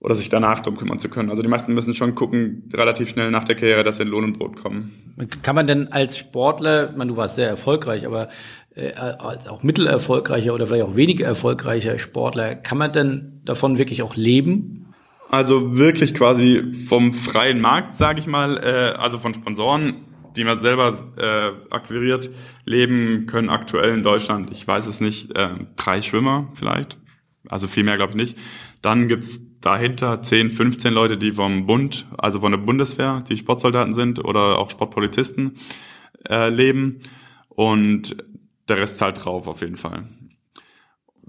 oder 0.03 0.14
sich 0.14 0.29
danach 0.29 0.61
drum 0.61 0.77
kümmern 0.77 0.99
zu 0.99 1.09
können. 1.09 1.31
Also 1.31 1.41
die 1.41 1.49
meisten 1.49 1.73
müssen 1.73 1.95
schon 1.95 2.14
gucken, 2.14 2.69
relativ 2.75 3.09
schnell 3.09 3.31
nach 3.31 3.45
der 3.45 3.57
Karriere, 3.57 3.85
dass 3.85 3.97
sie 3.97 4.03
in 4.03 4.11
Lohn 4.11 4.25
und 4.25 4.39
Brot 4.39 4.57
kommen. 4.57 5.16
Kann 5.43 5.57
man 5.57 5.66
denn 5.66 5.91
als 5.91 6.19
Sportler, 6.19 6.93
man, 6.95 7.09
du 7.09 7.16
warst 7.16 7.37
sehr 7.37 7.49
erfolgreich, 7.49 8.05
aber 8.05 8.29
äh, 8.75 8.93
als 8.93 9.47
auch 9.47 9.62
mittelerfolgreicher 9.62 10.53
oder 10.53 10.66
vielleicht 10.66 10.85
auch 10.85 10.95
weniger 10.95 11.25
erfolgreicher 11.25 11.99
Sportler, 11.99 12.55
kann 12.55 12.77
man 12.77 12.93
denn 12.93 13.41
davon 13.47 13.79
wirklich 13.79 14.03
auch 14.03 14.14
leben? 14.14 14.88
Also 15.31 15.76
wirklich 15.76 16.14
quasi 16.14 16.72
vom 16.72 17.12
freien 17.12 17.61
Markt, 17.61 17.95
sage 17.95 18.20
ich 18.20 18.26
mal, 18.26 18.57
äh, 18.59 18.99
also 18.99 19.18
von 19.18 19.35
Sponsoren, 19.35 20.05
die 20.37 20.45
man 20.45 20.59
selber 20.59 21.12
äh, 21.16 21.72
akquiriert, 21.72 22.31
leben 22.64 23.26
können 23.26 23.51
aktuell 23.51 23.93
in 23.93 24.03
Deutschland, 24.03 24.51
ich 24.53 24.66
weiß 24.66 24.87
es 24.87 25.01
nicht, 25.01 25.37
äh, 25.37 25.51
drei 25.76 26.01
Schwimmer 26.01 26.49
vielleicht. 26.55 26.97
Also 27.49 27.66
viel 27.66 27.85
mehr 27.85 27.97
glaube 27.97 28.12
ich 28.12 28.16
nicht. 28.16 28.39
Dann 28.81 29.09
gibt's 29.09 29.41
dahinter 29.61 30.22
10, 30.22 30.51
15 30.51 30.95
Leute, 30.95 31.18
die 31.18 31.33
vom 31.33 31.66
Bund, 31.66 32.07
also 32.16 32.41
von 32.41 32.53
der 32.53 32.59
Bundeswehr, 32.59 33.22
die 33.29 33.37
Sportsoldaten 33.37 33.93
sind 33.93 34.24
oder 34.24 34.59
auch 34.59 34.70
Sportpolizisten 34.70 35.57
äh, 36.29 36.49
leben 36.49 37.01
und 37.49 38.16
der 38.68 38.79
Rest 38.79 38.99
zahlt 38.99 39.24
drauf 39.24 39.47
auf 39.47 39.61
jeden 39.61 39.76
Fall. 39.76 40.05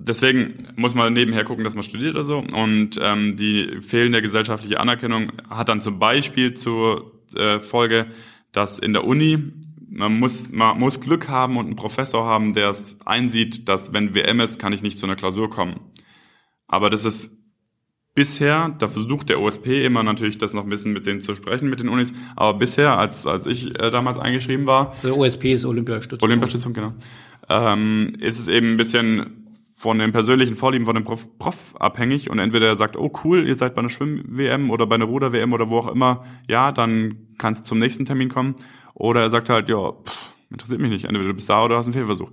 Deswegen 0.02 0.68
muss 0.76 0.96
man 0.96 1.14
nebenher 1.14 1.44
gucken, 1.44 1.64
dass 1.64 1.76
man 1.76 1.84
studiert 1.84 2.16
oder 2.16 2.24
so. 2.24 2.38
Und 2.38 3.00
ähm, 3.02 3.36
die 3.36 3.80
fehlende 3.82 4.22
gesellschaftliche 4.22 4.80
Anerkennung 4.80 5.32
hat 5.50 5.70
dann 5.70 5.82
zum 5.82 6.00
Beispiel 6.00 6.54
zur 6.54 7.20
äh, 7.36 7.60
Folge, 7.60 8.08
dass 8.52 8.80
in 8.80 8.94
der 8.94 9.04
Uni 9.06 9.54
man 9.92 10.20
muss, 10.20 10.52
man 10.52 10.80
muss 10.80 11.02
Glück 11.02 11.30
haben 11.30 11.58
und 11.58 11.66
einen 11.66 11.76
Professor 11.76 12.26
haben, 12.26 12.54
der 12.54 12.70
es 12.70 12.98
einsieht, 13.06 13.68
dass 13.68 13.92
wenn 13.92 14.16
WM 14.16 14.40
ist, 14.40 14.60
kann 14.60 14.72
ich 14.72 14.84
nicht 14.84 15.00
zu 15.00 15.06
einer 15.06 15.16
Klausur 15.16 15.50
kommen. 15.50 15.80
Aber 16.68 16.90
das 16.90 17.06
ist 17.06 17.36
bisher, 18.14 18.76
da 18.78 18.88
versucht 18.88 19.30
der 19.30 19.40
OSP 19.40 19.86
immer 19.86 20.04
natürlich 20.04 20.38
das 20.38 20.54
noch 20.54 20.64
ein 20.64 20.70
bisschen 20.70 20.94
mit 20.94 21.06
denen 21.06 21.22
zu 21.22 21.36
sprechen, 21.36 21.70
mit 21.70 21.80
den 21.80 21.90
Unis, 21.90 22.14
aber 22.36 22.58
bisher, 22.58 22.98
als, 22.98 23.26
als 23.26 23.46
ich 23.46 23.80
äh, 23.80 23.92
damals 23.92 24.18
eingeschrieben 24.18 24.68
war. 24.68 24.96
Der 25.04 25.18
OSP 25.18 25.54
ist 25.54 25.66
Olympiastützung. 25.66 26.28
Olympiastützung, 26.28 26.74
genau. 26.74 26.94
Ähm, 27.50 28.14
ist 28.20 28.38
es 28.38 28.48
eben 28.48 28.74
ein 28.74 28.78
bisschen 28.78 29.39
von 29.80 29.98
den 29.98 30.12
persönlichen 30.12 30.58
Vorlieben 30.58 30.86
von 30.86 30.96
dem 30.96 31.06
Prof, 31.06 31.40
Prof 31.40 31.74
abhängig 31.80 32.30
und 32.30 32.38
entweder 32.38 32.68
er 32.68 32.76
sagt, 32.76 32.98
oh 32.98 33.14
cool, 33.24 33.48
ihr 33.48 33.56
seid 33.56 33.76
bei 33.76 33.80
einer 33.80 33.90
Schwimm-WM 33.90 34.72
oder 34.72 34.86
bei 34.86 34.96
einer 34.96 35.06
Ruder-WM 35.06 35.54
oder 35.54 35.70
wo 35.70 35.78
auch 35.78 35.88
immer, 35.88 36.26
ja, 36.50 36.74
dann 36.74 37.30
kannst 37.38 37.64
du 37.64 37.70
zum 37.70 37.80
nächsten 37.80 38.04
Termin 38.04 38.28
kommen. 38.28 38.56
Oder 38.94 39.22
er 39.22 39.30
sagt 39.30 39.50
halt, 39.50 39.70
ja, 39.70 39.94
interessiert 40.50 40.82
mich 40.82 40.92
nicht, 40.92 41.06
entweder 41.06 41.30
du 41.30 41.34
bist 41.34 41.50
da 41.50 41.64
oder 41.64 41.78
hast 41.78 41.86
einen 41.86 41.94
Fehlversuch. 41.94 42.30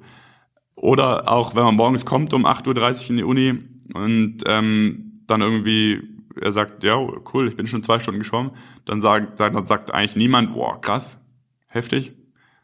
Oder 0.74 1.30
auch, 1.30 1.54
wenn 1.54 1.62
man 1.62 1.76
morgens 1.76 2.04
kommt 2.04 2.34
um 2.34 2.46
8.30 2.46 3.04
Uhr 3.04 3.10
in 3.10 3.16
die 3.16 3.22
Uni 3.22 3.58
und 3.94 4.38
ähm, 4.46 5.22
dann 5.28 5.40
irgendwie, 5.40 6.02
er 6.40 6.50
sagt, 6.50 6.82
ja, 6.82 6.96
cool, 7.32 7.46
ich 7.46 7.54
bin 7.54 7.68
schon 7.68 7.84
zwei 7.84 8.00
Stunden 8.00 8.18
geschwommen, 8.18 8.50
dann 8.86 9.02
sagt, 9.02 9.38
dann 9.38 9.66
sagt 9.66 9.94
eigentlich 9.94 10.16
niemand, 10.16 10.52
boah, 10.52 10.80
krass, 10.80 11.20
heftig, 11.68 12.12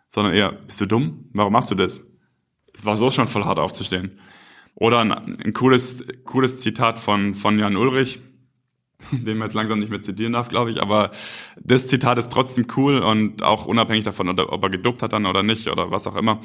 sondern 0.09 0.35
eher, 0.35 0.51
bist 0.51 0.81
du 0.81 0.87
dumm? 0.87 1.27
Warum 1.35 1.53
machst 1.53 1.71
du 1.71 1.77
das? 1.77 2.01
Es 2.75 2.85
war 2.85 2.97
so 2.97 3.13
schon 3.13 3.29
voll 3.29 3.45
hart 3.45 3.61
aufzustehen. 3.61 4.19
Oder 4.75 5.01
ein, 5.01 5.13
ein 5.13 5.53
cooles, 5.53 6.03
cooles 6.25 6.61
Zitat 6.61 6.99
von, 6.99 7.35
von 7.35 7.59
Jan 7.59 7.77
Ulrich, 7.77 8.21
den 9.13 9.39
man 9.39 9.49
jetzt 9.49 9.55
langsam 9.55 9.79
nicht 9.79 9.91
mehr 9.91 10.03
zitieren 10.03 10.33
darf, 10.33 10.49
glaube 10.49 10.71
ich, 10.71 10.81
aber 10.81 11.11
das 11.61 11.89
Zitat 11.89 12.19
ist 12.19 12.31
trotzdem 12.33 12.67
cool 12.77 12.99
und 12.99 13.43
auch 13.43 13.67
unabhängig 13.67 14.05
davon, 14.05 14.29
ob 14.29 14.63
er 14.63 14.71
gedopt 14.71 15.03
hat 15.03 15.13
dann 15.13 15.27
oder 15.27 15.43
nicht 15.43 15.69
oder 15.69 15.91
was 15.91 16.07
auch 16.07 16.17
immer. 16.17 16.41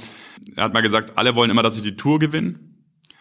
Er 0.55 0.65
hat 0.65 0.73
mal 0.73 0.81
gesagt, 0.81 1.17
alle 1.17 1.35
wollen 1.35 1.51
immer, 1.51 1.63
dass 1.63 1.77
ich 1.77 1.83
die 1.83 1.95
Tour 1.95 2.19
gewinne, 2.19 2.59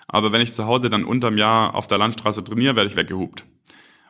aber 0.08 0.32
wenn 0.32 0.40
ich 0.40 0.52
zu 0.52 0.66
Hause 0.66 0.90
dann 0.90 1.04
unterm 1.04 1.38
Jahr 1.38 1.74
auf 1.74 1.86
der 1.86 1.98
Landstraße 1.98 2.44
trainiere, 2.44 2.76
werde 2.76 2.90
ich 2.90 2.96
weggehupt. 2.96 3.44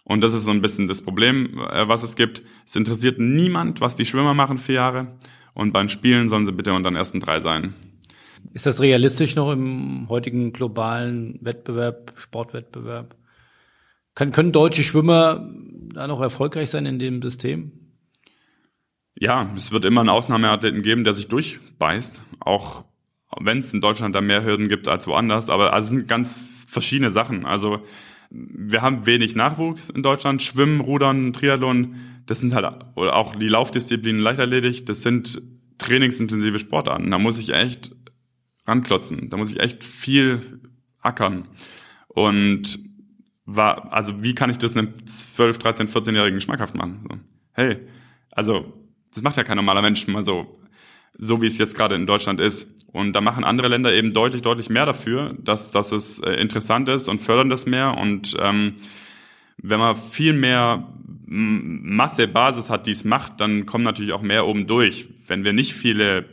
Und 0.05 0.21
das 0.21 0.35
ist 0.35 0.45
so 0.45 0.53
ein 0.53 0.63
bisschen 0.63 0.87
das 0.87 1.03
Problem, 1.03 1.59
äh, 1.59 1.89
was 1.89 2.05
es 2.05 2.15
gibt. 2.15 2.43
Es 2.65 2.77
interessiert 2.77 3.19
niemand, 3.19 3.81
was 3.81 3.97
die 3.97 4.05
Schwimmer 4.05 4.35
machen 4.35 4.57
vier 4.57 4.77
Jahre. 4.77 5.17
Und 5.53 5.73
beim 5.73 5.89
Spielen 5.89 6.29
sollen 6.29 6.47
sie 6.47 6.53
bitte 6.53 6.73
unter 6.75 6.91
den 6.91 6.97
ersten 6.97 7.19
drei 7.19 7.41
sein. 7.41 7.75
Ist 8.53 8.67
das 8.67 8.81
realistisch 8.81 9.35
noch 9.35 9.53
im 9.53 10.09
heutigen 10.09 10.53
globalen 10.53 11.39
Wettbewerb, 11.43 12.13
Sportwettbewerb? 12.17 13.17
Kann, 14.15 14.33
können 14.33 14.53
deutsche 14.53 14.83
Schwimmer 14.83 15.49
da 15.95 16.07
noch 16.07 16.21
erfolgreich 16.21 16.71
sein 16.71 16.87
in 16.87 16.99
dem 16.99 17.21
System? 17.23 17.73
Ja, 19.19 19.51
es 19.57 19.73
wird 19.73 19.85
immer 19.85 20.01
einen 20.01 20.11
Ausnahmeathleten 20.11 20.83
geben, 20.83 21.05
der 21.05 21.15
sich 21.15 21.29
durchbeißt. 21.29 22.23
Auch 22.41 22.85
wenn 23.39 23.61
es 23.61 23.73
in 23.73 23.81
Deutschland 23.81 24.15
da 24.15 24.21
mehr 24.21 24.45
Hürden 24.45 24.69
gibt 24.69 24.89
als 24.89 25.07
woanders, 25.07 25.51
aber 25.51 25.73
also 25.73 25.85
es 25.85 25.91
sind 25.91 26.09
ganz 26.09 26.67
verschiedene 26.69 27.11
Sachen. 27.11 27.45
Also 27.45 27.81
wir 28.31 28.83
haben 28.83 29.07
wenig 29.07 29.35
Nachwuchs 29.35 29.89
in 29.89 30.03
Deutschland, 30.03 30.43
Schwimmen, 30.43 30.81
Rudern, 30.81 31.33
Triathlon, 31.33 31.97
das 32.27 32.41
sind 32.41 32.55
halt 32.55 32.67
auch 32.97 33.37
die 33.37 33.49
Laufdisziplinen 33.49 34.21
Leichtathletik, 34.21 34.87
das 34.87 35.03
sind 35.03 35.41
trainingsintensive 35.79 36.59
Sportarten. 36.59 37.11
Da 37.11 37.19
muss 37.19 37.39
ich 37.39 37.51
echt 37.51 37.93
ranklotzen, 38.67 39.31
da 39.31 39.37
muss 39.37 39.53
ich 39.53 39.61
echt 39.61 39.85
viel 39.85 40.61
ackern. 41.01 41.49
Und 42.09 42.79
war, 43.45 43.93
also 43.93 44.23
wie 44.23 44.35
kann 44.35 44.51
ich 44.51 44.59
das 44.59 44.77
einem 44.77 45.07
12, 45.07 45.59
13, 45.59 45.89
14-Jährigen 45.89 46.41
schmackhaft 46.41 46.75
machen? 46.77 47.07
So, 47.09 47.19
hey, 47.53 47.79
also 48.33 48.73
das 49.13 49.23
macht 49.23 49.37
ja 49.37 49.45
kein 49.45 49.57
normaler 49.57 49.83
Mensch 49.83 50.07
mal 50.09 50.25
so 50.25 50.59
so 51.19 51.41
wie 51.43 51.47
es 51.47 51.59
jetzt 51.59 51.77
gerade 51.77 51.95
in 51.95 52.07
Deutschland 52.07 52.41
ist. 52.41 52.69
Und 52.93 53.13
da 53.13 53.21
machen 53.21 53.45
andere 53.45 53.69
Länder 53.69 53.93
eben 53.93 54.13
deutlich, 54.13 54.43
deutlich 54.43 54.71
mehr 54.71 54.87
dafür, 54.87 55.31
dass, 55.39 55.71
dass 55.71 55.93
es 55.93 56.19
äh, 56.21 56.33
interessant 56.33 56.89
ist 56.89 57.09
und 57.09 57.23
fördern 57.23 57.51
das 57.51 57.67
mehr. 57.67 57.97
Und 57.97 58.37
ähm, 58.41 58.75
wenn 59.59 59.79
man 59.79 59.97
viel 59.97 60.33
mehr 60.33 60.93
Masse, 61.27 62.29
Basis 62.29 62.71
hat, 62.71 62.87
die 62.87 62.93
es 62.93 63.05
macht, 63.05 63.41
dann 63.41 63.67
kommen 63.67 63.85
natürlich 63.85 64.13
auch 64.13 64.23
mehr 64.23 64.47
oben 64.47 64.67
durch. 64.67 65.09
Wenn 65.27 65.45
wir 65.45 65.53
nicht 65.53 65.75
viele, 65.75 66.25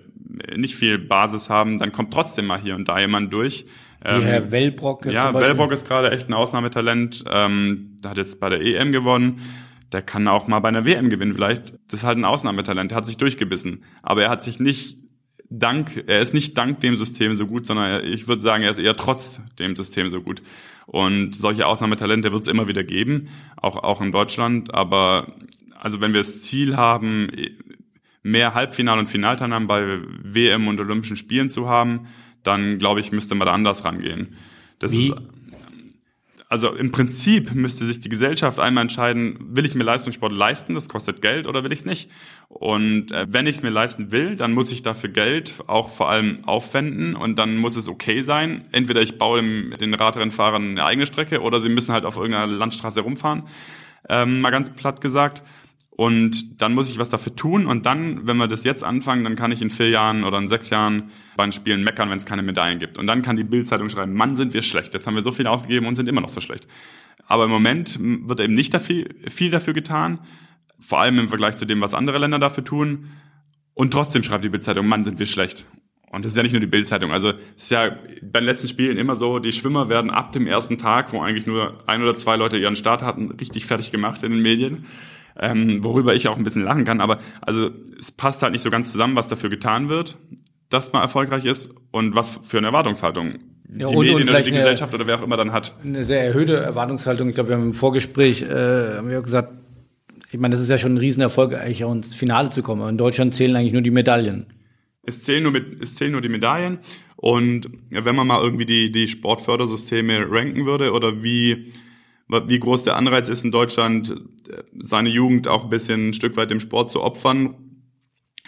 nicht 0.55 0.75
viel 0.75 0.97
Basis 0.97 1.49
haben, 1.49 1.79
dann 1.79 1.91
kommt 1.91 2.13
trotzdem 2.13 2.47
mal 2.47 2.59
hier 2.59 2.75
und 2.75 2.87
da 2.87 2.99
jemand 2.99 3.31
durch. 3.31 3.65
Wie 4.01 4.09
ähm, 4.09 4.23
Herr 4.23 4.51
Wellbrock. 4.51 5.05
Ja, 5.05 5.33
Wellbrock 5.33 5.71
ist 5.71 5.87
gerade 5.87 6.11
echt 6.11 6.29
ein 6.29 6.33
Ausnahmetalent. 6.33 7.23
Ähm, 7.29 7.97
hat 8.05 8.17
jetzt 8.17 8.39
bei 8.39 8.49
der 8.49 8.61
EM 8.61 8.91
gewonnen 8.91 9.41
der 9.93 10.01
kann 10.01 10.27
auch 10.27 10.47
mal 10.47 10.59
bei 10.59 10.69
einer 10.69 10.85
WM 10.85 11.09
gewinnen 11.09 11.35
vielleicht. 11.35 11.73
Das 11.87 12.01
ist 12.01 12.03
halt 12.03 12.17
ein 12.17 12.25
Ausnahmetalent, 12.25 12.91
der 12.91 12.97
hat 12.97 13.05
sich 13.05 13.17
durchgebissen. 13.17 13.83
Aber 14.01 14.23
er 14.23 14.29
hat 14.29 14.41
sich 14.41 14.59
nicht 14.59 14.97
dank, 15.49 16.03
er 16.07 16.19
ist 16.19 16.33
nicht 16.33 16.57
dank 16.57 16.79
dem 16.79 16.97
System 16.97 17.35
so 17.35 17.45
gut, 17.45 17.67
sondern 17.67 18.03
ich 18.03 18.27
würde 18.27 18.41
sagen, 18.41 18.63
er 18.63 18.71
ist 18.71 18.79
eher 18.79 18.95
trotz 18.95 19.39
dem 19.59 19.75
System 19.75 20.09
so 20.09 20.21
gut. 20.21 20.41
Und 20.87 21.35
solche 21.35 21.67
Ausnahmetalente 21.67 22.31
wird 22.31 22.41
es 22.41 22.47
immer 22.47 22.67
wieder 22.67 22.83
geben, 22.83 23.29
auch, 23.55 23.77
auch 23.77 24.01
in 24.01 24.11
Deutschland. 24.11 24.73
Aber 24.73 25.27
also 25.79 26.01
wenn 26.01 26.13
wir 26.13 26.21
das 26.21 26.41
Ziel 26.41 26.75
haben, 26.75 27.29
mehr 28.23 28.55
Halbfinal- 28.55 28.99
und 28.99 29.07
Finalteilnahmen 29.07 29.67
bei 29.67 29.99
WM 30.23 30.67
und 30.67 30.79
Olympischen 30.79 31.17
Spielen 31.17 31.49
zu 31.49 31.69
haben, 31.69 32.07
dann 32.41 32.79
glaube 32.79 32.99
ich, 32.99 33.11
müsste 33.11 33.35
man 33.35 33.45
da 33.45 33.53
anders 33.53 33.85
rangehen. 33.85 34.35
Das 34.79 34.91
Wie? 34.91 35.09
ist 35.09 35.17
also 36.53 36.71
im 36.71 36.91
Prinzip 36.91 37.55
müsste 37.55 37.83
sich 37.83 37.99
die 37.99 38.09
Gesellschaft 38.09 38.59
einmal 38.59 38.83
entscheiden, 38.83 39.37
will 39.39 39.65
ich 39.65 39.73
mir 39.73 39.83
Leistungssport 39.83 40.31
leisten, 40.31 40.75
das 40.75 40.87
kostet 40.87 41.19
Geld 41.19 41.47
oder 41.47 41.63
will 41.63 41.71
ich 41.71 41.79
es 41.79 41.85
nicht? 41.85 42.11
Und 42.47 43.11
äh, 43.11 43.25
wenn 43.27 43.47
ich 43.47 43.55
es 43.55 43.63
mir 43.63 43.71
leisten 43.71 44.11
will, 44.11 44.35
dann 44.35 44.51
muss 44.51 44.71
ich 44.71 44.83
dafür 44.83 45.09
Geld 45.09 45.55
auch 45.65 45.89
vor 45.89 46.11
allem 46.11 46.45
aufwenden 46.45 47.15
und 47.15 47.39
dann 47.39 47.57
muss 47.57 47.75
es 47.75 47.87
okay 47.87 48.21
sein. 48.21 48.65
Entweder 48.71 49.01
ich 49.01 49.17
baue 49.17 49.41
dem, 49.41 49.73
den 49.79 49.95
Radrennfahrern 49.95 50.61
eine 50.61 50.85
eigene 50.85 51.07
Strecke 51.07 51.41
oder 51.41 51.59
sie 51.59 51.69
müssen 51.69 51.91
halt 51.91 52.05
auf 52.05 52.17
irgendeiner 52.17 52.45
Landstraße 52.45 53.01
rumfahren, 53.01 53.45
ähm, 54.07 54.41
mal 54.41 54.51
ganz 54.51 54.69
platt 54.69 55.01
gesagt. 55.01 55.41
Und 55.95 56.59
dann 56.59 56.73
muss 56.73 56.89
ich 56.89 56.97
was 56.97 57.09
dafür 57.09 57.35
tun. 57.35 57.67
Und 57.67 57.85
dann, 57.85 58.25
wenn 58.25 58.37
wir 58.37 58.47
das 58.47 58.63
jetzt 58.63 58.83
anfangen, 58.83 59.23
dann 59.23 59.35
kann 59.35 59.51
ich 59.51 59.61
in 59.61 59.69
vier 59.69 59.89
Jahren 59.89 60.23
oder 60.23 60.39
in 60.39 60.49
sechs 60.49 60.71
Jahren 60.71 61.11
bei 61.37 61.45
den 61.45 61.51
Spielen 61.51 61.83
meckern, 61.83 62.09
wenn 62.09 62.17
es 62.17 62.25
keine 62.25 62.41
Medaillen 62.41 62.79
gibt. 62.79 62.97
Und 62.97 63.05
dann 63.05 63.21
kann 63.21 63.35
die 63.35 63.43
Bildzeitung 63.43 63.89
schreiben, 63.89 64.13
Mann, 64.13 64.35
sind 64.35 64.55
wir 64.55 64.63
schlecht. 64.63 64.95
Jetzt 64.95 65.05
haben 65.05 65.13
wir 65.13 65.21
so 65.21 65.31
viel 65.31 65.45
ausgegeben 65.45 65.85
und 65.85 65.93
sind 65.93 66.09
immer 66.09 66.21
noch 66.21 66.29
so 66.29 66.41
schlecht. 66.41 66.67
Aber 67.27 67.43
im 67.45 67.51
Moment 67.51 67.99
wird 67.99 68.39
eben 68.39 68.55
nicht 68.55 68.73
dafür, 68.73 69.05
viel 69.27 69.51
dafür 69.51 69.73
getan. 69.73 70.19
Vor 70.79 70.99
allem 70.99 71.19
im 71.19 71.29
Vergleich 71.29 71.57
zu 71.57 71.65
dem, 71.65 71.79
was 71.79 71.93
andere 71.93 72.17
Länder 72.17 72.39
dafür 72.39 72.63
tun. 72.63 73.11
Und 73.75 73.91
trotzdem 73.91 74.23
schreibt 74.23 74.43
die 74.43 74.49
Bildzeitung, 74.49 74.87
Mann, 74.87 75.03
sind 75.03 75.19
wir 75.19 75.27
schlecht. 75.27 75.67
Und 76.11 76.25
das 76.25 76.31
ist 76.31 76.35
ja 76.35 76.43
nicht 76.43 76.53
nur 76.53 76.59
die 76.59 76.67
Bildzeitung. 76.67 77.11
Also 77.11 77.33
es 77.55 77.63
ist 77.63 77.71
ja 77.71 77.97
bei 78.23 78.39
den 78.39 78.45
letzten 78.45 78.67
Spielen 78.67 78.97
immer 78.97 79.15
so, 79.15 79.37
die 79.37 79.51
Schwimmer 79.51 79.89
werden 79.89 80.09
ab 80.09 80.31
dem 80.31 80.47
ersten 80.47 80.79
Tag, 80.79 81.13
wo 81.13 81.21
eigentlich 81.21 81.45
nur 81.45 81.83
ein 81.87 82.01
oder 82.01 82.15
zwei 82.17 82.35
Leute 82.35 82.57
ihren 82.57 82.75
Start 82.75 83.03
hatten, 83.03 83.31
richtig 83.31 83.67
fertig 83.67 83.91
gemacht 83.91 84.23
in 84.23 84.31
den 84.31 84.41
Medien 84.41 84.85
ähm, 85.39 85.83
worüber 85.83 86.13
ich 86.15 86.27
auch 86.27 86.37
ein 86.37 86.43
bisschen 86.43 86.63
lachen 86.63 86.85
kann. 86.85 87.01
Aber 87.01 87.19
also 87.41 87.69
es 87.97 88.11
passt 88.11 88.43
halt 88.43 88.53
nicht 88.53 88.61
so 88.61 88.69
ganz 88.69 88.91
zusammen, 88.91 89.15
was 89.15 89.27
dafür 89.27 89.49
getan 89.49 89.89
wird, 89.89 90.17
dass 90.69 90.93
man 90.93 91.01
erfolgreich 91.01 91.45
ist 91.45 91.73
und 91.91 92.15
was 92.15 92.39
für 92.43 92.57
eine 92.57 92.67
Erwartungshaltung 92.67 93.39
ja, 93.69 93.87
die 93.87 93.95
und, 93.95 94.05
Medien 94.05 94.23
und 94.23 94.29
oder 94.29 94.41
die 94.41 94.51
Gesellschaft 94.51 94.93
oder 94.93 95.07
wer 95.07 95.19
auch 95.19 95.23
immer 95.23 95.37
dann 95.37 95.51
hat. 95.51 95.73
Eine 95.83 96.03
sehr 96.03 96.23
erhöhte 96.23 96.55
Erwartungshaltung. 96.55 97.29
Ich 97.29 97.35
glaube, 97.35 97.49
wir 97.49 97.55
haben 97.55 97.63
im 97.63 97.73
Vorgespräch 97.73 98.43
äh, 98.43 98.97
haben 98.97 99.09
wir 99.09 99.21
gesagt, 99.21 99.53
ich 100.31 100.39
meine, 100.39 100.55
das 100.55 100.63
ist 100.63 100.69
ja 100.69 100.79
schon 100.79 100.95
ein 100.95 100.97
Riesenerfolg, 100.97 101.53
eigentlich 101.53 101.83
auch 101.83 101.91
ins 101.91 102.13
Finale 102.13 102.49
zu 102.49 102.63
kommen. 102.63 102.81
Aber 102.81 102.89
in 102.89 102.97
Deutschland 102.97 103.33
zählen 103.35 103.55
eigentlich 103.55 103.73
nur 103.73 103.83
die 103.83 103.91
Medaillen. 103.91 104.47
Es 105.03 105.21
zählen 105.21 105.43
nur, 105.43 105.51
mit, 105.51 105.81
es 105.81 105.95
zählen 105.95 106.11
nur 106.11 106.21
die 106.21 106.29
Medaillen. 106.29 106.79
Und 107.15 107.69
wenn 107.89 108.15
man 108.15 108.25
mal 108.25 108.41
irgendwie 108.41 108.65
die, 108.65 108.91
die 108.91 109.07
Sportfördersysteme 109.07 110.25
ranken 110.29 110.65
würde 110.65 110.91
oder 110.91 111.23
wie, 111.23 111.71
wie 112.27 112.59
groß 112.59 112.83
der 112.83 112.95
Anreiz 112.95 113.29
ist 113.29 113.43
in 113.43 113.51
Deutschland, 113.51 114.15
seine 114.79 115.09
Jugend 115.09 115.47
auch 115.47 115.63
ein 115.65 115.69
bisschen 115.69 116.09
ein 116.09 116.13
Stück 116.13 116.37
weit 116.37 116.51
dem 116.51 116.59
Sport 116.59 116.91
zu 116.91 117.01
opfern, 117.01 117.55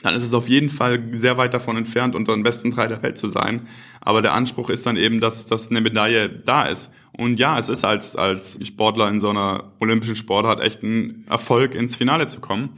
dann 0.02 0.16
ist 0.16 0.24
es 0.24 0.34
auf 0.34 0.50
jeden 0.50 0.70
Fall 0.70 1.04
sehr 1.14 1.38
weit 1.38 1.54
davon 1.54 1.78
entfernt, 1.78 2.16
unter 2.16 2.34
den 2.34 2.44
besten 2.44 2.72
drei 2.72 2.88
der 2.88 3.02
Welt 3.02 3.18
zu 3.18 3.28
sein. 3.28 3.68
Aber 4.02 4.22
der 4.22 4.34
Anspruch 4.34 4.70
ist 4.70 4.86
dann 4.86 4.98
eben, 4.98 5.20
dass, 5.20 5.46
dass 5.46 5.70
eine 5.70 5.82
Medaille 5.82 6.30
da 6.30 6.64
ist. 6.64 6.92
Und 7.18 7.40
ja, 7.40 7.58
es 7.58 7.70
ist 7.70 7.86
als, 7.86 8.16
als 8.16 8.60
Sportler 8.68 9.08
in 9.08 9.20
so 9.20 9.30
einer 9.30 9.72
olympischen 9.80 10.16
Sportart 10.16 10.62
echt 10.62 10.84
ein 10.84 11.26
Erfolg, 11.28 11.74
ins 11.74 11.96
Finale 11.96 12.28
zu 12.28 12.40
kommen. 12.40 12.70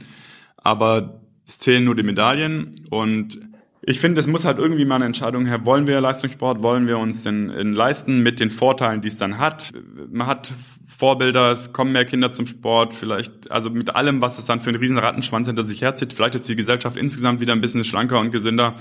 Aber 0.56 1.20
es 1.46 1.58
zählen 1.58 1.84
nur 1.84 1.96
die 1.96 2.02
Medaillen 2.02 2.74
und 2.90 3.40
ich 3.82 4.00
finde, 4.00 4.20
es 4.20 4.26
muss 4.26 4.44
halt 4.44 4.58
irgendwie 4.58 4.84
mal 4.84 4.96
eine 4.96 5.06
Entscheidung 5.06 5.46
her. 5.46 5.64
Wollen 5.64 5.86
wir 5.86 5.98
Leistungssport? 6.00 6.62
Wollen 6.62 6.88
wir 6.88 6.98
uns 6.98 7.22
den, 7.22 7.48
den 7.48 7.72
leisten 7.72 8.22
mit 8.22 8.38
den 8.38 8.50
Vorteilen, 8.50 9.00
die 9.00 9.08
es 9.08 9.16
dann 9.16 9.38
hat? 9.38 9.72
Man 10.10 10.26
hat 10.26 10.52
Vorbilder, 10.88 11.52
es 11.52 11.74
kommen 11.74 11.92
mehr 11.92 12.06
Kinder 12.06 12.32
zum 12.32 12.46
Sport, 12.46 12.94
vielleicht, 12.94 13.50
also 13.50 13.68
mit 13.68 13.94
allem, 13.94 14.22
was 14.22 14.38
es 14.38 14.46
dann 14.46 14.60
für 14.60 14.70
einen 14.70 14.78
riesen 14.78 14.96
Rattenschwanz 14.98 15.46
hinter 15.46 15.64
sich 15.64 15.82
herzieht. 15.82 16.14
Vielleicht 16.14 16.34
ist 16.34 16.48
die 16.48 16.56
Gesellschaft 16.56 16.96
insgesamt 16.96 17.40
wieder 17.40 17.52
ein 17.52 17.60
bisschen 17.60 17.84
schlanker 17.84 18.18
und 18.18 18.32
gesünder. 18.32 18.74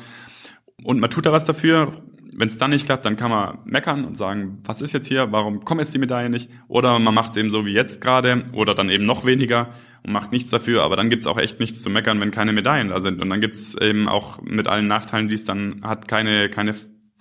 Und 0.84 1.02
man 1.02 1.10
tut 1.10 1.26
da 1.26 1.34
was 1.34 1.44
dafür. 1.44 2.02
Wenn 2.38 2.48
es 2.48 2.58
dann 2.58 2.70
nicht 2.70 2.86
klappt, 2.86 3.04
dann 3.04 3.18
kann 3.18 3.30
man 3.30 3.60
meckern 3.66 4.06
und 4.06 4.16
sagen, 4.16 4.60
was 4.64 4.82
ist 4.82 4.94
jetzt 4.94 5.08
hier? 5.08 5.32
Warum 5.34 5.66
kommt 5.66 5.82
jetzt 5.82 5.94
die 5.94 6.00
Medaille 6.00 6.30
nicht? 6.30 6.50
Oder 6.70 6.98
man 6.98 7.14
macht 7.14 7.32
es 7.32 7.38
eben 7.38 7.50
so 7.50 7.66
wie 7.66 7.74
jetzt 7.74 8.00
gerade 8.00 8.46
oder 8.54 8.74
dann 8.74 8.90
eben 8.90 9.06
noch 9.06 9.26
weniger 9.26 9.74
und 10.04 10.14
macht 10.14 10.32
nichts 10.32 10.50
dafür, 10.50 10.84
aber 10.84 10.96
dann 10.96 11.10
gibt's 11.10 11.28
auch 11.28 11.38
echt 11.38 11.60
nichts 11.60 11.82
zu 11.82 11.90
meckern, 11.90 12.22
wenn 12.22 12.32
keine 12.32 12.54
Medaillen 12.54 12.90
da 12.90 13.02
sind. 13.02 13.22
Und 13.22 13.30
dann 13.30 13.42
gibt's 13.42 13.76
eben 13.76 14.08
auch 14.08 14.42
mit 14.42 14.68
allen 14.68 14.88
Nachteilen, 14.88 15.28
die 15.28 15.36
es 15.36 15.46
dann 15.46 15.82
hat, 15.84 16.08
keine, 16.08 16.50
keine 16.50 16.74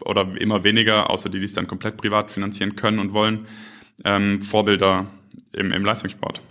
oder 0.05 0.29
immer 0.39 0.63
weniger, 0.63 1.11
außer 1.11 1.29
die, 1.29 1.41
die 1.41 1.47
es 1.47 1.55
dann 1.55 1.67
komplett 1.67 1.97
privat 1.97 2.31
finanzieren 2.31 2.77
können 2.77 2.99
und 3.01 3.13
wollen, 3.15 3.47
ähm, 4.05 4.43
Vorbilder 4.43 5.07
im, 5.53 5.73
im 5.73 5.85
Leistungssport. 5.85 6.43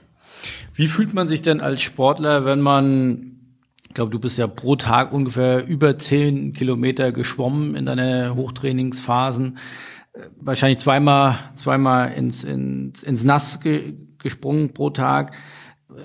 Wie 0.74 0.88
fühlt 0.88 1.14
man 1.14 1.28
sich 1.28 1.42
denn 1.42 1.62
als 1.62 1.82
Sportler, 1.82 2.46
wenn 2.46 2.62
man, 2.62 3.40
ich 3.88 3.94
glaube, 3.94 4.12
du 4.12 4.20
bist 4.20 4.38
ja 4.38 4.48
pro 4.48 4.76
Tag 4.76 5.14
ungefähr 5.14 5.66
über 5.66 5.98
zehn 5.98 6.54
Kilometer 6.54 7.12
geschwommen 7.12 7.76
in 7.76 7.86
deine 7.86 8.36
Hochtrainingsphasen, 8.36 9.58
äh, 10.14 10.20
wahrscheinlich 10.40 10.80
zweimal, 10.80 11.38
zweimal 11.56 12.12
ins, 12.14 12.44
ins, 12.44 13.04
ins 13.04 13.24
Nass 13.24 13.60
ge, 13.60 13.94
gesprungen 14.18 14.74
pro 14.74 14.90
Tag 14.90 15.36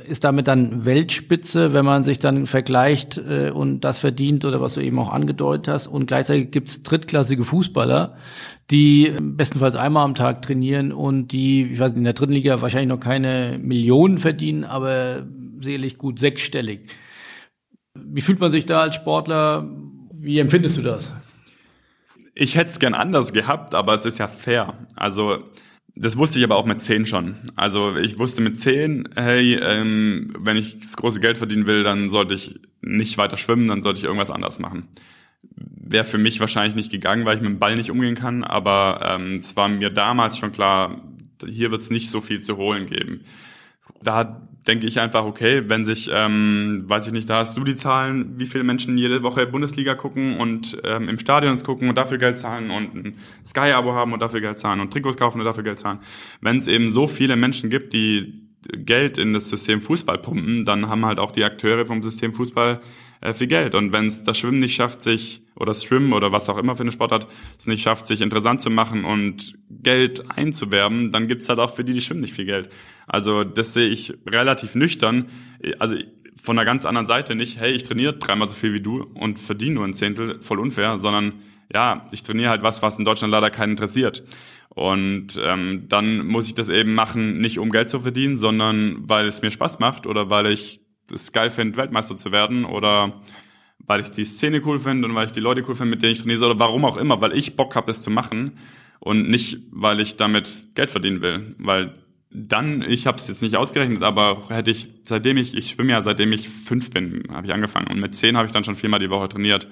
ist 0.06 0.24
damit 0.24 0.48
dann 0.48 0.84
Weltspitze, 0.84 1.72
wenn 1.72 1.84
man 1.84 2.04
sich 2.04 2.18
dann 2.18 2.46
vergleicht 2.46 3.18
äh, 3.18 3.50
und 3.50 3.80
das 3.80 3.98
verdient 3.98 4.44
oder 4.44 4.60
was 4.60 4.74
du 4.74 4.80
eben 4.80 4.98
auch 4.98 5.10
angedeutet 5.12 5.68
hast. 5.68 5.86
Und 5.86 6.06
gleichzeitig 6.06 6.50
gibt's 6.50 6.82
drittklassige 6.82 7.44
Fußballer, 7.44 8.16
die 8.70 9.14
bestenfalls 9.20 9.76
einmal 9.76 10.04
am 10.04 10.14
Tag 10.14 10.42
trainieren 10.42 10.92
und 10.92 11.28
die, 11.28 11.62
ich 11.72 11.78
weiß 11.78 11.92
nicht, 11.92 11.98
in 11.98 12.04
der 12.04 12.12
dritten 12.12 12.32
Liga 12.32 12.62
wahrscheinlich 12.62 12.88
noch 12.88 13.00
keine 13.00 13.58
Millionen 13.62 14.18
verdienen, 14.18 14.64
aber 14.64 15.26
sicherlich 15.60 15.98
gut 15.98 16.18
sechsstellig. 16.18 16.88
Wie 17.94 18.20
fühlt 18.20 18.40
man 18.40 18.50
sich 18.50 18.66
da 18.66 18.80
als 18.80 18.94
Sportler? 18.94 19.68
Wie 20.12 20.38
empfindest 20.38 20.76
du 20.76 20.82
das? 20.82 21.14
Ich 22.34 22.56
hätte 22.56 22.70
es 22.70 22.78
gern 22.78 22.94
anders 22.94 23.32
gehabt, 23.32 23.74
aber 23.74 23.94
es 23.94 24.06
ist 24.06 24.18
ja 24.18 24.28
fair. 24.28 24.74
Also 24.94 25.38
das 25.94 26.16
wusste 26.16 26.38
ich 26.38 26.44
aber 26.44 26.56
auch 26.56 26.66
mit 26.66 26.80
zehn 26.80 27.06
schon. 27.06 27.36
Also 27.56 27.96
ich 27.96 28.18
wusste 28.18 28.42
mit 28.42 28.60
zehn, 28.60 29.08
hey, 29.14 29.54
ähm, 29.54 30.32
wenn 30.38 30.56
ich 30.56 30.78
das 30.80 30.96
große 30.96 31.20
Geld 31.20 31.38
verdienen 31.38 31.66
will, 31.66 31.82
dann 31.82 32.10
sollte 32.10 32.34
ich 32.34 32.60
nicht 32.80 33.18
weiter 33.18 33.36
schwimmen, 33.36 33.68
dann 33.68 33.82
sollte 33.82 33.98
ich 33.98 34.04
irgendwas 34.04 34.30
anderes 34.30 34.58
machen. 34.58 34.88
Wäre 35.56 36.04
für 36.04 36.18
mich 36.18 36.40
wahrscheinlich 36.40 36.76
nicht 36.76 36.90
gegangen, 36.90 37.24
weil 37.24 37.36
ich 37.36 37.42
mit 37.42 37.50
dem 37.50 37.58
Ball 37.58 37.76
nicht 37.76 37.90
umgehen 37.90 38.14
kann, 38.14 38.44
aber 38.44 39.00
ähm, 39.14 39.36
es 39.36 39.56
war 39.56 39.68
mir 39.68 39.90
damals 39.90 40.38
schon 40.38 40.52
klar, 40.52 41.02
hier 41.44 41.70
wird 41.70 41.82
es 41.82 41.90
nicht 41.90 42.10
so 42.10 42.20
viel 42.20 42.40
zu 42.40 42.56
holen 42.56 42.86
geben. 42.86 43.22
Da 44.02 44.48
denke 44.66 44.86
ich 44.86 45.00
einfach, 45.00 45.24
okay, 45.24 45.64
wenn 45.68 45.84
sich, 45.84 46.10
ähm, 46.12 46.82
weiß 46.84 47.06
ich 47.06 47.12
nicht, 47.12 47.30
da 47.30 47.38
hast 47.38 47.56
du 47.56 47.64
die 47.64 47.76
Zahlen, 47.76 48.34
wie 48.38 48.46
viele 48.46 48.64
Menschen 48.64 48.98
jede 48.98 49.22
Woche 49.22 49.46
Bundesliga 49.46 49.94
gucken 49.94 50.36
und 50.36 50.78
ähm, 50.84 51.08
im 51.08 51.18
Stadion 51.18 51.56
gucken 51.62 51.88
und 51.88 51.96
dafür 51.96 52.18
Geld 52.18 52.38
zahlen 52.38 52.70
und 52.70 52.94
ein 52.94 53.14
Sky-Abo 53.44 53.92
haben 53.92 54.12
und 54.12 54.20
dafür 54.20 54.40
Geld 54.40 54.58
zahlen 54.58 54.80
und 54.80 54.92
Trikots 54.92 55.16
kaufen 55.16 55.38
und 55.38 55.46
dafür 55.46 55.64
Geld 55.64 55.78
zahlen. 55.78 56.00
Wenn 56.40 56.58
es 56.58 56.66
eben 56.66 56.90
so 56.90 57.06
viele 57.06 57.36
Menschen 57.36 57.70
gibt, 57.70 57.92
die 57.92 58.48
Geld 58.76 59.16
in 59.16 59.32
das 59.32 59.48
System 59.48 59.80
Fußball 59.80 60.18
pumpen, 60.18 60.64
dann 60.64 60.88
haben 60.88 61.06
halt 61.06 61.18
auch 61.18 61.32
die 61.32 61.44
Akteure 61.44 61.86
vom 61.86 62.02
System 62.02 62.34
Fußball 62.34 62.80
äh, 63.20 63.32
viel 63.32 63.46
Geld. 63.46 63.74
Und 63.74 63.92
wenn 63.92 64.06
es 64.06 64.24
das 64.24 64.38
Schwimmen 64.38 64.60
nicht 64.60 64.74
schafft, 64.74 65.02
sich, 65.02 65.42
oder 65.54 65.72
das 65.72 65.84
Schwimmen 65.84 66.12
oder 66.12 66.32
was 66.32 66.48
auch 66.48 66.58
immer 66.58 66.76
für 66.76 66.82
eine 66.82 66.92
Sportart, 66.92 67.26
es 67.58 67.66
nicht 67.66 67.82
schafft, 67.82 68.06
sich 68.06 68.20
interessant 68.20 68.60
zu 68.60 68.70
machen 68.70 69.04
und 69.04 69.54
Geld 69.68 70.30
einzuwerben, 70.30 71.12
dann 71.12 71.28
gibt's 71.28 71.48
halt 71.48 71.58
auch 71.58 71.74
für 71.74 71.84
die, 71.84 71.92
die 71.92 72.00
schwimmen, 72.00 72.20
nicht 72.20 72.34
viel 72.34 72.46
Geld. 72.46 72.70
Also 73.06 73.44
das 73.44 73.74
sehe 73.74 73.88
ich 73.88 74.14
relativ 74.26 74.74
nüchtern. 74.74 75.26
Also 75.78 75.96
von 76.42 76.58
einer 76.58 76.64
ganz 76.64 76.86
anderen 76.86 77.06
Seite 77.06 77.34
nicht, 77.34 77.58
hey, 77.58 77.72
ich 77.72 77.84
trainiere 77.84 78.14
dreimal 78.14 78.48
so 78.48 78.54
viel 78.54 78.72
wie 78.72 78.80
du 78.80 79.02
und 79.14 79.38
verdiene 79.38 79.74
nur 79.74 79.84
ein 79.84 79.92
Zehntel, 79.92 80.40
voll 80.40 80.58
unfair, 80.58 80.98
sondern 80.98 81.34
ja, 81.72 82.06
ich 82.12 82.22
trainiere 82.22 82.50
halt 82.50 82.62
was, 82.62 82.82
was 82.82 82.98
in 82.98 83.04
Deutschland 83.04 83.30
leider 83.30 83.50
keinen 83.50 83.72
interessiert. 83.72 84.24
Und 84.70 85.38
ähm, 85.42 85.86
dann 85.88 86.26
muss 86.26 86.46
ich 86.46 86.54
das 86.54 86.68
eben 86.68 86.94
machen, 86.94 87.38
nicht 87.38 87.58
um 87.58 87.70
Geld 87.70 87.90
zu 87.90 88.00
verdienen, 88.00 88.38
sondern 88.38 88.96
weil 89.00 89.26
es 89.26 89.42
mir 89.42 89.50
Spaß 89.50 89.78
macht 89.78 90.06
oder 90.06 90.30
weil 90.30 90.46
ich 90.46 90.79
es 91.10 91.32
geil 91.32 91.50
finde, 91.50 91.76
Weltmeister 91.76 92.16
zu 92.16 92.32
werden 92.32 92.64
oder 92.64 93.20
weil 93.78 94.00
ich 94.00 94.10
die 94.10 94.24
Szene 94.24 94.62
cool 94.64 94.78
finde 94.78 95.08
und 95.08 95.14
weil 95.14 95.26
ich 95.26 95.32
die 95.32 95.40
Leute 95.40 95.64
cool 95.66 95.74
finde, 95.74 95.90
mit 95.90 96.02
denen 96.02 96.12
ich 96.12 96.20
trainiere 96.20 96.46
oder 96.46 96.58
warum 96.58 96.84
auch 96.84 96.96
immer, 96.96 97.20
weil 97.20 97.36
ich 97.36 97.56
Bock 97.56 97.74
habe, 97.76 97.90
es 97.90 98.02
zu 98.02 98.10
machen 98.10 98.52
und 99.00 99.28
nicht, 99.28 99.58
weil 99.70 100.00
ich 100.00 100.16
damit 100.16 100.74
Geld 100.74 100.90
verdienen 100.90 101.22
will. 101.22 101.54
Weil 101.58 101.94
dann, 102.30 102.82
ich 102.82 103.06
habe 103.06 103.18
es 103.18 103.26
jetzt 103.26 103.42
nicht 103.42 103.56
ausgerechnet, 103.56 104.02
aber 104.02 104.48
hätte 104.48 104.70
ich, 104.70 104.88
seitdem 105.02 105.36
ich, 105.36 105.56
ich 105.56 105.70
schwimme 105.70 105.92
ja 105.92 106.02
seitdem 106.02 106.32
ich 106.32 106.48
fünf 106.48 106.90
bin, 106.90 107.24
habe 107.32 107.46
ich 107.46 107.52
angefangen 107.52 107.88
und 107.88 107.98
mit 107.98 108.14
zehn 108.14 108.36
habe 108.36 108.46
ich 108.46 108.52
dann 108.52 108.64
schon 108.64 108.76
viermal 108.76 109.00
die 109.00 109.10
Woche 109.10 109.28
trainiert. 109.28 109.66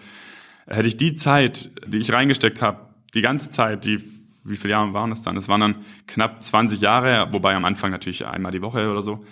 Hätte 0.66 0.88
ich 0.88 0.96
die 0.96 1.14
Zeit, 1.14 1.70
die 1.86 1.98
ich 1.98 2.12
reingesteckt 2.12 2.60
habe, 2.60 2.88
die 3.14 3.22
ganze 3.22 3.50
Zeit, 3.50 3.84
die 3.84 4.02
wie 4.48 4.56
viele 4.56 4.72
Jahre 4.72 4.92
waren 4.92 5.10
das 5.10 5.22
dann? 5.22 5.36
Das 5.36 5.48
waren 5.48 5.60
dann 5.60 5.74
knapp 6.06 6.42
20 6.42 6.80
Jahre, 6.80 7.28
wobei 7.32 7.54
am 7.54 7.64
Anfang 7.64 7.90
natürlich 7.90 8.26
einmal 8.26 8.52
die 8.52 8.62
Woche 8.62 8.90
oder 8.90 9.02
so. 9.02 9.24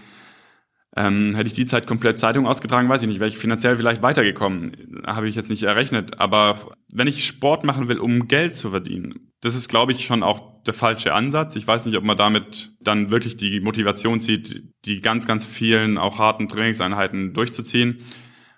Ähm, 0.98 1.34
hätte 1.34 1.48
ich 1.48 1.52
die 1.52 1.66
Zeit 1.66 1.86
komplett 1.86 2.18
Zeitung 2.18 2.46
ausgetragen, 2.46 2.88
weiß 2.88 3.02
ich 3.02 3.08
nicht, 3.08 3.20
wäre 3.20 3.28
ich 3.28 3.36
finanziell 3.36 3.76
vielleicht 3.76 4.02
weitergekommen. 4.02 5.02
Habe 5.06 5.28
ich 5.28 5.34
jetzt 5.34 5.50
nicht 5.50 5.62
errechnet. 5.62 6.18
Aber 6.20 6.72
wenn 6.90 7.06
ich 7.06 7.26
Sport 7.26 7.64
machen 7.64 7.88
will, 7.88 7.98
um 7.98 8.28
Geld 8.28 8.56
zu 8.56 8.70
verdienen, 8.70 9.32
das 9.42 9.54
ist, 9.54 9.68
glaube 9.68 9.92
ich, 9.92 10.06
schon 10.06 10.22
auch 10.22 10.62
der 10.62 10.72
falsche 10.72 11.12
Ansatz. 11.12 11.54
Ich 11.54 11.66
weiß 11.66 11.84
nicht, 11.86 11.96
ob 11.96 12.04
man 12.04 12.16
damit 12.16 12.72
dann 12.80 13.10
wirklich 13.10 13.36
die 13.36 13.60
Motivation 13.60 14.20
zieht, 14.20 14.64
die 14.86 15.02
ganz, 15.02 15.26
ganz 15.26 15.44
vielen 15.44 15.98
auch 15.98 16.18
harten 16.18 16.48
Trainingseinheiten 16.48 17.34
durchzuziehen. 17.34 18.00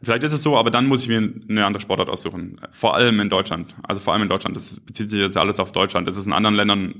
Vielleicht 0.00 0.22
ist 0.22 0.32
es 0.32 0.42
so, 0.42 0.56
aber 0.56 0.70
dann 0.70 0.86
muss 0.86 1.02
ich 1.02 1.08
mir 1.08 1.18
eine 1.18 1.66
andere 1.66 1.80
Sportart 1.80 2.08
aussuchen. 2.08 2.60
Vor 2.70 2.94
allem 2.94 3.18
in 3.18 3.30
Deutschland. 3.30 3.74
Also 3.82 4.00
vor 4.00 4.12
allem 4.12 4.22
in 4.22 4.28
Deutschland. 4.28 4.56
Das 4.56 4.78
bezieht 4.78 5.10
sich 5.10 5.20
jetzt 5.20 5.36
alles 5.36 5.58
auf 5.58 5.72
Deutschland. 5.72 6.06
Das 6.06 6.16
ist 6.16 6.26
in 6.26 6.32
anderen 6.32 6.54
Ländern, 6.54 6.94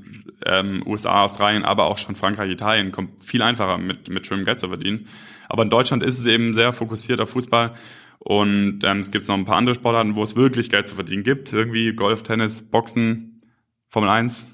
ähm, 0.45 0.83
USA, 0.85 1.23
Australien, 1.23 1.63
aber 1.63 1.85
auch 1.85 1.97
schon 1.97 2.15
Frankreich, 2.15 2.51
Italien, 2.51 2.91
kommt 2.91 3.23
viel 3.23 3.41
einfacher 3.41 3.77
mit, 3.77 4.09
mit 4.09 4.27
Schwimmen 4.27 4.43
Geld 4.43 4.59
zu 4.59 4.67
verdienen. 4.67 5.07
Aber 5.47 5.63
in 5.63 5.69
Deutschland 5.69 6.03
ist 6.03 6.19
es 6.19 6.25
eben 6.25 6.53
sehr 6.53 6.73
fokussiert 6.73 7.21
auf 7.21 7.29
Fußball. 7.29 7.73
Und 8.19 8.81
ähm, 8.83 8.99
es 8.99 9.11
gibt 9.11 9.25
noch 9.29 9.35
ein 9.35 9.45
paar 9.45 9.55
andere 9.55 9.75
Sportarten, 9.75 10.15
wo 10.15 10.23
es 10.23 10.35
wirklich 10.35 10.69
Geld 10.69 10.89
zu 10.89 10.95
verdienen 10.95 11.23
gibt. 11.23 11.53
Irgendwie 11.53 11.93
Golf, 11.93 12.23
Tennis, 12.23 12.61
Boxen, 12.61 13.41
Formel 13.87 14.09
1. 14.09 14.45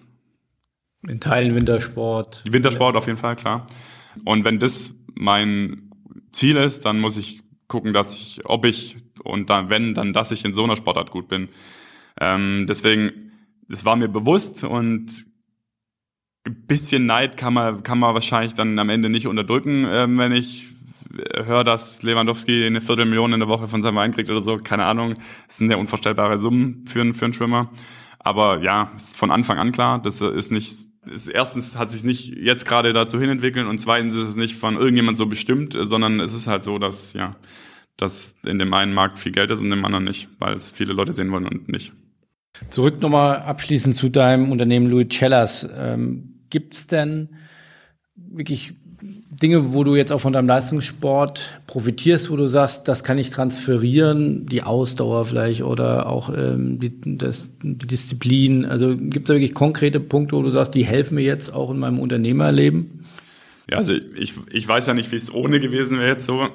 In 1.07 1.19
Teilen 1.19 1.55
Wintersport. 1.55 2.43
Wintersport 2.47 2.95
auf 2.95 3.07
jeden 3.07 3.17
Fall, 3.17 3.35
klar. 3.35 3.65
Und 4.23 4.45
wenn 4.45 4.59
das 4.59 4.93
mein 5.15 5.91
Ziel 6.31 6.57
ist, 6.57 6.85
dann 6.85 6.99
muss 6.99 7.17
ich 7.17 7.41
gucken, 7.67 7.93
dass 7.93 8.13
ich, 8.13 8.41
ob 8.45 8.65
ich 8.65 8.97
und 9.23 9.49
dann, 9.49 9.69
wenn, 9.69 9.93
dann, 9.93 10.13
dass 10.13 10.31
ich 10.31 10.45
in 10.45 10.53
so 10.53 10.63
einer 10.63 10.75
Sportart 10.75 11.11
gut 11.11 11.27
bin. 11.27 11.49
Ähm, 12.19 12.65
deswegen, 12.67 13.31
es 13.69 13.85
war 13.85 13.95
mir 13.95 14.07
bewusst 14.07 14.63
und 14.63 15.25
ein 16.45 16.67
bisschen 16.67 17.05
Neid 17.05 17.37
kann 17.37 17.53
man, 17.53 17.83
kann 17.83 17.99
man 17.99 18.13
wahrscheinlich 18.13 18.53
dann 18.53 18.77
am 18.77 18.89
Ende 18.89 19.09
nicht 19.09 19.27
unterdrücken, 19.27 19.85
ähm, 19.89 20.17
wenn 20.17 20.31
ich 20.31 20.69
höre, 21.33 21.63
dass 21.63 22.03
Lewandowski 22.03 22.65
eine 22.65 22.81
Viertelmillion 22.81 23.33
in 23.33 23.39
der 23.39 23.49
Woche 23.49 23.67
von 23.67 23.81
seinem 23.81 23.95
Verein 23.95 24.11
kriegt 24.11 24.29
oder 24.29 24.41
so, 24.41 24.57
keine 24.57 24.85
Ahnung. 24.85 25.13
Das 25.47 25.57
sind 25.57 25.71
ja 25.71 25.77
unvorstellbare 25.77 26.39
Summen 26.39 26.85
für, 26.87 27.01
einen 27.01 27.13
für 27.13 27.25
einen 27.25 27.33
Schwimmer. 27.33 27.69
Aber 28.19 28.61
ja, 28.61 28.91
ist 28.95 29.17
von 29.17 29.31
Anfang 29.31 29.57
an 29.59 29.71
klar, 29.71 30.01
das 30.01 30.21
ist 30.21 30.51
nicht 30.51 30.87
ist, 31.07 31.27
erstens 31.27 31.77
hat 31.77 31.91
sich 31.91 32.03
nicht 32.03 32.35
jetzt 32.35 32.65
gerade 32.65 32.93
dazu 32.93 33.19
hinentwickeln 33.19 33.67
und 33.67 33.79
zweitens 33.79 34.13
ist 34.13 34.29
es 34.29 34.35
nicht 34.35 34.55
von 34.55 34.75
irgendjemand 34.75 35.17
so 35.17 35.25
bestimmt, 35.25 35.77
sondern 35.79 36.19
es 36.19 36.33
ist 36.33 36.47
halt 36.47 36.63
so, 36.63 36.79
dass 36.79 37.13
ja, 37.13 37.35
dass 37.97 38.35
in 38.45 38.59
dem 38.59 38.73
einen 38.73 38.93
Markt 38.93 39.19
viel 39.19 39.31
Geld 39.31 39.51
ist 39.51 39.59
und 39.59 39.67
in 39.67 39.77
dem 39.77 39.85
anderen 39.85 40.03
nicht, 40.03 40.29
weil 40.39 40.53
es 40.53 40.71
viele 40.71 40.93
Leute 40.93 41.13
sehen 41.13 41.31
wollen 41.31 41.47
und 41.47 41.69
nicht. 41.69 41.93
Zurück 42.69 43.01
nochmal 43.01 43.37
abschließend 43.37 43.95
zu 43.95 44.09
deinem 44.09 44.51
Unternehmen 44.51 44.87
Louis 44.87 45.07
Cellas. 45.09 45.67
Ähm, 45.75 46.45
Gibt 46.49 46.73
es 46.73 46.87
denn 46.87 47.35
wirklich 48.15 48.73
Dinge, 49.41 49.73
wo 49.73 49.83
du 49.83 49.95
jetzt 49.95 50.11
auch 50.11 50.19
von 50.21 50.33
deinem 50.33 50.47
Leistungssport 50.47 51.61
profitierst, 51.67 52.29
wo 52.29 52.37
du 52.37 52.47
sagst, 52.47 52.87
das 52.87 53.03
kann 53.03 53.17
ich 53.17 53.31
transferieren, 53.31 54.45
die 54.45 54.63
Ausdauer 54.63 55.25
vielleicht 55.25 55.63
oder 55.63 56.07
auch 56.07 56.29
ähm, 56.29 56.79
die, 56.79 57.17
das, 57.17 57.51
die 57.61 57.87
Disziplin? 57.87 58.65
Also 58.65 58.95
gibt 58.95 59.17
es 59.17 59.23
da 59.25 59.33
wirklich 59.33 59.53
konkrete 59.53 59.99
Punkte, 59.99 60.37
wo 60.37 60.41
du 60.41 60.49
sagst, 60.49 60.73
die 60.73 60.85
helfen 60.85 61.15
mir 61.15 61.23
jetzt 61.23 61.53
auch 61.53 61.71
in 61.71 61.77
meinem 61.77 61.99
Unternehmerleben? 61.99 63.04
Ja, 63.69 63.77
also 63.77 63.93
ich, 63.93 64.35
ich 64.51 64.67
weiß 64.67 64.85
ja 64.85 64.93
nicht, 64.93 65.11
wie 65.11 65.15
es 65.15 65.33
ohne 65.33 65.59
gewesen 65.59 65.97
wäre 65.97 66.09
jetzt 66.09 66.25
so. 66.25 66.49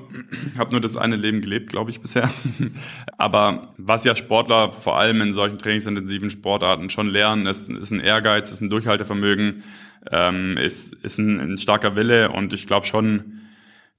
Habe 0.57 0.71
nur 0.71 0.81
das 0.81 0.97
eine 0.97 1.17
Leben 1.17 1.41
gelebt, 1.41 1.69
glaube 1.69 1.91
ich, 1.91 2.01
bisher. 2.01 2.31
Aber 3.19 3.75
was 3.79 4.05
ja 4.05 4.15
Sportler 4.15 4.71
vor 4.71 4.99
allem 4.99 5.21
in 5.21 5.33
solchen 5.33 5.59
trainingsintensiven 5.59 6.31
Sportarten 6.31 6.89
schon 6.89 7.09
lernen, 7.09 7.47
ist, 7.47 7.69
ist 7.69 7.91
ein 7.91 8.01
Ehrgeiz, 8.01 8.53
ist 8.53 8.61
ein 8.61 8.71
Durchhaltevermögen, 8.71 9.65
ähm, 10.13 10.57
ist, 10.57 10.95
ist 10.95 11.19
ein, 11.19 11.41
ein 11.41 11.59
starker 11.59 11.97
Wille 11.97 12.31
und 12.31 12.53
ich 12.53 12.69
glaube 12.69 12.87
schon, 12.87 13.41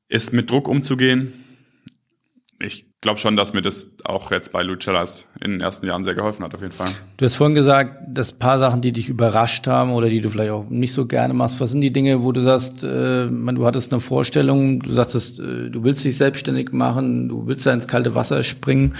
ist 0.07 0.32
mit 0.32 0.49
Druck 0.49 0.70
umzugehen. 0.70 1.34
Ich 2.64 2.86
glaube 3.01 3.20
schon, 3.20 3.36
dass 3.36 3.53
mir 3.53 3.62
das 3.62 3.88
auch 4.03 4.32
jetzt 4.32 4.51
bei 4.51 4.62
Lucellas 4.62 5.28
in 5.43 5.51
den 5.51 5.62
ersten 5.62 5.88
Jahren 5.88 6.03
sehr 6.03 6.14
geholfen 6.14 6.43
hat, 6.43 6.53
auf 6.53 6.62
jeden 6.62 6.74
Fall. 6.74 6.89
Du 7.18 7.26
hast 7.26 7.36
vorhin 7.36 7.55
gesagt, 7.55 7.95
dass 8.07 8.32
paar 8.32 8.59
Sachen, 8.59 8.82
die 8.82 8.91
dich 8.91 9.09
überrascht 9.09 9.66
haben 9.68 9.91
oder 9.93 10.09
die 10.09 10.22
du 10.22 10.30
vielleicht 10.30 10.51
auch 10.51 10.70
nicht 10.70 10.93
so 10.93 11.07
gerne 11.07 11.34
machst. 11.34 11.59
Was 11.59 11.72
sind 11.72 11.82
die 11.82 11.91
Dinge, 11.91 12.24
wo 12.24 12.32
du 12.32 12.41
sagst, 12.41 12.84
äh, 12.84 13.28
du 13.28 13.66
hattest 13.66 13.91
eine 13.91 13.99
Vorstellung, 13.99 14.82
du 14.82 14.93
sagtest, 14.93 15.39
äh, 15.39 15.70
du 15.70 15.84
willst 15.84 16.05
dich 16.05 16.18
selbstständig 16.18 16.72
machen, 16.72 17.30
du 17.30 17.47
willst 17.47 17.66
da 17.66 17.74
ins 17.74 17.88
kalte 17.88 18.14
Wasser 18.14 18.43
springen. 18.43 18.95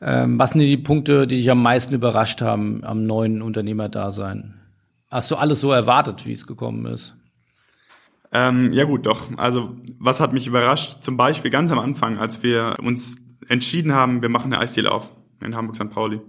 Ähm, 0.00 0.38
was 0.38 0.50
sind 0.50 0.60
die 0.60 0.76
Punkte, 0.76 1.26
die 1.26 1.36
dich 1.36 1.50
am 1.50 1.62
meisten 1.62 1.94
überrascht 1.94 2.40
haben 2.42 2.84
am 2.84 3.06
neuen 3.06 3.42
Unternehmerdasein? 3.42 4.54
Hast 5.10 5.30
du 5.30 5.36
alles 5.36 5.60
so 5.60 5.72
erwartet, 5.72 6.26
wie 6.26 6.32
es 6.32 6.46
gekommen 6.46 6.86
ist? 6.86 7.16
Ähm, 8.32 8.72
ja 8.72 8.84
gut, 8.84 9.06
doch. 9.06 9.26
Also 9.36 9.76
was 9.98 10.18
hat 10.18 10.32
mich 10.32 10.46
überrascht? 10.46 11.02
Zum 11.02 11.16
Beispiel 11.16 11.50
ganz 11.50 11.70
am 11.70 11.78
Anfang, 11.78 12.18
als 12.18 12.42
wir 12.42 12.76
uns 12.82 13.16
entschieden 13.48 13.92
haben, 13.92 14.22
wir 14.22 14.28
machen 14.28 14.52
eine 14.52 14.62
Eisdiele 14.62 14.90
auf 14.90 15.10
in 15.44 15.54
Hamburg 15.54 15.76
St. 15.76 15.90
Pauli. 15.90 16.20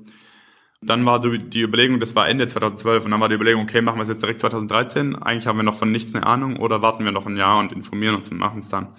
Dann 0.82 1.06
war 1.06 1.22
die 1.22 1.62
Überlegung, 1.62 2.02
das 2.02 2.14
war 2.14 2.28
Ende 2.28 2.46
2012 2.46 3.06
und 3.06 3.12
dann 3.12 3.22
war 3.22 3.30
die 3.30 3.36
Überlegung, 3.36 3.64
okay, 3.64 3.82
machen 3.82 3.98
wir 3.98 4.04
es 4.04 4.10
jetzt 4.10 4.22
direkt 4.22 4.42
2013. 4.42 5.16
Eigentlich 5.16 5.48
haben 5.48 5.58
wir 5.58 5.64
noch 5.64 5.76
von 5.76 5.92
nichts 5.92 6.14
eine 6.14 6.26
Ahnung 6.26 6.58
oder 6.58 6.82
warten 6.82 7.06
wir 7.06 7.14
noch 7.14 7.26
ein 7.26 7.38
Jahr 7.38 7.60
und 7.60 7.72
informieren 7.72 8.16
uns 8.16 8.30
und 8.30 8.38
machen 8.38 8.60
es 8.60 8.68
dann. 8.68 8.90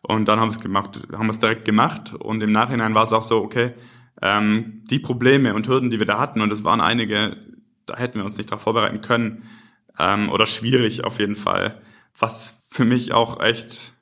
Und 0.00 0.26
dann 0.26 0.40
haben 0.40 0.48
wir 0.48 0.56
es 0.56 0.62
gemacht, 0.62 1.06
haben 1.12 1.26
wir 1.26 1.32
es 1.32 1.38
direkt 1.38 1.66
gemacht 1.66 2.14
und 2.14 2.42
im 2.42 2.52
Nachhinein 2.52 2.94
war 2.94 3.04
es 3.04 3.12
auch 3.12 3.24
so, 3.24 3.42
okay, 3.42 3.74
ähm, 4.22 4.84
die 4.88 5.00
Probleme 5.00 5.52
und 5.52 5.68
Hürden, 5.68 5.90
die 5.90 5.98
wir 5.98 6.06
da 6.06 6.18
hatten 6.18 6.40
und 6.40 6.50
es 6.50 6.64
waren 6.64 6.80
einige, 6.80 7.36
da 7.84 7.96
hätten 7.96 8.18
wir 8.18 8.24
uns 8.24 8.38
nicht 8.38 8.50
darauf 8.50 8.62
vorbereiten 8.62 9.02
können 9.02 9.42
ähm, 9.98 10.30
oder 10.30 10.46
schwierig 10.46 11.04
auf 11.04 11.18
jeden 11.18 11.36
Fall. 11.36 11.82
Was 12.16 12.56
für 12.70 12.84
mich 12.84 13.12
auch 13.12 13.40
echt, 13.40 13.94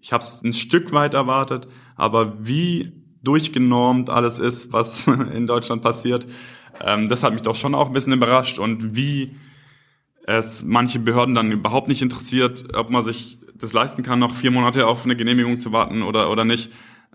ich 0.00 0.12
habe 0.12 0.22
es 0.22 0.42
ein 0.42 0.52
Stück 0.52 0.92
weit 0.92 1.14
erwartet, 1.14 1.68
aber 1.96 2.46
wie 2.46 2.92
durchgenormt 3.22 4.10
alles 4.10 4.38
ist, 4.38 4.72
was 4.72 5.06
in 5.34 5.46
Deutschland 5.46 5.82
passiert, 5.82 6.26
ähm, 6.80 7.08
das 7.08 7.22
hat 7.22 7.32
mich 7.32 7.42
doch 7.42 7.56
schon 7.56 7.74
auch 7.74 7.88
ein 7.88 7.92
bisschen 7.92 8.12
überrascht 8.12 8.58
und 8.58 8.96
wie 8.96 9.36
es 10.24 10.62
manche 10.62 10.98
Behörden 10.98 11.34
dann 11.34 11.52
überhaupt 11.52 11.88
nicht 11.88 12.02
interessiert, 12.02 12.74
ob 12.74 12.90
man 12.90 13.04
sich 13.04 13.38
das 13.54 13.72
leisten 13.72 14.02
kann, 14.02 14.18
noch 14.18 14.34
vier 14.34 14.50
Monate 14.50 14.86
auf 14.86 15.04
eine 15.04 15.16
Genehmigung 15.16 15.58
zu 15.58 15.72
warten 15.72 16.02
oder, 16.02 16.30
oder 16.30 16.44
nicht. 16.44 16.70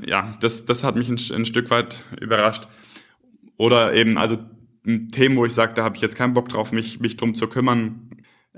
Ja, 0.06 0.38
das, 0.40 0.66
das 0.66 0.84
hat 0.84 0.96
mich 0.96 1.10
ein, 1.10 1.20
ein 1.34 1.46
Stück 1.46 1.70
weit 1.70 2.04
überrascht. 2.22 2.68
Oder 3.58 3.94
eben, 3.94 4.18
also 4.18 4.38
Themen, 5.12 5.36
wo 5.36 5.46
ich 5.46 5.54
sage, 5.54 5.74
da 5.74 5.84
habe 5.84 5.96
ich 5.96 6.02
jetzt 6.02 6.16
keinen 6.16 6.34
Bock 6.34 6.50
drauf, 6.50 6.72
mich, 6.72 7.00
mich 7.00 7.18
drum 7.18 7.36
zu 7.36 7.48
kümmern. 7.48 8.07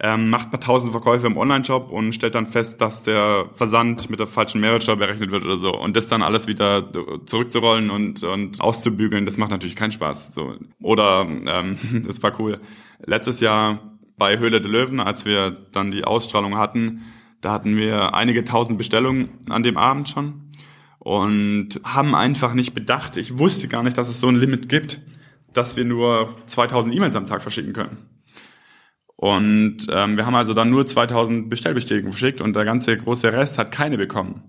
Ähm, 0.02 0.30
macht 0.30 0.52
man 0.52 0.62
tausend 0.62 0.92
Verkäufe 0.92 1.28
im 1.28 1.36
Online-Shop 1.36 1.92
und 1.92 2.14
stellt 2.14 2.36
dann 2.36 2.48
fest, 2.48 2.80
dass 2.80 3.04
der 3.04 3.50
Versand 3.54 4.10
mit 4.10 4.20
der 4.20 4.28
falschen 4.28 4.62
Mehrwertsteuer 4.62 4.96
berechnet 4.96 5.32
wird 5.32 5.44
oder 5.44 5.58
so. 5.58 5.76
Und 5.76 5.98
das 5.98 6.08
dann 6.08 6.24
alles 6.24 6.48
wieder 6.48 6.90
zurückzurollen 7.26 7.90
und, 7.90 8.24
und 8.24 8.62
auszubügeln, 8.62 9.26
das 9.26 9.38
macht 9.38 9.52
natürlich 9.52 9.76
keinen 9.76 9.92
Spaß. 9.92 10.34
So. 10.34 10.56
Oder 10.82 11.28
ähm, 11.28 11.78
das 12.08 12.24
war 12.24 12.40
cool. 12.40 12.62
Letztes 13.06 13.42
Jahr 13.42 13.98
bei 14.18 14.40
Höhle 14.40 14.62
der 14.62 14.72
Löwen, 14.72 15.00
als 15.02 15.26
wir 15.26 15.52
dann 15.72 15.92
die 15.92 16.06
Ausstrahlung 16.06 16.58
hatten, 16.58 17.02
da 17.42 17.52
hatten 17.52 17.76
wir 17.76 18.16
einige 18.16 18.44
tausend 18.44 18.78
Bestellungen 18.78 19.30
an 19.50 19.64
dem 19.64 19.78
Abend 19.78 20.08
schon 20.08 20.50
und 21.00 21.82
haben 21.84 22.16
einfach 22.16 22.54
nicht 22.54 22.74
bedacht. 22.74 23.18
Ich 23.18 23.38
wusste 23.38 23.68
gar 23.68 23.84
nicht, 23.84 23.98
dass 23.98 24.10
es 24.10 24.20
so 24.20 24.28
ein 24.28 24.36
Limit 24.36 24.70
gibt 24.70 25.02
dass 25.54 25.76
wir 25.76 25.86
nur 25.86 26.36
2000 26.46 26.96
E-Mails 26.96 27.16
am 27.16 27.26
Tag 27.26 27.42
verschicken 27.42 27.74
können. 27.74 27.98
Und 29.20 29.88
ähm, 29.92 30.16
wir 30.16 30.26
haben 30.26 30.36
also 30.36 30.54
dann 30.54 30.70
nur 30.70 30.86
2000 30.86 31.50
Bestellbestätigungen 31.50 32.14
verschickt 32.14 32.40
und 32.40 32.56
der 32.56 32.64
ganze 32.64 32.96
große 32.96 33.34
Rest 33.34 33.58
hat 33.58 33.70
keine 33.70 33.98
bekommen. 33.98 34.44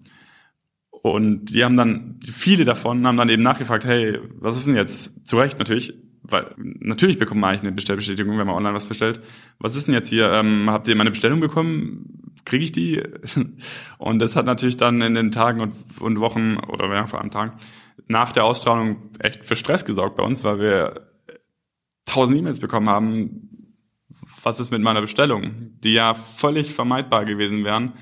Und 0.90 1.46
die 1.46 1.64
haben 1.64 1.76
dann, 1.76 2.20
viele 2.22 2.64
davon 2.64 3.04
haben 3.04 3.16
dann 3.16 3.30
eben 3.30 3.42
nachgefragt, 3.42 3.84
hey, 3.84 4.20
was 4.38 4.56
ist 4.56 4.68
denn 4.68 4.76
jetzt? 4.76 5.26
Zu 5.26 5.38
Recht 5.38 5.58
natürlich, 5.58 5.94
weil 6.22 6.54
natürlich 6.56 7.18
bekommt 7.18 7.40
man 7.40 7.50
eigentlich 7.50 7.62
eine 7.62 7.72
Bestellbestätigung, 7.72 8.38
wenn 8.38 8.46
man 8.46 8.54
online 8.54 8.76
was 8.76 8.86
bestellt. 8.86 9.20
Was 9.58 9.74
ist 9.74 9.88
denn 9.88 9.94
jetzt 9.94 10.08
hier? 10.08 10.30
Ähm, 10.30 10.70
habt 10.70 10.86
ihr 10.86 10.94
meine 10.94 11.10
Bestellung 11.10 11.40
bekommen? 11.40 12.32
Kriege 12.44 12.62
ich 12.62 12.70
die? 12.70 13.02
Und 13.98 14.20
das 14.20 14.36
hat 14.36 14.46
natürlich 14.46 14.76
dann 14.76 15.02
in 15.02 15.14
den 15.14 15.32
Tagen 15.32 15.60
und, 15.60 15.74
und 16.00 16.20
Wochen 16.20 16.58
oder 16.68 16.86
ja, 16.94 17.08
vor 17.08 17.20
allem 17.20 17.32
Tagen 17.32 17.54
nach 18.06 18.30
der 18.30 18.44
Ausstrahlung 18.44 19.10
echt 19.18 19.44
für 19.44 19.56
Stress 19.56 19.84
gesorgt 19.84 20.16
bei 20.16 20.22
uns, 20.22 20.44
weil 20.44 20.60
wir 20.60 21.08
tausend 22.04 22.38
E-Mails 22.38 22.58
bekommen 22.58 22.88
haben. 22.88 23.59
Was 24.42 24.60
ist 24.60 24.70
mit 24.70 24.82
meiner 24.82 25.00
Bestellung? 25.00 25.72
Die 25.84 25.92
ja 25.92 26.14
völlig 26.14 26.72
vermeidbar 26.72 27.24
gewesen 27.24 27.64
wären, 27.64 27.92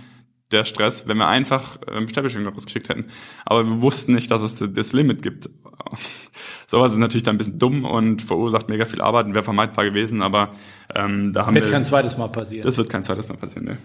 der 0.50 0.64
Stress, 0.64 1.06
wenn 1.06 1.18
wir 1.18 1.28
einfach 1.28 1.78
ähm, 1.92 2.04
Bestellbestätigung 2.04 2.52
rausgeschickt 2.52 2.88
hätten. 2.88 3.06
Aber 3.44 3.66
wir 3.66 3.82
wussten 3.82 4.14
nicht, 4.14 4.30
dass 4.30 4.42
es 4.42 4.56
das 4.56 4.92
Limit 4.92 5.22
gibt. 5.22 5.50
Sowas 6.70 6.92
ist 6.92 6.98
natürlich 6.98 7.22
dann 7.22 7.34
ein 7.34 7.38
bisschen 7.38 7.58
dumm 7.58 7.84
und 7.84 8.22
verursacht 8.22 8.68
mega 8.68 8.84
viel 8.84 9.00
Arbeit 9.00 9.26
und 9.26 9.34
wäre 9.34 9.44
vermeidbar 9.44 9.84
gewesen, 9.84 10.22
aber 10.22 10.54
ähm, 10.94 11.32
da 11.32 11.46
haben 11.46 11.54
wird 11.54 11.64
wir... 11.64 11.70
Wird 11.70 11.72
kein 11.72 11.84
zweites 11.84 12.16
Mal 12.16 12.28
passieren. 12.28 12.64
Das 12.64 12.76
wird 12.78 12.88
kein 12.88 13.02
zweites 13.02 13.28
Mal 13.28 13.36
passieren, 13.36 13.66
ne. 13.66 13.78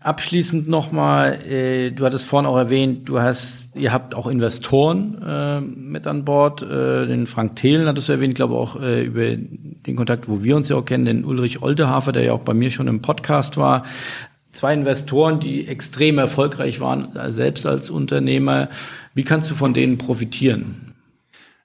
Abschließend 0.00 0.68
nochmal, 0.68 1.42
äh, 1.44 1.90
du 1.90 2.04
hattest 2.04 2.24
vorhin 2.24 2.46
auch 2.46 2.56
erwähnt, 2.56 3.08
du 3.08 3.20
hast, 3.20 3.74
ihr 3.74 3.92
habt 3.92 4.14
auch 4.14 4.28
Investoren 4.28 5.20
äh, 5.20 5.60
mit 5.60 6.06
an 6.06 6.24
Bord. 6.24 6.62
Äh, 6.62 7.06
den 7.06 7.26
Frank 7.26 7.56
Thelen 7.56 7.88
hattest 7.88 8.08
du 8.08 8.12
erwähnt, 8.12 8.36
glaube 8.36 8.54
auch 8.54 8.80
äh, 8.80 9.04
über 9.04 9.34
den 9.34 9.96
Kontakt, 9.96 10.28
wo 10.28 10.44
wir 10.44 10.54
uns 10.54 10.68
ja 10.68 10.76
auch 10.76 10.84
kennen, 10.84 11.04
den 11.04 11.24
Ulrich 11.24 11.62
Oldehafer, 11.62 12.12
der 12.12 12.22
ja 12.22 12.32
auch 12.32 12.42
bei 12.42 12.54
mir 12.54 12.70
schon 12.70 12.86
im 12.86 13.02
Podcast 13.02 13.56
war. 13.56 13.84
Zwei 14.52 14.72
Investoren, 14.72 15.40
die 15.40 15.66
extrem 15.66 16.18
erfolgreich 16.18 16.80
waren, 16.80 17.08
selbst 17.32 17.66
als 17.66 17.90
Unternehmer. 17.90 18.68
Wie 19.14 19.24
kannst 19.24 19.50
du 19.50 19.56
von 19.56 19.74
denen 19.74 19.98
profitieren? 19.98 20.94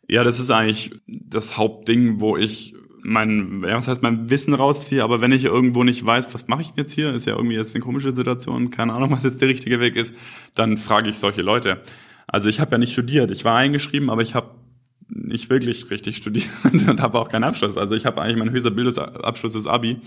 Ja, 0.10 0.24
das 0.24 0.40
ist 0.40 0.50
eigentlich 0.50 0.92
das 1.08 1.58
Hauptding, 1.58 2.20
wo 2.20 2.36
ich 2.36 2.74
mein, 3.04 3.64
ja, 3.64 3.78
was 3.78 3.88
heißt 3.88 4.02
mein 4.02 4.30
Wissen 4.30 4.54
rausziehe, 4.54 5.04
aber 5.04 5.22
wenn 5.22 5.32
ich 5.32 5.46
irgendwo 5.46 5.84
nicht 5.84 6.06
weiß, 6.06 6.34
was 6.34 6.48
mache 6.48 6.62
ich 6.62 6.74
jetzt 6.76 6.94
hier, 6.94 7.14
ist 7.14 7.26
ja 7.26 7.36
irgendwie 7.36 7.56
jetzt 7.56 7.76
eine 7.76 7.84
komische 7.84 8.16
Situation, 8.16 8.72
keine 8.72 8.94
Ahnung, 8.94 9.12
was 9.12 9.24
jetzt 9.24 9.42
der 9.42 9.50
richtige 9.50 9.80
Weg 9.80 9.96
ist, 9.96 10.16
dann 10.56 10.78
frage 10.78 11.10
ich 11.10 11.18
solche 11.18 11.42
Leute. 11.42 11.82
Also 12.28 12.50
ich 12.50 12.60
habe 12.60 12.72
ja 12.72 12.78
nicht 12.78 12.94
studiert, 12.94 13.32
ich 13.32 13.46
war 13.46 13.58
eingeschrieben, 13.58 14.10
aber 14.10 14.22
ich 14.22 14.36
habe 14.36 14.52
nicht 15.10 15.50
wirklich 15.50 15.90
richtig 15.92 16.18
studiert 16.18 16.48
und 16.64 17.02
habe 17.02 17.20
auch 17.20 17.30
keinen 17.30 17.44
Abschluss. 17.44 17.78
Also 17.78 17.96
ich 17.96 18.06
habe 18.06 18.22
eigentlich 18.22 18.38
mein 18.38 18.52
höchster 18.52 18.72
Bildungsabschluss 18.72 19.56
ist 19.56 19.68
Abi 19.68 19.98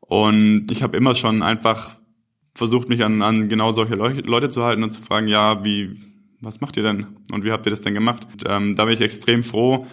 und 0.00 0.70
ich 0.70 0.82
habe 0.82 0.96
immer 0.96 1.14
schon 1.14 1.42
einfach 1.42 1.96
versucht, 2.54 2.88
mich 2.88 3.04
an, 3.04 3.22
an 3.22 3.48
genau 3.48 3.72
solche 3.72 3.94
Leute 3.94 4.48
zu 4.48 4.64
halten 4.64 4.82
und 4.82 4.92
zu 4.92 5.02
fragen, 5.02 5.28
ja, 5.28 5.64
wie, 5.64 5.96
was 6.40 6.60
macht 6.60 6.76
ihr 6.76 6.82
denn 6.82 7.06
und 7.32 7.44
wie 7.44 7.52
habt 7.52 7.66
ihr 7.66 7.70
das 7.70 7.80
denn 7.80 7.94
gemacht? 7.94 8.26
Und, 8.30 8.44
ähm, 8.48 8.74
da 8.76 8.84
bin 8.84 8.94
ich 8.94 9.00
extrem 9.00 9.42
froh 9.42 9.86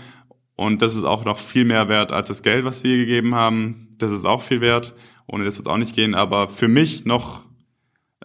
und 0.56 0.82
das 0.82 0.96
ist 0.96 1.04
auch 1.04 1.26
noch 1.26 1.40
viel 1.40 1.66
mehr 1.66 1.90
wert 1.90 2.12
als 2.12 2.30
das 2.30 2.42
Geld, 2.42 2.64
was 2.64 2.80
sie 2.80 2.96
gegeben 2.98 3.36
haben. 3.36 3.90
Das 3.98 4.12
ist 4.12 4.26
auch 4.26 4.42
viel 4.42 4.62
wert. 4.62 4.96
Ohne 5.28 5.44
das 5.44 5.58
wird 5.58 5.68
es 5.68 5.72
auch 5.72 5.78
nicht 5.78 5.96
gehen. 5.96 6.16
Aber 6.16 6.50
für 6.50 6.68
mich 6.68 7.06
noch 7.06 7.44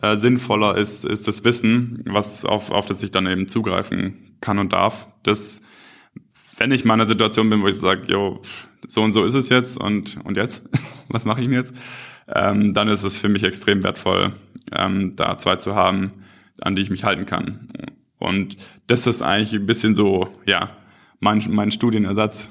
äh, 0.01 0.17
sinnvoller 0.17 0.77
ist, 0.77 1.05
ist 1.05 1.27
das 1.27 1.45
Wissen, 1.45 2.03
was 2.07 2.45
auf, 2.45 2.71
auf 2.71 2.87
das 2.87 3.03
ich 3.03 3.11
dann 3.11 3.27
eben 3.27 3.49
zugreifen 3.49 4.37
kann 4.41 4.59
und 4.59 4.73
darf. 4.73 5.09
Das, 5.25 5.61
wenn 6.57 6.71
ich 6.71 6.85
mal 6.85 6.95
in 6.95 7.01
einer 7.01 7.09
Situation 7.09 7.51
bin, 7.51 7.63
wo 7.63 7.67
ich 7.67 7.77
sage, 7.77 8.05
jo, 8.07 8.41
so 8.87 9.03
und 9.03 9.13
so 9.13 9.25
ist 9.25 9.35
es 9.35 9.49
jetzt 9.49 9.79
und, 9.79 10.19
und 10.25 10.37
jetzt, 10.37 10.63
was 11.09 11.25
mache 11.25 11.41
ich 11.41 11.49
denn 11.49 11.57
jetzt? 11.57 11.77
Ähm, 12.29 12.75
dann 12.75 12.89
ist 12.89 13.03
es 13.03 13.19
für 13.19 13.29
mich 13.29 13.43
extrem 13.43 13.83
wertvoll, 13.83 14.35
ähm, 14.73 15.17
da 15.17 15.37
zwei 15.37 15.57
zu 15.57 15.75
haben, 15.75 16.13
an 16.61 16.77
die 16.77 16.83
ich 16.83 16.91
mich 16.91 17.03
halten 17.03 17.27
kann. 17.27 17.69
Und 18.19 18.57
das 18.87 19.07
ist 19.07 19.21
eigentlich 19.21 19.55
ein 19.55 19.67
bisschen 19.67 19.97
so, 19.97 20.29
ja, 20.47 20.77
mein, 21.21 21.43
mein 21.51 21.71
Studienersatz. 21.71 22.51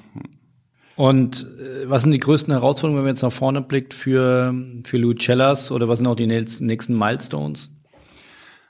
Und 0.95 1.47
äh, 1.59 1.89
was 1.89 2.03
sind 2.03 2.11
die 2.11 2.19
größten 2.19 2.53
Herausforderungen, 2.53 2.97
wenn 2.97 3.05
man 3.05 3.15
jetzt 3.15 3.21
nach 3.21 3.31
vorne 3.31 3.61
blickt 3.61 3.93
für, 3.93 4.53
für 4.85 4.97
Lucellas 4.97 5.71
oder 5.71 5.87
was 5.87 5.99
sind 5.99 6.07
auch 6.07 6.15
die 6.15 6.27
nächsten 6.27 6.97
Milestones? 6.97 7.71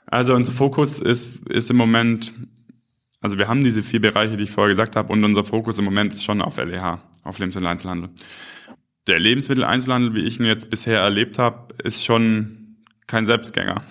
Also 0.06 0.34
unser 0.34 0.52
Fokus 0.52 1.00
ist, 1.00 1.48
ist 1.48 1.70
im 1.70 1.76
Moment 1.76 2.32
Also 3.20 3.38
wir 3.38 3.48
haben 3.48 3.62
diese 3.62 3.82
vier 3.82 4.00
Bereiche, 4.00 4.36
die 4.36 4.44
ich 4.44 4.50
vorher 4.50 4.70
gesagt 4.70 4.96
habe, 4.96 5.12
und 5.12 5.22
unser 5.24 5.44
Fokus 5.44 5.78
im 5.78 5.84
Moment 5.84 6.12
ist 6.12 6.24
schon 6.24 6.40
auf 6.40 6.56
LEH, 6.56 7.00
auf 7.22 7.38
Lebensmitteleinzelhandel. 7.38 8.10
Der 9.06 9.18
Lebensmitteleinzelhandel, 9.18 10.14
wie 10.14 10.26
ich 10.26 10.40
ihn 10.40 10.46
jetzt 10.46 10.70
bisher 10.70 11.00
erlebt 11.00 11.38
habe, 11.38 11.74
ist 11.82 12.04
schon 12.04 12.76
kein 13.06 13.26
Selbstgänger. 13.26 13.82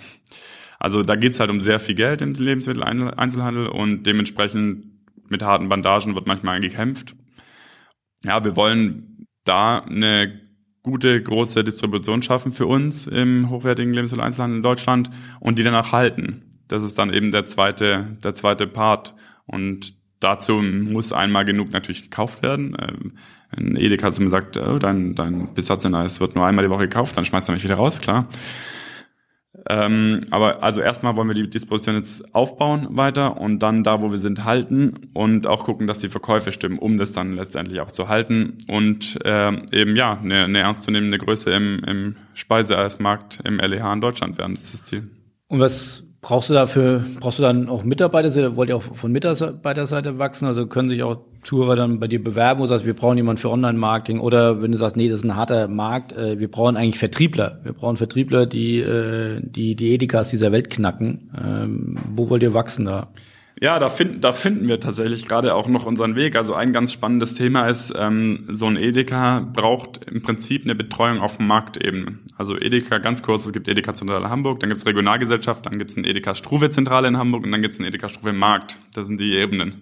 Also 0.79 1.03
da 1.03 1.15
geht's 1.15 1.39
halt 1.39 1.49
um 1.49 1.61
sehr 1.61 1.79
viel 1.79 1.95
Geld 1.95 2.21
im 2.21 2.33
Lebensmitteleinzelhandel 2.33 3.67
und 3.67 4.03
dementsprechend 4.03 4.98
mit 5.29 5.43
harten 5.43 5.69
Bandagen 5.69 6.15
wird 6.15 6.27
manchmal 6.27 6.59
gekämpft. 6.59 7.15
Ja, 8.23 8.43
wir 8.43 8.55
wollen 8.55 9.27
da 9.45 9.79
eine 9.79 10.41
gute, 10.83 11.21
große 11.21 11.63
Distribution 11.63 12.21
schaffen 12.21 12.51
für 12.51 12.65
uns 12.65 13.07
im 13.07 13.49
hochwertigen 13.49 13.93
Lebensmitteleinzelhandel 13.93 14.57
in 14.57 14.63
Deutschland 14.63 15.09
und 15.39 15.59
die 15.59 15.63
danach 15.63 15.91
halten. 15.91 16.61
Das 16.67 16.83
ist 16.83 16.97
dann 16.97 17.13
eben 17.13 17.31
der 17.31 17.45
zweite, 17.45 18.17
der 18.23 18.35
zweite 18.35 18.67
Part. 18.67 19.13
Und 19.45 19.93
dazu 20.19 20.55
muss 20.55 21.11
einmal 21.11 21.45
genug 21.45 21.71
natürlich 21.71 22.03
gekauft 22.03 22.41
werden. 22.43 22.77
Ähm, 22.79 23.13
ein 23.49 23.75
Edeka 23.75 24.07
hat 24.07 24.19
mir 24.19 24.25
gesagt, 24.25 24.57
oh, 24.57 24.77
dein, 24.77 25.15
dein 25.15 25.53
Besatz 25.53 25.83
in 25.85 25.95
Eis 25.95 26.19
wird 26.19 26.35
nur 26.35 26.45
einmal 26.45 26.63
die 26.63 26.69
Woche 26.69 26.87
gekauft, 26.87 27.17
dann 27.17 27.25
schmeißt 27.25 27.49
er 27.49 27.53
mich 27.53 27.63
wieder 27.63 27.75
raus, 27.75 27.99
klar. 27.99 28.27
Ähm, 29.69 30.19
aber 30.29 30.63
also 30.63 30.81
erstmal 30.81 31.15
wollen 31.15 31.27
wir 31.27 31.35
die 31.35 31.49
Disposition 31.49 31.95
jetzt 31.95 32.33
aufbauen 32.33 32.87
weiter 32.91 33.39
und 33.39 33.59
dann 33.59 33.83
da, 33.83 34.01
wo 34.01 34.11
wir 34.11 34.17
sind, 34.17 34.43
halten 34.43 35.09
und 35.13 35.47
auch 35.47 35.63
gucken, 35.63 35.87
dass 35.87 35.99
die 35.99 36.09
Verkäufe 36.09 36.51
stimmen, 36.51 36.79
um 36.79 36.97
das 36.97 37.11
dann 37.11 37.33
letztendlich 37.33 37.81
auch 37.81 37.91
zu 37.91 38.07
halten 38.07 38.57
und 38.67 39.19
äh, 39.25 39.51
eben 39.71 39.95
ja 39.95 40.17
eine, 40.17 40.43
eine 40.43 40.59
ernstzunehmende 40.59 41.17
Größe 41.17 41.51
im, 41.51 41.79
im 41.85 42.15
Speiseeismarkt 42.33 43.41
im 43.43 43.57
LEH 43.59 43.93
in 43.93 44.01
Deutschland 44.01 44.37
werden. 44.37 44.55
Das 44.55 44.65
ist 44.65 44.73
das 44.73 44.83
Ziel. 44.83 45.09
Und 45.47 45.59
was 45.59 46.05
Brauchst 46.21 46.49
du 46.49 46.53
dafür, 46.53 47.05
brauchst 47.21 47.39
du 47.39 47.43
dann 47.43 47.69
auch 47.69 47.83
Mitarbeiter? 47.83 48.57
Wollt 48.57 48.69
ihr 48.69 48.75
auch 48.75 48.83
von 48.83 49.11
Mitarbeiterseite 49.11 50.19
wachsen? 50.19 50.47
Also 50.47 50.67
können 50.67 50.89
sich 50.89 51.01
auch 51.01 51.21
Zuhörer 51.43 51.75
dann 51.75 51.99
bei 51.99 52.07
dir 52.07 52.23
bewerben 52.23 52.61
oder 52.61 52.69
sagst, 52.69 52.85
wir 52.85 52.93
brauchen 52.93 53.17
jemanden 53.17 53.41
für 53.41 53.49
Online-Marketing? 53.49 54.19
Oder 54.19 54.61
wenn 54.61 54.71
du 54.71 54.77
sagst, 54.77 54.97
nee, 54.97 55.07
das 55.07 55.19
ist 55.19 55.25
ein 55.25 55.35
harter 55.35 55.67
Markt, 55.67 56.13
äh, 56.13 56.39
wir 56.39 56.49
brauchen 56.49 56.77
eigentlich 56.77 56.99
Vertriebler. 56.99 57.59
Wir 57.63 57.73
brauchen 57.73 57.97
Vertriebler, 57.97 58.45
die 58.45 58.79
äh, 58.79 59.41
die, 59.41 59.75
die 59.75 59.93
Edikas 59.93 60.29
dieser 60.29 60.51
Welt 60.51 60.69
knacken. 60.69 61.31
Ähm, 61.41 61.97
wo 62.13 62.29
wollt 62.29 62.43
ihr 62.43 62.53
wachsen 62.53 62.85
da? 62.85 63.09
Ja, 63.61 63.77
da, 63.77 63.89
finden 63.89 64.21
da 64.21 64.31
finden 64.31 64.69
wir 64.69 64.79
tatsächlich 64.79 65.27
gerade 65.27 65.53
auch 65.53 65.67
noch 65.67 65.85
unseren 65.85 66.15
Weg. 66.15 66.37
Also 66.37 66.53
ein 66.53 66.71
ganz 66.71 66.93
spannendes 66.93 67.35
Thema 67.35 67.67
ist, 67.67 67.93
ähm, 67.97 68.45
so 68.47 68.67
ein 68.67 68.77
Edeka 68.77 69.41
braucht 69.53 70.05
im 70.09 70.21
Prinzip 70.21 70.63
eine 70.63 70.75
Betreuung 70.75 71.19
auf 71.19 71.39
Marktebene. 71.39 72.19
Also 72.37 72.57
Edeka, 72.57 72.99
ganz 72.99 73.21
kurz, 73.21 73.45
es 73.45 73.51
gibt 73.51 73.67
Edeka 73.67 73.93
Zentrale 73.95 74.29
Hamburg, 74.29 74.61
dann 74.61 74.69
gibt 74.69 74.79
es 74.79 74.85
Regionalgesellschaft, 74.85 75.65
dann 75.65 75.77
gibt 75.77 75.91
es 75.91 75.97
ein 75.97 76.05
Edeka 76.05 76.35
Struve 76.35 76.69
Zentrale 76.69 77.09
in 77.09 77.17
Hamburg 77.17 77.43
und 77.43 77.51
dann 77.51 77.61
gibt 77.61 77.73
es 77.73 77.81
ein 77.81 77.85
Edeka 77.85 78.07
Struve 78.07 78.31
Markt. 78.31 78.77
Das 78.93 79.07
sind 79.07 79.19
die 79.19 79.35
Ebenen. 79.35 79.81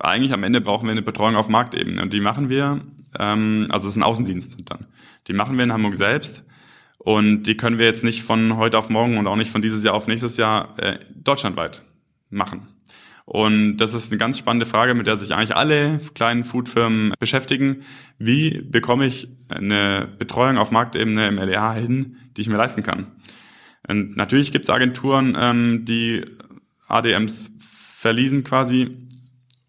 Eigentlich 0.00 0.32
am 0.32 0.42
Ende 0.42 0.60
brauchen 0.60 0.86
wir 0.86 0.92
eine 0.92 1.02
Betreuung 1.02 1.36
auf 1.36 1.48
Marktebene 1.48 2.02
und 2.02 2.12
die 2.12 2.20
machen 2.20 2.48
wir, 2.48 2.80
ähm, 3.18 3.66
also 3.70 3.86
es 3.86 3.92
ist 3.92 3.96
ein 3.96 4.02
Außendienst 4.02 4.56
dann. 4.64 4.86
Die 5.28 5.32
machen 5.32 5.56
wir 5.56 5.64
in 5.64 5.72
Hamburg 5.72 5.96
selbst. 5.96 6.44
Und 6.98 7.44
die 7.44 7.56
können 7.56 7.78
wir 7.78 7.86
jetzt 7.86 8.02
nicht 8.02 8.24
von 8.24 8.56
heute 8.56 8.78
auf 8.78 8.88
morgen 8.88 9.16
und 9.16 9.28
auch 9.28 9.36
nicht 9.36 9.50
von 9.52 9.62
dieses 9.62 9.84
Jahr 9.84 9.94
auf 9.94 10.08
nächstes 10.08 10.36
Jahr 10.38 10.76
äh, 10.78 10.98
deutschlandweit 11.14 11.84
machen. 12.30 12.66
Und 13.26 13.78
das 13.78 13.92
ist 13.92 14.10
eine 14.10 14.18
ganz 14.18 14.38
spannende 14.38 14.66
Frage, 14.66 14.94
mit 14.94 15.06
der 15.06 15.18
sich 15.18 15.34
eigentlich 15.34 15.54
alle 15.54 16.00
kleinen 16.14 16.44
Foodfirmen 16.44 17.12
beschäftigen. 17.18 17.82
Wie 18.18 18.60
bekomme 18.60 19.06
ich 19.06 19.28
eine 19.48 20.08
Betreuung 20.18 20.58
auf 20.58 20.70
Marktebene 20.70 21.26
im 21.26 21.38
LEH 21.38 21.74
hin, 21.74 22.16
die 22.36 22.40
ich 22.40 22.48
mir 22.48 22.56
leisten 22.56 22.82
kann? 22.82 23.08
Und 23.88 24.16
natürlich 24.16 24.52
gibt 24.52 24.68
es 24.68 24.74
Agenturen, 24.74 25.36
ähm, 25.38 25.84
die 25.84 26.24
ADMs 26.88 27.52
verließen 27.58 28.44
quasi. 28.44 28.96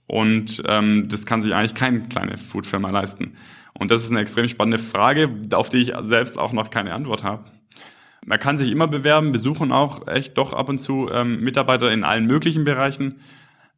Und 0.07 0.63
ähm, 0.67 1.07
das 1.09 1.25
kann 1.25 1.41
sich 1.41 1.53
eigentlich 1.53 1.75
keine 1.75 2.01
kleine 2.01 2.37
Foodfirma 2.37 2.89
leisten. 2.89 3.33
Und 3.73 3.91
das 3.91 4.03
ist 4.03 4.11
eine 4.11 4.21
extrem 4.21 4.47
spannende 4.47 4.77
Frage, 4.77 5.29
auf 5.53 5.69
die 5.69 5.77
ich 5.77 5.93
selbst 6.01 6.39
auch 6.39 6.53
noch 6.53 6.69
keine 6.69 6.93
Antwort 6.93 7.23
habe. 7.23 7.43
Man 8.25 8.39
kann 8.39 8.57
sich 8.57 8.71
immer 8.71 8.87
bewerben. 8.87 9.33
Wir 9.33 9.39
suchen 9.39 9.71
auch 9.71 10.07
echt 10.07 10.37
doch 10.37 10.53
ab 10.53 10.69
und 10.69 10.79
zu 10.79 11.09
ähm, 11.11 11.41
Mitarbeiter 11.41 11.91
in 11.91 12.03
allen 12.03 12.25
möglichen 12.25 12.63
Bereichen 12.63 13.19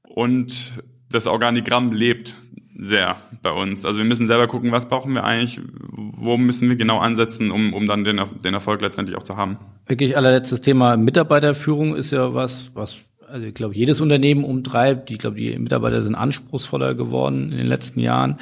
und 0.03 0.73
das 1.11 1.27
Organigramm 1.27 1.91
lebt 1.91 2.35
sehr 2.77 3.17
bei 3.41 3.51
uns. 3.51 3.83
Also 3.85 3.97
wir 3.97 4.05
müssen 4.05 4.27
selber 4.27 4.47
gucken, 4.47 4.71
was 4.71 4.87
brauchen 4.87 5.13
wir 5.13 5.23
eigentlich, 5.23 5.61
wo 5.91 6.37
müssen 6.37 6.69
wir 6.69 6.77
genau 6.77 6.99
ansetzen, 6.99 7.51
um, 7.51 7.73
um 7.73 7.87
dann 7.87 8.03
den, 8.03 8.21
den 8.43 8.53
Erfolg 8.53 8.81
letztendlich 8.81 9.17
auch 9.17 9.23
zu 9.23 9.35
haben. 9.35 9.57
Wirklich 9.85 10.15
allerletztes 10.15 10.61
Thema 10.61 10.95
Mitarbeiterführung 10.95 11.95
ist 11.95 12.11
ja 12.11 12.33
was, 12.33 12.71
was 12.73 12.97
also 13.31 13.45
ich 13.45 13.53
glaube, 13.53 13.75
jedes 13.75 14.01
Unternehmen 14.01 14.43
umtreibt. 14.43 15.11
Ich 15.11 15.19
glaube, 15.19 15.37
die 15.37 15.57
Mitarbeiter 15.57 16.01
sind 16.01 16.15
anspruchsvoller 16.15 16.95
geworden 16.95 17.51
in 17.51 17.57
den 17.57 17.67
letzten 17.67 17.99
Jahren. 17.99 18.37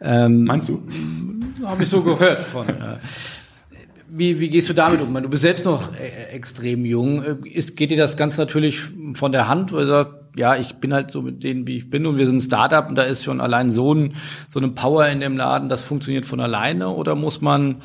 Ähm, 0.00 0.44
Meinst 0.44 0.68
du? 0.68 0.82
Habe 1.64 1.82
ich 1.82 1.88
so 1.88 2.02
gehört 2.02 2.42
von. 2.42 2.68
Äh, 2.68 2.98
wie, 4.10 4.40
wie 4.40 4.48
gehst 4.48 4.68
du 4.68 4.72
damit 4.72 5.00
um? 5.00 5.12
Du 5.14 5.28
bist 5.28 5.42
selbst 5.42 5.64
noch 5.64 5.94
äh, 5.94 6.32
extrem 6.32 6.84
jung. 6.84 7.22
Ist, 7.44 7.76
geht 7.76 7.90
dir 7.90 7.96
das 7.96 8.16
ganz 8.16 8.38
natürlich 8.38 8.80
von 9.14 9.32
der 9.32 9.48
Hand, 9.48 9.72
weil 9.72 9.80
du 9.80 9.86
sagst, 9.88 10.14
ja, 10.36 10.56
ich 10.56 10.74
bin 10.76 10.94
halt 10.94 11.10
so 11.10 11.20
mit 11.20 11.42
denen, 11.42 11.66
wie 11.66 11.78
ich 11.78 11.90
bin 11.90 12.06
und 12.06 12.16
wir 12.16 12.24
sind 12.24 12.36
ein 12.36 12.40
Startup 12.40 12.88
und 12.88 12.94
da 12.94 13.02
ist 13.02 13.24
schon 13.24 13.40
allein 13.40 13.72
so, 13.72 13.92
ein, 13.92 14.14
so 14.50 14.60
eine 14.60 14.68
Power 14.68 15.06
in 15.08 15.20
dem 15.20 15.36
Laden, 15.36 15.68
das 15.68 15.82
funktioniert 15.82 16.26
von 16.26 16.40
alleine 16.40 16.90
oder 16.90 17.16
muss 17.16 17.40
man 17.40 17.76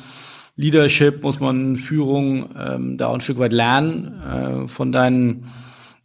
Leadership, 0.56 1.24
muss 1.24 1.40
man 1.40 1.76
Führung 1.76 2.50
ähm, 2.56 2.96
da 2.96 3.12
ein 3.12 3.20
Stück 3.20 3.38
weit 3.38 3.52
lernen 3.52 4.20
äh, 4.22 4.68
von 4.68 4.92
deinen 4.92 5.46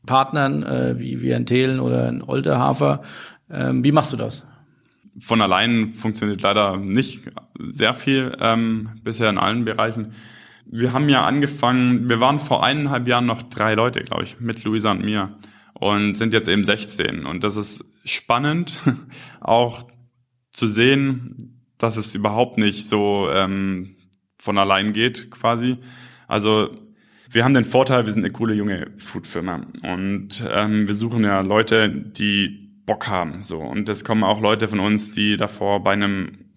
Partnern 0.09 0.63
äh, 0.63 0.95
wie, 0.97 1.21
wie 1.21 1.35
ein 1.35 1.45
Thelen 1.45 1.79
oder 1.79 2.07
ein 2.07 2.23
Olderhafer. 2.23 3.03
Ähm, 3.47 3.83
wie 3.83 3.91
machst 3.91 4.11
du 4.11 4.17
das? 4.17 4.43
Von 5.19 5.39
allein 5.39 5.93
funktioniert 5.93 6.41
leider 6.41 6.77
nicht 6.77 7.29
sehr 7.59 7.93
viel 7.93 8.35
ähm, 8.39 8.89
bisher 9.03 9.29
in 9.29 9.37
allen 9.37 9.65
Bereichen. 9.65 10.13
Wir 10.65 10.93
haben 10.93 11.09
ja 11.09 11.25
angefangen, 11.25 12.09
wir 12.09 12.19
waren 12.19 12.39
vor 12.39 12.63
eineinhalb 12.63 13.07
Jahren 13.07 13.27
noch 13.27 13.43
drei 13.43 13.75
Leute, 13.75 14.03
glaube 14.03 14.23
ich, 14.23 14.39
mit 14.39 14.63
Luisa 14.63 14.89
und 14.89 15.05
mir 15.05 15.37
und 15.75 16.15
sind 16.15 16.33
jetzt 16.33 16.49
eben 16.49 16.65
16. 16.65 17.27
Und 17.27 17.43
das 17.43 17.55
ist 17.55 17.85
spannend, 18.03 18.79
auch 19.41 19.85
zu 20.51 20.65
sehen, 20.65 21.61
dass 21.77 21.97
es 21.97 22.15
überhaupt 22.15 22.57
nicht 22.57 22.87
so 22.87 23.29
ähm, 23.31 23.95
von 24.39 24.57
allein 24.57 24.91
geht, 24.91 25.29
quasi. 25.29 25.77
Also 26.27 26.71
wir 27.31 27.43
haben 27.43 27.53
den 27.53 27.65
Vorteil, 27.65 28.05
wir 28.05 28.11
sind 28.13 28.23
eine 28.23 28.33
coole 28.33 28.55
junge 28.55 28.87
Foodfirma 28.97 29.61
und 29.83 30.43
ähm, 30.51 30.87
wir 30.87 30.95
suchen 30.95 31.23
ja 31.23 31.41
Leute, 31.41 31.89
die 31.89 32.81
Bock 32.85 33.07
haben. 33.07 33.43
So 33.43 33.59
und 33.59 33.87
es 33.87 34.03
kommen 34.03 34.23
auch 34.23 34.41
Leute 34.41 34.67
von 34.67 34.79
uns, 34.79 35.11
die 35.11 35.37
davor 35.37 35.83
bei 35.83 35.93
einem 35.93 36.49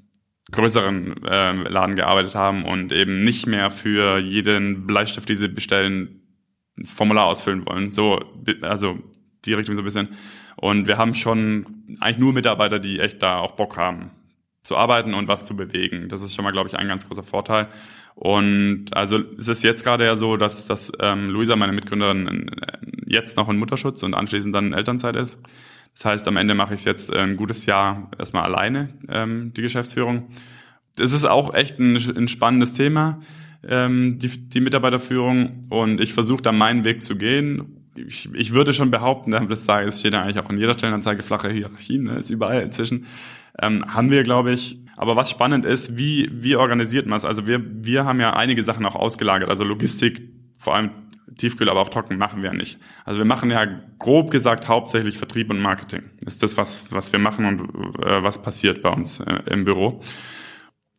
größeren 0.51 1.25
äh, 1.25 1.53
Laden 1.69 1.97
gearbeitet 1.97 2.35
haben 2.35 2.65
und 2.65 2.93
eben 2.93 3.23
nicht 3.23 3.47
mehr 3.47 3.71
für 3.71 4.19
jeden 4.19 4.87
Bleistift, 4.87 5.29
die 5.29 5.37
sie 5.37 5.49
bestellen, 5.49 6.23
ein 6.79 6.85
Formular 6.87 7.27
ausfüllen 7.27 7.67
wollen. 7.67 7.93
So, 7.93 8.21
also 8.63 8.99
die 9.45 9.55
Richtung 9.55 9.75
so 9.75 9.83
ein 9.83 9.85
bisschen. 9.85 10.09
Und 10.57 10.87
wir 10.89 10.97
haben 10.97 11.15
schon 11.15 11.97
eigentlich 12.01 12.19
nur 12.19 12.33
Mitarbeiter, 12.33 12.79
die 12.79 12.99
echt 12.99 13.23
da 13.23 13.39
auch 13.39 13.53
Bock 13.53 13.77
haben 13.77 14.11
zu 14.63 14.77
arbeiten 14.77 15.15
und 15.15 15.29
was 15.29 15.45
zu 15.45 15.57
bewegen. 15.57 16.09
Das 16.09 16.23
ist 16.23 16.35
schon 16.35 16.45
mal, 16.45 16.53
glaube 16.53 16.69
ich, 16.69 16.79
ein 16.79 16.89
ganz 16.89 17.09
großer 17.09 17.25
Vorteil. 17.25 17.69
Und 18.15 18.87
also 18.93 19.19
es 19.39 19.49
ist 19.49 19.65
jetzt 19.65 19.85
gerade 19.85 20.05
ja 20.05 20.17
so, 20.17 20.37
dass, 20.37 20.67
dass 20.67 20.93
ähm, 21.01 21.31
Luisa, 21.31 21.57
meine 21.57 21.73
Mitgründerin, 21.73 22.51
jetzt 23.07 23.37
noch 23.37 23.49
in 23.49 23.59
Mutterschutz 23.59 24.03
und 24.03 24.15
anschließend 24.15 24.55
dann 24.55 24.69
in 24.69 24.73
Elternzeit 24.73 25.17
ist. 25.17 25.37
Das 25.95 26.05
heißt, 26.05 26.29
am 26.29 26.37
Ende 26.37 26.55
mache 26.55 26.75
ich 26.75 26.81
es 26.81 26.85
jetzt 26.87 27.15
ein 27.15 27.37
gutes 27.37 27.67
Jahr 27.67 28.11
erstmal 28.19 28.45
alleine, 28.45 28.91
ähm, 29.09 29.53
die 29.55 29.63
Geschäftsführung. 29.63 30.29
Das 30.95 31.13
ist 31.13 31.25
auch 31.25 31.55
echt 31.55 31.79
ein, 31.79 31.97
ein 31.97 32.29
spannendes 32.29 32.75
Thema, 32.75 33.21
ähm, 33.67 34.19
die, 34.19 34.29
die 34.29 34.61
Mitarbeiterführung. 34.61 35.65
Und 35.71 36.01
ich 36.01 36.15
versuche 36.15 36.43
da 36.43 36.53
meinen 36.53 36.85
Weg 36.85 37.03
zu 37.03 37.17
gehen 37.17 37.83
ich, 37.95 38.29
ich 38.35 38.53
würde 38.53 38.73
schon 38.73 38.91
behaupten, 38.91 39.33
das 39.49 39.65
sage 39.65 39.89
es 39.89 40.01
steht 40.01 40.15
eigentlich 40.15 40.39
auch 40.39 40.51
in 40.51 40.59
jeder 40.59 40.75
Stellenanzeige 40.75 41.23
flache 41.23 41.51
Hierarchien, 41.51 42.05
ne, 42.05 42.17
ist 42.17 42.31
überall 42.31 42.63
inzwischen. 42.63 43.07
Ähm, 43.63 43.85
haben 43.87 44.11
wir, 44.11 44.23
glaube 44.25 44.53
ich. 44.53 44.79
Aber 44.97 45.17
was 45.17 45.31
spannend 45.31 45.65
ist, 45.65 45.97
wie, 45.97 46.29
wie 46.33 46.57
organisiert 46.57 47.07
man 47.07 47.17
es? 47.17 47.25
Also 47.25 47.47
wir, 47.47 47.63
wir 47.65 48.05
haben 48.05 48.21
ja 48.21 48.35
einige 48.35 48.63
Sachen 48.63 48.85
auch 48.85 48.95
ausgelagert. 48.95 49.49
Also 49.49 49.65
Logistik, 49.65 50.23
vor 50.59 50.75
allem 50.75 50.91
Tiefkühl, 51.39 51.71
aber 51.71 51.81
auch 51.81 51.89
trocken 51.89 52.19
machen 52.19 52.43
wir 52.43 52.51
ja 52.51 52.57
nicht. 52.57 52.79
Also 53.05 53.19
wir 53.19 53.25
machen 53.25 53.51
ja 53.51 53.67
grob 53.99 54.31
gesagt 54.31 54.69
hauptsächlich 54.69 55.17
Vertrieb 55.17 55.51
und 55.51 55.61
Marketing. 55.61 56.03
Ist 56.27 56.43
das, 56.43 56.57
was, 56.57 56.93
was 56.93 57.13
wir 57.13 57.19
machen 57.19 57.47
und 57.47 57.61
äh, 58.05 58.23
was 58.23 58.43
passiert 58.43 58.83
bei 58.83 58.91
uns 58.91 59.21
äh, 59.21 59.41
im 59.47 59.65
Büro. 59.65 60.03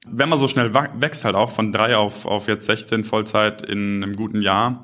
Wenn 0.06 0.28
man 0.28 0.40
so 0.40 0.48
schnell 0.48 0.74
wächst 0.74 1.24
halt 1.24 1.36
auch 1.36 1.50
von 1.50 1.72
drei 1.72 1.96
auf, 1.96 2.26
auf 2.26 2.48
jetzt 2.48 2.66
16 2.66 3.06
Vollzeit 3.06 3.62
in 3.62 4.04
einem 4.04 4.16
guten 4.16 4.42
Jahr, 4.42 4.84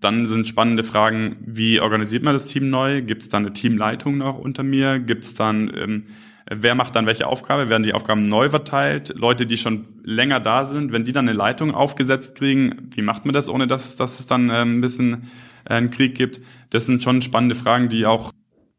dann 0.00 0.28
sind 0.28 0.48
spannende 0.48 0.82
Fragen, 0.82 1.36
wie 1.44 1.80
organisiert 1.80 2.22
man 2.22 2.34
das 2.34 2.46
Team 2.46 2.70
neu? 2.70 3.02
Gibt 3.02 3.22
es 3.22 3.28
da 3.28 3.38
eine 3.38 3.52
Teamleitung 3.52 4.16
noch 4.16 4.38
unter 4.38 4.62
mir? 4.62 4.98
Gibt 4.98 5.24
es 5.24 5.34
dann, 5.34 5.70
ähm, 5.76 6.06
wer 6.50 6.74
macht 6.74 6.96
dann 6.96 7.06
welche 7.06 7.26
Aufgabe? 7.26 7.68
Werden 7.68 7.84
die 7.84 7.94
Aufgaben 7.94 8.28
neu 8.28 8.50
verteilt? 8.50 9.14
Leute, 9.16 9.46
die 9.46 9.56
schon 9.56 9.86
länger 10.02 10.40
da 10.40 10.64
sind, 10.64 10.92
wenn 10.92 11.04
die 11.04 11.12
dann 11.12 11.28
eine 11.28 11.36
Leitung 11.36 11.72
aufgesetzt 11.72 12.34
kriegen, 12.34 12.90
wie 12.94 13.02
macht 13.02 13.24
man 13.24 13.32
das, 13.32 13.48
ohne 13.48 13.66
dass, 13.66 13.96
dass 13.96 14.18
es 14.18 14.26
dann 14.26 14.50
äh, 14.50 14.62
ein 14.62 14.80
bisschen 14.80 15.30
äh, 15.64 15.74
einen 15.74 15.90
Krieg 15.90 16.14
gibt? 16.14 16.40
Das 16.70 16.86
sind 16.86 17.02
schon 17.02 17.22
spannende 17.22 17.54
Fragen, 17.54 17.88
die 17.88 18.04
auch 18.04 18.32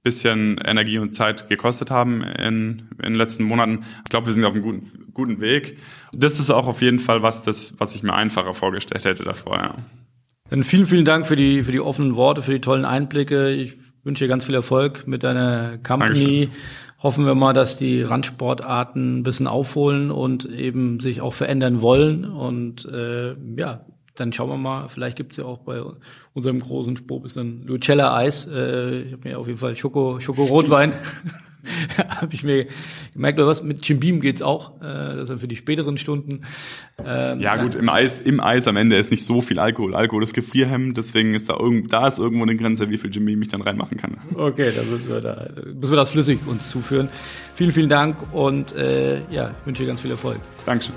bisschen 0.03 0.57
Energie 0.57 0.97
und 0.97 1.13
Zeit 1.13 1.47
gekostet 1.47 1.91
haben 1.91 2.23
in, 2.23 2.89
in 2.97 3.13
den 3.13 3.15
letzten 3.15 3.43
Monaten. 3.43 3.85
Ich 4.03 4.09
glaube, 4.09 4.27
wir 4.27 4.33
sind 4.33 4.43
auf 4.45 4.53
einem 4.53 4.63
guten, 4.63 5.11
guten 5.13 5.39
Weg. 5.39 5.77
Das 6.11 6.39
ist 6.39 6.49
auch 6.49 6.65
auf 6.67 6.81
jeden 6.81 6.99
Fall 6.99 7.21
was, 7.21 7.43
das, 7.43 7.75
was 7.77 7.93
ich 7.93 8.01
mir 8.01 8.13
einfacher 8.13 8.53
vorgestellt 8.53 9.05
hätte 9.05 9.23
davor. 9.23 9.59
Ja. 9.59 9.75
Dann 10.49 10.63
vielen, 10.63 10.87
vielen 10.87 11.05
Dank 11.05 11.27
für 11.27 11.35
die, 11.35 11.61
für 11.61 11.71
die 11.71 11.79
offenen 11.79 12.15
Worte, 12.15 12.41
für 12.41 12.51
die 12.51 12.61
tollen 12.61 12.83
Einblicke. 12.83 13.51
Ich 13.51 13.77
wünsche 14.03 14.25
dir 14.25 14.27
ganz 14.27 14.45
viel 14.45 14.55
Erfolg 14.55 15.07
mit 15.07 15.23
deiner 15.23 15.77
Company. 15.77 16.47
Dankeschön. 16.47 16.49
Hoffen 17.03 17.25
wir 17.25 17.33
mal, 17.33 17.53
dass 17.53 17.77
die 17.77 18.03
Randsportarten 18.03 19.19
ein 19.19 19.23
bisschen 19.23 19.47
aufholen 19.47 20.11
und 20.11 20.45
eben 20.45 20.99
sich 20.99 21.21
auch 21.21 21.33
verändern 21.33 21.81
wollen. 21.81 22.25
Und 22.25 22.85
äh, 22.85 23.35
ja, 23.57 23.85
dann 24.15 24.33
schauen 24.33 24.49
wir 24.49 24.57
mal, 24.57 24.87
vielleicht 24.87 25.17
gibt's 25.17 25.37
ja 25.37 25.45
auch 25.45 25.59
bei 25.59 25.81
unserem 26.33 26.59
großen 26.59 26.95
Spur 26.97 27.21
bisschen 27.21 27.65
Lucella-Eis. 27.65 28.45
Äh, 28.45 29.01
ich 29.01 29.13
habe 29.13 29.29
mir 29.29 29.39
auf 29.39 29.47
jeden 29.47 29.59
Fall 29.59 29.75
Schoko, 29.75 30.19
Schoko-Rotwein. 30.19 30.93
habe 31.97 32.33
ich 32.33 32.43
mir 32.43 32.67
gemerkt, 33.13 33.39
oder 33.39 33.47
was, 33.47 33.63
mit 33.63 33.81
Chimbim 33.81 34.19
geht's 34.19 34.41
auch, 34.41 34.81
äh, 34.81 35.15
das 35.15 35.27
dann 35.27 35.39
für 35.39 35.47
die 35.47 35.55
späteren 35.55 35.97
Stunden. 35.97 36.41
Ähm, 37.03 37.39
ja 37.39 37.61
gut, 37.61 37.75
im 37.75 37.89
Eis, 37.89 38.21
im 38.21 38.39
Eis 38.39 38.67
am 38.67 38.77
Ende 38.77 38.97
ist 38.97 39.11
nicht 39.11 39.23
so 39.23 39.41
viel 39.41 39.59
Alkohol. 39.59 39.95
Alkohol 39.95 40.23
ist 40.23 40.33
Gefrierhemd, 40.33 40.97
deswegen 40.97 41.33
ist 41.33 41.49
da 41.49 41.57
irgend, 41.57 41.91
da 41.91 42.07
ist 42.07 42.19
irgendwo 42.19 42.43
eine 42.43 42.55
Grenze, 42.55 42.89
wie 42.89 42.97
viel 42.97 43.11
Chimbim 43.11 43.41
ich 43.41 43.49
dann 43.49 43.61
reinmachen 43.61 43.97
kann. 43.97 44.17
Okay, 44.35 44.71
dann 44.75 44.89
müssen 44.89 45.09
wir 45.09 45.21
da, 45.21 45.49
müssen 45.73 45.91
wir 45.91 45.97
das 45.97 46.11
flüssig 46.11 46.39
uns 46.47 46.69
zuführen. 46.69 47.09
Vielen, 47.55 47.71
vielen 47.71 47.89
Dank 47.89 48.15
und 48.33 48.75
äh, 48.75 49.21
ja, 49.29 49.53
wünsche 49.65 49.83
dir 49.83 49.87
ganz 49.87 50.01
viel 50.01 50.11
Erfolg. 50.11 50.39
Dankeschön. 50.65 50.95